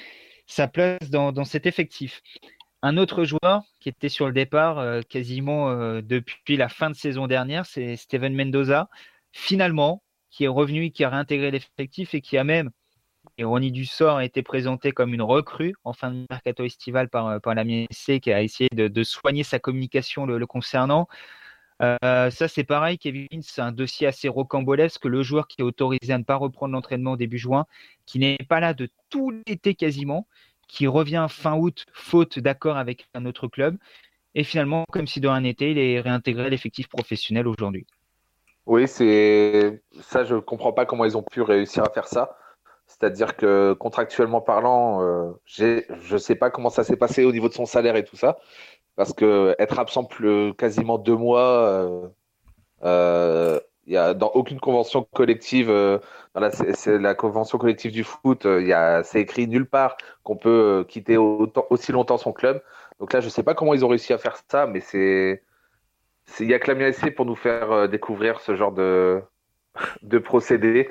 sa 0.49 0.67
place 0.67 1.11
dans, 1.11 1.45
cet 1.45 1.67
effectif. 1.67 2.23
Un 2.83 2.97
autre 2.97 3.25
joueur 3.25 3.63
qui 3.81 3.89
était 3.89 4.09
sur 4.09 4.27
le 4.27 4.33
départ 4.33 4.79
euh, 4.79 5.03
quasiment 5.03 5.73
depuis 6.01 6.57
la 6.57 6.69
fin 6.69 6.91
de 6.91 6.95
saison 6.97 7.27
dernière, 7.27 7.67
c'est 7.67 7.97
Steven 7.97 8.35
Mendoza, 8.35 8.89
finalement, 9.33 10.03
qui 10.31 10.45
est 10.45 10.49
revenu, 10.49 10.91
qui 10.91 11.05
a 11.05 11.11
réintégré 11.11 11.51
l'effectif 11.51 12.15
et 12.15 12.21
qui 12.21 12.39
a 12.39 12.45
même 12.45 12.71
Ironie 13.39 13.71
du 13.71 13.85
sort 13.85 14.21
été 14.21 14.43
présenté 14.43 14.93
comme 14.93 15.15
une 15.15 15.23
recrue 15.23 15.75
en 15.85 15.93
fin 15.93 16.11
de 16.11 16.27
mercato 16.29 16.65
estival 16.65 17.09
par, 17.09 17.41
par 17.41 17.55
la 17.55 17.65
MSC 17.65 18.21
qui 18.21 18.33
a 18.33 18.43
essayé 18.43 18.69
de, 18.73 19.03
soigner 19.05 19.45
sa 19.45 19.61
communication 19.61 20.27
le, 20.27 20.45
concernant. 20.47 21.09
Euh, 21.81 22.31
ça, 22.31 22.49
c'est 22.49 22.65
pareil, 22.65 22.99
Kevin, 22.99 23.43
c'est 23.43 23.61
un 23.61 23.71
dossier 23.71 24.09
assez 24.09 24.29
rocambolesque. 24.29 25.05
Le 25.05 25.23
joueur 25.23 25.47
qui 25.47 25.61
est 25.61 25.65
autorisé 25.65 26.13
à 26.13 26.19
ne 26.19 26.25
pas 26.25 26.35
reprendre 26.35 26.73
l'entraînement 26.73 27.17
début 27.17 27.39
juin, 27.39 27.67
qui 28.07 28.19
n'est 28.19 28.39
pas 28.49 28.59
là 28.59 28.75
de 28.75 28.89
tout 29.09 29.31
l'été 29.47 29.75
quasiment, 29.77 30.27
qui 30.69 30.87
revient 30.87 31.27
fin 31.29 31.57
août, 31.57 31.85
faute 31.93 32.39
d'accord 32.39 32.77
avec 32.77 33.09
un 33.15 33.27
autre 33.27 33.49
club. 33.49 33.77
Et 34.35 34.45
finalement, 34.45 34.85
comme 34.93 35.07
si 35.07 35.21
de 35.21 35.27
rien 35.27 35.41
n'était, 35.41 35.73
il 35.73 35.79
est 35.79 36.01
réintégré 36.01 36.47
à 36.47 36.49
l'effectif 36.49 36.89
professionnel 36.89 37.49
aujourd'hui. 37.49 37.87
Oui, 38.67 38.87
c'est 38.87 39.83
ça, 40.03 40.25
je 40.25 40.35
ne 40.35 40.41
comprends 40.41 40.73
pas 40.73 40.85
comment 40.85 41.07
ils 41.07 41.17
ont 41.17 41.23
pu 41.23 41.41
réussir 41.43 41.83
à 41.83 41.91
faire 41.91 42.07
ça. 42.07 42.37
C'est-à-dire 42.87 43.37
que 43.37 43.75
contractuellement 43.75 44.41
parlant, 44.41 45.03
euh, 45.03 45.33
je 45.45 45.85
ne 46.13 46.19
sais 46.19 46.35
pas 46.35 46.51
comment 46.51 46.71
ça 46.71 46.85
s'est 46.85 46.97
passé 46.97 47.25
au 47.25 47.33
niveau 47.33 47.49
de 47.49 47.55
son 47.55 47.67
salaire 47.67 47.97
et 47.97 48.05
tout 48.05 48.17
ça, 48.17 48.39
parce 48.97 49.13
que 49.13 49.55
être 49.59 49.79
absent 49.79 50.05
plus, 50.05 50.55
quasiment 50.55 50.99
deux 50.99 51.17
mois, 51.17 51.61
euh, 51.61 52.09
euh, 52.85 53.61
il 53.89 53.95
y 53.95 53.97
a 53.97 54.15
dans 54.15 54.29
aucune 54.29 54.61
convention 54.61 55.07
collective, 55.15 56.01
c'est 56.75 56.99
la 56.99 57.15
convention 57.15 57.59
collective 57.59 57.91
du 57.91 58.05
foot, 58.05 58.45
il 58.45 59.03
c'est 59.05 59.21
écrit 59.21 59.49
nulle 59.49 59.67
part 59.67 59.97
qu'on 60.23 60.37
peut 60.37 60.85
quitter 60.89 61.17
aussi 61.17 61.93
longtemps 61.93 62.19
son 62.19 62.33
club. 62.33 62.63
Donc 63.01 63.13
là, 63.13 63.21
je 63.21 63.27
ne 63.27 63.31
sais 63.31 63.43
pas 63.43 63.55
comment 63.55 63.75
ils 63.75 63.85
ont 63.85 63.89
réussi 63.89 64.13
à 64.13 64.19
faire 64.19 64.37
ça, 64.51 64.67
mais 64.67 64.81
c'est 64.81 65.43
il 66.41 66.51
y 66.51 66.55
a 66.55 66.59
que 66.59 66.71
la 66.71 66.93
SC 66.93 67.15
pour 67.15 67.25
nous 67.25 67.37
faire 67.37 67.89
découvrir 67.89 68.41
ce 68.41 68.55
genre 68.55 68.73
de 68.73 69.23
de 70.03 70.19
procéder. 70.19 70.89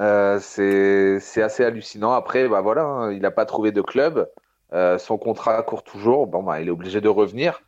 Euh, 0.00 0.38
c'est 0.40 1.42
assez 1.42 1.64
hallucinant. 1.64 2.12
Après, 2.12 2.48
bah 2.48 2.60
voilà, 2.60 2.82
hein, 2.84 3.12
il 3.12 3.20
n'a 3.20 3.30
pas 3.30 3.46
trouvé 3.46 3.72
de 3.72 3.82
club. 3.82 4.28
Euh, 4.72 4.98
son 4.98 5.18
contrat 5.18 5.62
court 5.62 5.82
toujours. 5.82 6.26
Bon, 6.26 6.42
bah, 6.42 6.60
il 6.60 6.68
est 6.68 6.70
obligé 6.70 7.00
de 7.00 7.08
revenir. 7.08 7.62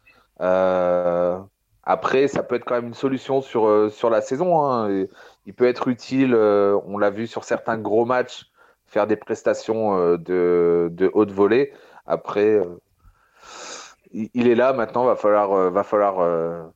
Euh, 1.87 1.93
après, 1.93 2.29
ça 2.29 2.43
peut 2.43 2.55
être 2.55 2.65
quand 2.65 2.75
même 2.75 2.89
une 2.89 2.95
solution 2.95 3.41
sur, 3.41 3.91
sur 3.91 4.11
la 4.11 4.21
saison. 4.21 4.63
Hein. 4.63 5.07
Il 5.47 5.55
peut 5.55 5.67
être 5.67 5.89
utile, 5.89 6.35
on 6.35 6.99
l'a 6.99 7.11
vu 7.11 7.27
sur 7.27 7.45
certains 7.45 7.79
gros 7.79 8.05
matchs, 8.05 8.51
faire 8.87 9.07
des 9.07 9.17
prestations 9.17 10.17
de, 10.17 10.89
de 10.91 11.11
haute 11.15 11.33
volée. 11.33 11.73
Après, 12.07 12.61
il, 14.13 14.49
est 14.49 14.55
là 14.55 14.73
maintenant, 14.73 15.05
va 15.05 15.17
falloir, 15.17 15.71
va 15.71 15.83
falloir 15.83 16.73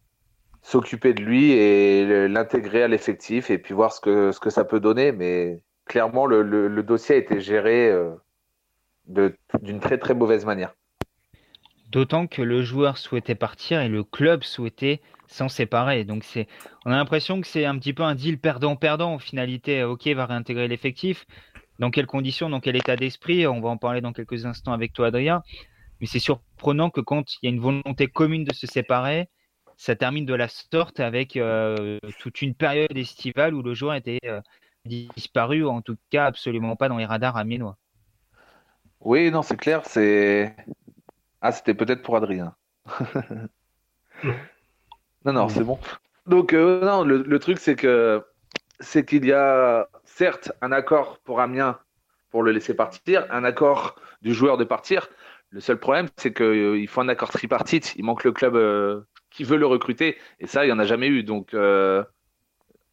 s'occuper 0.66 1.14
de 1.14 1.22
lui 1.22 1.52
et 1.52 2.26
l'intégrer 2.26 2.82
à 2.82 2.88
l'effectif 2.88 3.50
et 3.50 3.58
puis 3.58 3.72
voir 3.72 3.92
ce 3.92 4.00
que, 4.00 4.32
ce 4.32 4.40
que 4.40 4.50
ça 4.50 4.64
peut 4.64 4.80
donner. 4.80 5.12
Mais 5.12 5.60
clairement, 5.84 6.26
le, 6.26 6.42
le, 6.42 6.82
dossier 6.82 7.14
a 7.14 7.18
été 7.18 7.40
géré 7.40 7.88
euh, 7.88 8.10
d'une 9.06 9.78
très 9.78 9.98
très 9.98 10.14
mauvaise 10.14 10.44
manière. 10.44 10.74
D'autant 11.96 12.26
que 12.26 12.42
le 12.42 12.60
joueur 12.60 12.98
souhaitait 12.98 13.34
partir 13.34 13.80
et 13.80 13.88
le 13.88 14.04
club 14.04 14.44
souhaitait 14.44 15.00
s'en 15.28 15.48
séparer. 15.48 16.04
Donc 16.04 16.24
c'est, 16.24 16.46
on 16.84 16.90
a 16.92 16.96
l'impression 16.96 17.40
que 17.40 17.46
c'est 17.46 17.64
un 17.64 17.78
petit 17.78 17.94
peu 17.94 18.02
un 18.02 18.14
deal 18.14 18.38
perdant-perdant 18.38 19.14
en 19.14 19.18
finalité. 19.18 19.82
Ok, 19.82 20.06
va 20.08 20.26
réintégrer 20.26 20.68
l'effectif. 20.68 21.26
Dans 21.78 21.90
quelles 21.90 22.04
conditions, 22.04 22.50
dans 22.50 22.60
quel 22.60 22.76
état 22.76 22.96
d'esprit? 22.96 23.46
On 23.46 23.62
va 23.62 23.70
en 23.70 23.78
parler 23.78 24.02
dans 24.02 24.12
quelques 24.12 24.44
instants 24.44 24.74
avec 24.74 24.92
toi, 24.92 25.06
Adrien. 25.06 25.42
Mais 25.98 26.06
c'est 26.06 26.18
surprenant 26.18 26.90
que 26.90 27.00
quand 27.00 27.32
il 27.32 27.38
y 27.44 27.46
a 27.46 27.50
une 27.50 27.60
volonté 27.60 28.08
commune 28.08 28.44
de 28.44 28.52
se 28.52 28.66
séparer, 28.66 29.30
ça 29.78 29.96
termine 29.96 30.26
de 30.26 30.34
la 30.34 30.48
sorte 30.48 31.00
avec 31.00 31.38
euh, 31.38 31.98
toute 32.20 32.42
une 32.42 32.54
période 32.54 32.94
estivale 32.94 33.54
où 33.54 33.62
le 33.62 33.72
joueur 33.72 33.94
était 33.94 34.20
euh, 34.26 34.42
disparu, 34.84 35.64
ou 35.64 35.70
en 35.70 35.80
tout 35.80 35.96
cas 36.10 36.26
absolument 36.26 36.76
pas 36.76 36.90
dans 36.90 36.98
les 36.98 37.06
radars 37.06 37.38
amiénois. 37.38 37.78
Oui, 39.00 39.30
non, 39.30 39.40
c'est 39.40 39.56
clair. 39.56 39.80
C'est 39.86 40.54
ah, 41.46 41.52
c'était 41.52 41.74
peut-être 41.74 42.02
pour 42.02 42.16
Adrien. 42.16 42.54
non, 45.24 45.32
non, 45.32 45.48
c'est 45.48 45.64
bon. 45.64 45.78
Donc 46.26 46.52
euh, 46.52 46.84
non, 46.84 47.04
le, 47.04 47.38
truc 47.38 47.58
c'est 47.58 47.76
que 47.76 48.24
c'est 48.80 49.04
qu'il 49.04 49.24
y 49.24 49.32
a 49.32 49.88
certes 50.04 50.52
un 50.60 50.72
accord 50.72 51.18
pour 51.20 51.40
Amiens 51.40 51.78
pour 52.30 52.42
le 52.42 52.52
laisser 52.52 52.74
partir, 52.74 53.26
un 53.30 53.44
accord 53.44 53.96
du 54.22 54.34
joueur 54.34 54.56
de 54.56 54.64
partir. 54.64 55.08
Le 55.50 55.60
seul 55.60 55.78
problème, 55.78 56.08
c'est 56.16 56.34
qu'il 56.34 56.88
faut 56.88 57.00
un 57.00 57.08
accord 57.08 57.30
tripartite. 57.30 57.94
Il 57.96 58.04
manque 58.04 58.24
le 58.24 58.32
club 58.32 58.56
qui 59.36 59.44
veut 59.44 59.58
le 59.58 59.66
recruter. 59.66 60.16
Et 60.40 60.46
ça, 60.46 60.64
il 60.64 60.68
n'y 60.68 60.72
en 60.72 60.78
a 60.78 60.84
jamais 60.84 61.08
eu. 61.08 61.22
Donc, 61.22 61.52
euh, 61.54 62.02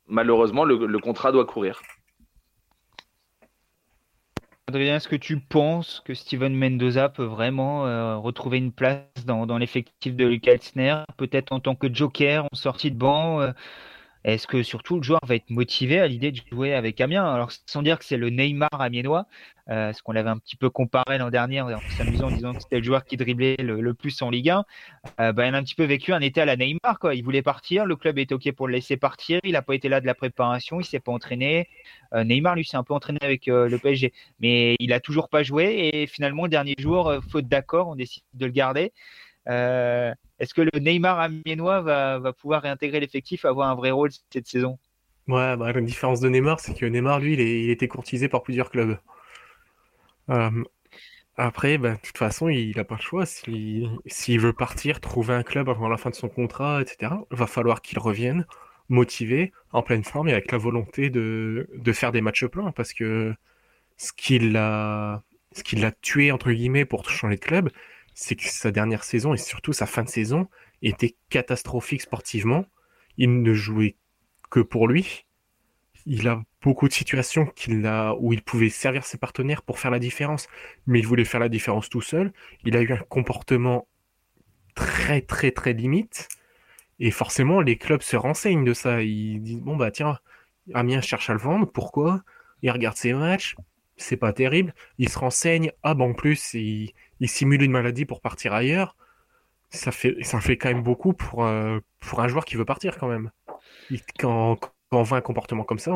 malheureusement, 0.08 0.66
le, 0.66 1.00
contrat 1.00 1.32
doit 1.32 1.46
courir. 1.46 1.82
Adrien, 4.70 4.96
est-ce 4.96 5.10
que 5.10 5.18
tu 5.18 5.42
penses 5.42 6.02
que 6.06 6.14
Steven 6.14 6.56
Mendoza 6.56 7.10
peut 7.10 7.26
vraiment 7.26 7.86
euh, 7.86 8.16
retrouver 8.16 8.60
une 8.60 8.72
place 8.72 9.04
dans, 9.26 9.58
l'effectif 9.58 10.16
de 10.16 10.26
Lucas 10.26 10.54
Elsner, 10.54 11.04
peut-être 11.18 11.52
en 11.52 11.60
tant 11.60 11.76
que 11.76 11.94
joker 11.94 12.46
en 12.46 12.56
sortie 12.56 12.90
de 12.90 12.96
banc 12.96 13.42
euh, 13.42 13.52
est-ce 14.24 14.48
que 14.48 14.64
surtout 14.64 14.98
le 14.98 15.04
joueur 15.04 15.20
va 15.26 15.36
être 15.36 15.50
motivé 15.50 16.00
à 16.00 16.08
l'idée 16.08 16.32
de 16.32 16.40
jouer 16.50 16.74
avec 16.74 17.02
Amiens? 17.02 17.26
Alors 17.26 17.52
sans 17.66 17.82
dire 17.82 18.00
que 18.00 18.06
c'est 18.06 18.16
le 18.16 18.30
Neymar 18.30 18.70
amiénois, 18.72 19.26
euh, 19.70 19.92
ce 19.92 20.02
qu'on 20.02 20.14
l'avait 20.14 20.30
un 20.30 20.38
petit 20.38 20.56
peu 20.56 20.70
comparé 20.70 21.18
l'an 21.18 21.30
dernier 21.30 21.62
en 21.62 21.80
s'amusant 21.98 22.28
en 22.28 22.32
disant 22.32 22.54
que 22.54 22.62
c'était 22.62 22.78
le 22.78 22.84
joueur 22.84 23.04
qui 23.04 23.18
driblait 23.18 23.58
le, 23.58 23.94
plus 23.94 24.22
en 24.22 24.30
Ligue 24.30 24.50
1, 24.50 24.66
euh, 25.20 25.34
bah, 25.34 25.48
il 25.48 25.54
a 25.54 25.58
un 25.58 25.64
petit 25.64 25.76
peu 25.76 25.84
vécu 25.84 26.14
un 26.14 26.22
été 26.22 26.40
à 26.40 26.46
la 26.46 26.56
Neymar. 26.56 27.00
Il 27.14 27.24
voulait 27.24 27.42
partir, 27.42 27.86
le 27.86 27.98
club 27.98 28.18
était 28.18 28.34
OK 28.34 28.50
pour 28.54 28.68
le 28.68 28.74
laisser 28.74 28.96
partir, 28.96 29.40
il 29.44 29.54
n'a 29.54 29.62
pas 29.62 29.76
été 29.76 29.90
là 29.90 30.00
de 30.00 30.06
la 30.06 30.16
préparation, 30.16 30.80
il 30.80 30.86
s'est 30.86 31.02
pas 31.02 31.12
entraîné. 31.12 31.68
Euh, 32.14 32.24
Neymar, 32.24 32.56
lui, 32.56 32.66
s'est 32.66 32.78
un 32.78 32.84
peu 32.84 32.94
entraîné 32.94 33.20
avec 33.22 33.48
le 33.48 33.78
PSG, 33.78 34.14
mais 34.40 34.76
il 34.80 34.94
a 34.94 35.02
toujours 35.02 35.28
pas 35.28 35.44
joué 35.44 35.92
et 35.94 36.08
finalement, 36.08 36.44
le 36.44 36.50
dernier 36.50 36.76
jour, 36.78 37.14
faute 37.30 37.48
d'accord, 37.48 37.90
on 37.90 37.96
décide 37.96 38.24
de 38.34 38.46
le 38.46 38.52
garder. 38.52 38.94
Est-ce 40.44 40.54
que 40.54 40.62
le 40.62 40.78
Neymar 40.78 41.20
amiénois 41.20 41.80
va, 41.80 42.34
pouvoir 42.34 42.64
réintégrer 42.64 43.00
l'effectif, 43.00 43.46
avoir 43.46 43.70
un 43.70 43.76
vrai 43.76 43.92
rôle 43.92 44.10
cette 44.30 44.46
saison? 44.46 44.78
Ouais, 45.30 45.56
bah, 45.56 45.72
la 45.72 45.80
différence 45.80 46.20
de 46.20 46.28
Neymar, 46.28 46.60
c'est 46.60 46.78
que 46.78 46.86
Neymar, 46.86 47.22
lui, 47.22 47.34
il, 47.34 47.70
était 47.70 47.88
courtisé 47.88 48.28
par 48.28 48.44
plusieurs 48.44 48.70
clubs. 48.70 48.98
Euh, 50.30 50.50
après, 51.38 51.78
bah, 51.78 51.94
de 51.94 52.02
toute 52.02 52.18
façon, 52.18 52.50
il 52.50 52.76
n'a 52.76 52.84
pas 52.84 52.96
le 52.96 53.02
choix. 53.02 53.26
S'il 53.26 54.40
veut 54.40 54.52
partir, 54.52 55.00
trouver 55.00 55.34
un 55.34 55.44
club 55.44 55.70
avant 55.70 55.88
la 55.88 55.96
fin 55.96 56.10
de 56.10 56.16
son 56.16 56.28
contrat, 56.28 56.82
etc., 56.82 57.14
il 57.32 57.38
va 57.38 57.48
falloir 57.48 57.82
qu'il 57.82 58.00
revienne 58.00 58.46
motivé, 58.90 59.54
en 59.72 59.82
pleine 59.82 60.04
forme 60.04 60.28
et 60.28 60.34
avec 60.34 60.52
la 60.52 60.58
volonté 60.58 61.10
de, 61.10 61.66
faire 61.94 62.12
des 62.12 62.20
matchs 62.20 62.46
pleins. 62.48 62.72
Parce 62.74 62.94
que 62.94 63.34
ce 63.96 64.12
qui 64.12 64.40
l'a 64.40 65.22
tué, 66.02 66.34
entre 66.34 66.52
guillemets, 66.52 66.84
pour 66.84 67.10
changer 67.10 67.38
de 67.38 67.42
club, 67.42 67.70
c'est 68.14 68.36
que 68.36 68.46
sa 68.46 68.72
dernière 68.72 69.04
saison 69.04 69.34
et 69.34 69.38
surtout 69.38 69.74
sa 69.74 69.86
fin 69.86 70.04
de 70.04 70.10
saison 70.10 70.48
était 70.82 71.16
catastrophique 71.30 72.02
sportivement. 72.02 72.66
Il 73.18 73.42
ne 73.42 73.54
jouait 73.54 73.96
que 74.50 74.60
pour 74.60 74.88
lui. 74.88 75.26
Il 76.06 76.28
a 76.28 76.44
beaucoup 76.62 76.88
de 76.88 76.94
situations 76.94 77.46
qu'il 77.46 77.86
a, 77.86 78.16
où 78.20 78.34
il 78.34 78.44
pouvait 78.44 78.70
servir 78.70 79.06
ses 79.06 79.18
partenaires 79.18 79.62
pour 79.62 79.80
faire 79.80 79.92
la 79.92 80.00
différence, 80.00 80.48
mais 80.86 81.00
il 81.00 81.08
voulait 81.08 81.24
faire 81.24 81.40
la 81.40 81.50
différence 81.50 81.90
tout 81.90 82.02
seul. 82.02 82.34
Il 82.66 82.76
a 82.76 82.82
eu 82.82 82.92
un 82.92 82.98
comportement 82.98 83.88
très 84.76 85.22
très 85.22 85.52
très 85.52 85.74
limite. 85.74 86.28
Et 87.00 87.12
forcément, 87.12 87.62
les 87.62 87.78
clubs 87.78 88.02
se 88.02 88.16
renseignent 88.16 88.66
de 88.66 88.74
ça. 88.74 89.02
Ils 89.02 89.42
disent 89.42 89.62
bon 89.62 89.78
bah 89.78 89.92
tiens, 89.92 90.20
Amiens 90.74 91.02
cherche 91.02 91.30
à 91.30 91.34
le 91.34 91.40
vendre. 91.40 91.66
Pourquoi? 91.72 92.24
Il 92.62 92.72
regarde 92.72 92.98
ses 92.98 93.14
matchs. 93.14 93.56
C'est 93.98 94.18
pas 94.18 94.34
terrible. 94.34 94.74
Il 94.98 95.10
se 95.10 95.20
renseigne. 95.20 95.72
Ah 95.84 95.94
bah 95.94 96.06
en 96.06 96.14
plus, 96.14 96.54
il, 96.54 96.94
il 97.20 97.30
simule 97.30 97.62
une 97.62 97.72
maladie 97.72 98.06
pour 98.06 98.22
partir 98.22 98.54
ailleurs. 98.54 98.96
ça 99.70 99.92
fait, 99.92 100.16
ça 100.24 100.40
fait 100.42 100.58
quand 100.58 100.70
même 100.70 100.84
beaucoup 100.84 101.14
pour, 101.14 101.48
pour 102.00 102.20
un 102.22 102.28
joueur 102.28 102.46
qui 102.46 102.56
veut 102.56 102.66
partir 102.66 102.98
quand 102.98 103.08
même. 103.08 103.32
quand, 104.20 104.58
quand 104.58 105.00
on 105.00 105.04
voit 105.04 105.18
un 105.18 105.22
comportement 105.22 105.64
comme 105.64 105.80
ça, 105.80 105.92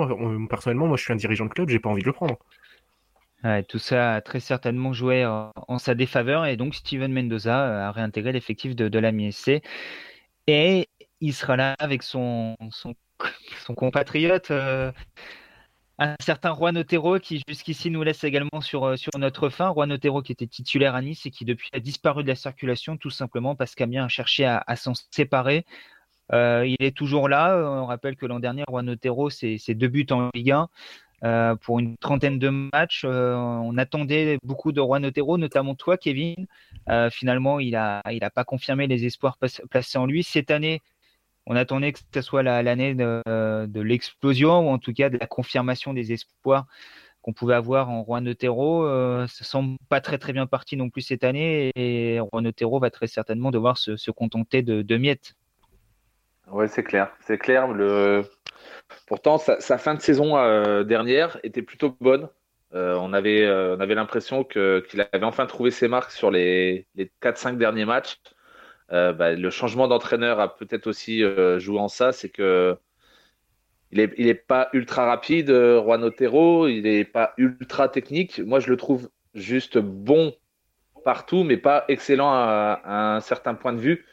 personnellement, 0.49 0.87
moi 0.87 0.97
je 0.97 1.03
suis 1.03 1.13
un 1.13 1.17
dirigeant 1.17 1.45
de 1.45 1.51
club, 1.51 1.69
j'ai 1.69 1.79
pas 1.79 1.89
envie 1.89 2.01
de 2.01 2.07
le 2.07 2.13
prendre. 2.13 2.37
tout 3.67 3.79
ça 3.79 4.15
a 4.15 4.21
très 4.21 4.39
certainement 4.39 4.93
joué 4.93 5.25
en, 5.25 5.77
sa 5.77 5.95
défaveur 5.95 6.45
et 6.45 6.57
donc 6.57 6.75
Steven 6.75 7.11
Mendoza 7.11 7.87
a 7.87 7.91
réintégré 7.91 8.31
l'effectif 8.31 8.75
de, 8.75 8.89
de 8.89 8.99
la 8.99 9.11
MSC 9.11 9.61
et 10.47 10.89
il 11.19 11.33
sera 11.33 11.55
là 11.57 11.75
avec 11.79 12.03
son, 12.03 12.55
son, 12.71 12.95
son 13.65 13.75
compatriote 13.75 14.51
un 15.99 16.15
certain 16.19 16.53
Juan 16.53 16.77
Otero 16.77 17.19
qui 17.19 17.41
jusqu'ici 17.47 17.89
nous 17.89 18.03
laisse 18.03 18.23
également 18.23 18.61
sur, 18.61 18.85
euh, 18.85 18.95
notre 19.17 19.49
fin. 19.49 19.73
Juan 19.73 19.91
Otero 19.91 20.21
qui 20.21 20.31
était 20.31 20.47
titulaire 20.47 20.95
à 20.95 21.01
Nice 21.01 21.25
et 21.25 21.31
qui 21.31 21.43
depuis 21.43 21.69
a 21.73 21.79
disparu 21.79 22.23
de 22.23 22.27
la 22.27 22.35
circulation 22.35 22.97
tout 22.97 23.09
simplement 23.09 23.55
parce 23.55 23.73
qu'Amiens 23.73 24.05
a 24.05 24.07
cherché 24.07 24.45
à, 24.45 24.75
s'en 24.75 24.93
séparer. 25.11 25.65
Euh, 26.33 26.67
il 26.67 26.85
est 26.85 26.95
toujours 26.95 27.29
là. 27.29 27.57
On 27.57 27.85
rappelle 27.85 28.15
que 28.15 28.25
l'an 28.25 28.39
dernier, 28.39 28.63
Juan 28.69 28.89
Otero, 28.89 29.29
c'est 29.29 29.73
deux 29.73 29.87
buts 29.87 30.07
en 30.11 30.29
Ligue 30.33 30.51
1. 30.51 30.69
Euh, 31.23 31.55
pour 31.55 31.79
une 31.79 31.97
trentaine 31.97 32.37
de 32.37 32.49
matchs. 32.49 33.03
on 33.03 33.75
attendait 33.77 34.37
beaucoup 34.43 34.71
de 34.71 34.81
Juan 34.81 35.03
Otero, 35.03 35.39
notamment 35.39 35.73
toi, 35.73 35.97
Kevin. 35.97 36.45
finalement, 37.09 37.59
il 37.59 37.71
n'a 37.71 38.03
il 38.11 38.23
a 38.23 38.29
pas 38.29 38.43
confirmé 38.43 38.85
les 38.85 39.05
espoirs 39.05 39.37
placés 39.69 39.97
en 39.97 40.05
lui. 40.05 40.23
Cette 40.23 40.51
année, 40.51 40.81
on 41.47 41.55
attendait 41.55 41.93
que 41.93 41.99
ce 42.13 42.21
soit 42.21 42.43
l'année 42.43 42.93
de, 42.93 43.81
l'explosion 43.81 44.67
ou 44.67 44.69
en 44.69 44.77
tout 44.77 44.93
cas 44.93 45.09
de 45.09 45.17
la 45.17 45.27
confirmation 45.27 45.93
des 45.93 46.11
espoirs 46.11 46.65
qu'on 47.21 47.31
pouvait 47.33 47.55
avoir 47.55 47.89
en 47.89 48.03
Juan 48.03 48.27
Otero. 48.27 48.85
Euh, 48.85 49.25
ça 49.27 49.45
semble 49.45 49.77
pas 49.89 50.01
très 50.01 50.17
très 50.17 50.33
bien 50.33 50.45
parti 50.45 50.75
non 50.75 50.89
plus 50.89 51.01
cette 51.01 51.23
année 51.23 51.71
et 51.75 52.19
Juan 52.31 52.47
Otero 52.47 52.79
va 52.79 52.89
très 52.89 53.07
certainement 53.07 53.49
devoir 53.49 53.77
se, 53.77 54.11
contenter 54.11 54.61
de, 54.61 54.97
miettes. 54.97 55.35
Ouais, 56.51 56.67
c'est 56.67 56.83
clair, 56.83 57.11
c'est 57.21 57.37
clair. 57.37 57.67
Pourtant, 59.07 59.37
sa, 59.37 59.77
fin 59.77 59.95
de 59.95 60.01
saison 60.01 60.37
euh, 60.37 60.83
dernière 60.83 61.39
était 61.43 61.61
plutôt 61.61 61.95
bonne. 62.01 62.27
Euh, 62.73 62.97
on 62.99 63.13
avait, 63.13 63.45
avait 63.45 63.95
l'impression 63.95 64.43
qu'il 64.43 65.07
avait 65.13 65.25
enfin 65.25 65.45
trouvé 65.45 65.71
ses 65.71 65.87
marques 65.87 66.11
sur 66.11 66.29
les, 66.29 66.87
les 66.95 67.09
4-5 67.21 67.57
derniers 67.57 67.85
matchs. 67.85 68.17
Euh, 68.93 69.13
bah, 69.13 69.33
le 69.33 69.49
changement 69.49 69.87
d'entraîneur 69.87 70.39
a 70.39 70.55
peut-être 70.55 70.87
aussi 70.87 71.23
euh, 71.23 71.59
joué 71.59 71.79
en 71.79 71.89
ça, 71.89 72.11
c'est 72.13 72.29
que 72.29 72.77
il 73.91 73.99
est, 73.99 74.13
il 74.17 74.27
est 74.27 74.33
pas 74.33 74.69
ultra 74.73 75.05
rapide, 75.05 75.49
euh, 75.49 75.81
Juan 75.81 76.03
Otero, 76.03 76.67
il 76.67 76.87
est 76.87 77.05
pas 77.05 77.33
ultra 77.37 77.89
technique. 77.89 78.39
Moi, 78.39 78.59
je 78.59 78.69
le 78.69 78.77
trouve 78.77 79.09
juste 79.33 79.77
bon 79.77 80.33
partout, 81.05 81.43
mais 81.43 81.57
pas 81.57 81.85
excellent 81.87 82.31
à, 82.31 82.81
un 82.85 83.21
certain 83.21 83.55
point 83.55 83.73
de 83.73 83.79
vue. 83.79 84.05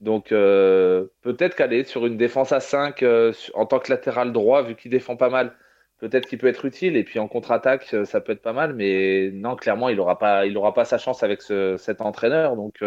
Donc 0.00 0.28
peut-être 0.28 1.56
qu'aller 1.56 1.84
sur 1.84 2.06
une 2.06 2.16
défense 2.16 2.52
à 2.52 2.60
5 2.60 3.04
en 3.54 3.66
tant 3.66 3.80
que 3.80 3.90
latéral 3.90 4.32
droit, 4.32 4.62
vu 4.62 4.76
qu'il 4.76 4.90
défend 4.92 5.16
pas 5.16 5.28
mal, 5.28 5.56
peut-être 5.98 6.28
qu'il 6.28 6.38
peut 6.38 6.46
être 6.46 6.64
utile. 6.64 6.96
Et 6.96 7.04
puis 7.04 7.18
en 7.18 7.28
contre-attaque, 7.28 7.94
ça 8.04 8.20
peut 8.20 8.32
être 8.32 8.42
pas 8.42 8.52
mal. 8.52 8.74
Mais 8.74 9.30
non, 9.34 9.56
clairement, 9.56 9.88
il 9.88 9.96
n'aura 9.96 10.18
pas, 10.18 10.44
pas 10.74 10.84
sa 10.84 10.98
chance 10.98 11.22
avec 11.22 11.42
ce, 11.42 11.76
cet 11.76 12.00
entraîneur. 12.00 12.56
Donc 12.56 12.80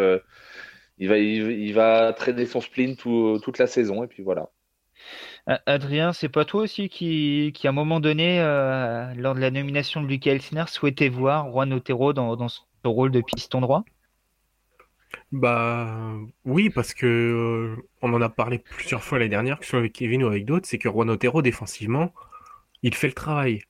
il 1.02 1.10
va, 1.10 1.18
il, 1.18 1.74
va 1.74 2.14
traîner 2.14 2.46
son 2.46 2.62
spleen 2.62 2.96
toute 2.96 3.58
la 3.58 3.66
saison 3.66 4.04
et 4.04 4.08
puis 4.08 4.22
voilà. 4.22 4.50
Adrien, 5.66 6.14
c'est 6.14 6.30
pas 6.30 6.46
toi 6.46 6.62
aussi 6.62 6.90
qui, 6.90 7.52
qui 7.56 7.66
à 7.66 7.72
un 7.72 7.74
moment 7.74 8.00
donné, 8.00 8.40
euh, 8.40 9.12
lors 9.16 9.34
de 9.34 9.40
la 9.40 9.50
nomination 9.50 10.04
de 10.04 10.08
Lucas 10.08 10.34
Elsner, 10.34 10.66
souhaitait 10.68 11.10
voir 11.10 11.50
Juan 11.50 11.74
Otero 11.74 12.14
dans, 12.14 12.36
dans 12.36 12.50
son 12.50 12.64
rôle 12.84 13.10
de 13.10 13.20
piston 13.22 13.62
droit? 13.62 13.84
Bah 15.32 16.20
oui, 16.46 16.70
parce 16.70 16.94
que 16.94 17.08
euh, 17.08 17.90
on 18.04 18.14
en 18.14 18.22
a 18.22 18.30
parlé 18.30 18.60
plusieurs 18.60 19.04
fois 19.04 19.18
l'année 19.18 19.30
dernière, 19.30 19.58
que 19.58 19.66
ce 19.66 19.72
soit 19.72 19.80
avec 19.80 19.94
Kevin 19.94 20.24
ou 20.24 20.28
avec 20.28 20.46
d'autres, 20.46 20.68
c'est 20.68 20.78
que 20.78 20.88
Juan 20.90 21.10
Otero 21.10 21.42
défensivement, 21.42 22.14
il 22.84 22.94
fait 22.94 23.08
le 23.08 23.14
travail. 23.14 23.64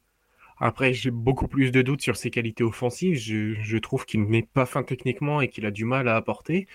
Après, 0.59 0.93
j'ai 0.93 1.11
beaucoup 1.11 1.47
plus 1.47 1.71
de 1.71 1.81
doutes 1.81 2.01
sur 2.01 2.17
ses 2.17 2.29
qualités 2.29 2.63
offensives. 2.63 3.17
Je, 3.17 3.55
je 3.61 3.77
trouve 3.77 4.05
qu'il 4.05 4.23
n'est 4.25 4.43
pas 4.43 4.65
fin 4.65 4.83
techniquement 4.83 5.41
et 5.41 5.47
qu'il 5.47 5.65
a 5.65 5.71
du 5.71 5.85
mal 5.85 6.09
à 6.09 6.15
apporter. 6.17 6.67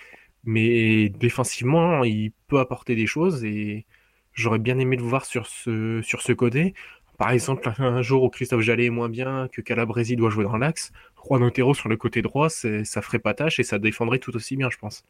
Mais 0.46 1.08
défensivement, 1.10 2.04
il 2.04 2.32
peut 2.48 2.60
apporter 2.60 2.94
des 2.96 3.06
choses 3.06 3.44
et 3.44 3.86
j'aurais 4.32 4.58
bien 4.60 4.78
aimé 4.78 4.96
le 4.96 5.02
voir 5.02 5.24
sur 5.26 5.46
ce, 5.46 6.00
sur 6.02 6.22
ce 6.22 6.32
côté. 6.32 6.74
Par 7.18 7.30
exemple, 7.30 7.72
un 7.78 8.02
jour 8.02 8.22
où 8.22 8.30
Christophe 8.30 8.60
Jallet 8.62 8.86
est 8.86 8.90
moins 8.90 9.08
bien, 9.08 9.48
que 9.52 9.60
Calabresi 9.62 10.16
doit 10.16 10.30
jouer 10.30 10.44
dans 10.44 10.58
l'axe, 10.58 10.92
Juan 11.24 11.42
Otero 11.42 11.74
sur 11.74 11.88
le 11.88 11.96
côté 11.96 12.22
droit, 12.22 12.48
ça 12.50 13.02
ferait 13.02 13.18
pas 13.18 13.34
tâche 13.34 13.58
et 13.60 13.64
ça 13.64 13.78
défendrait 13.78 14.18
tout 14.20 14.34
aussi 14.36 14.56
bien, 14.56 14.70
je 14.70 14.78
pense. 14.78 15.04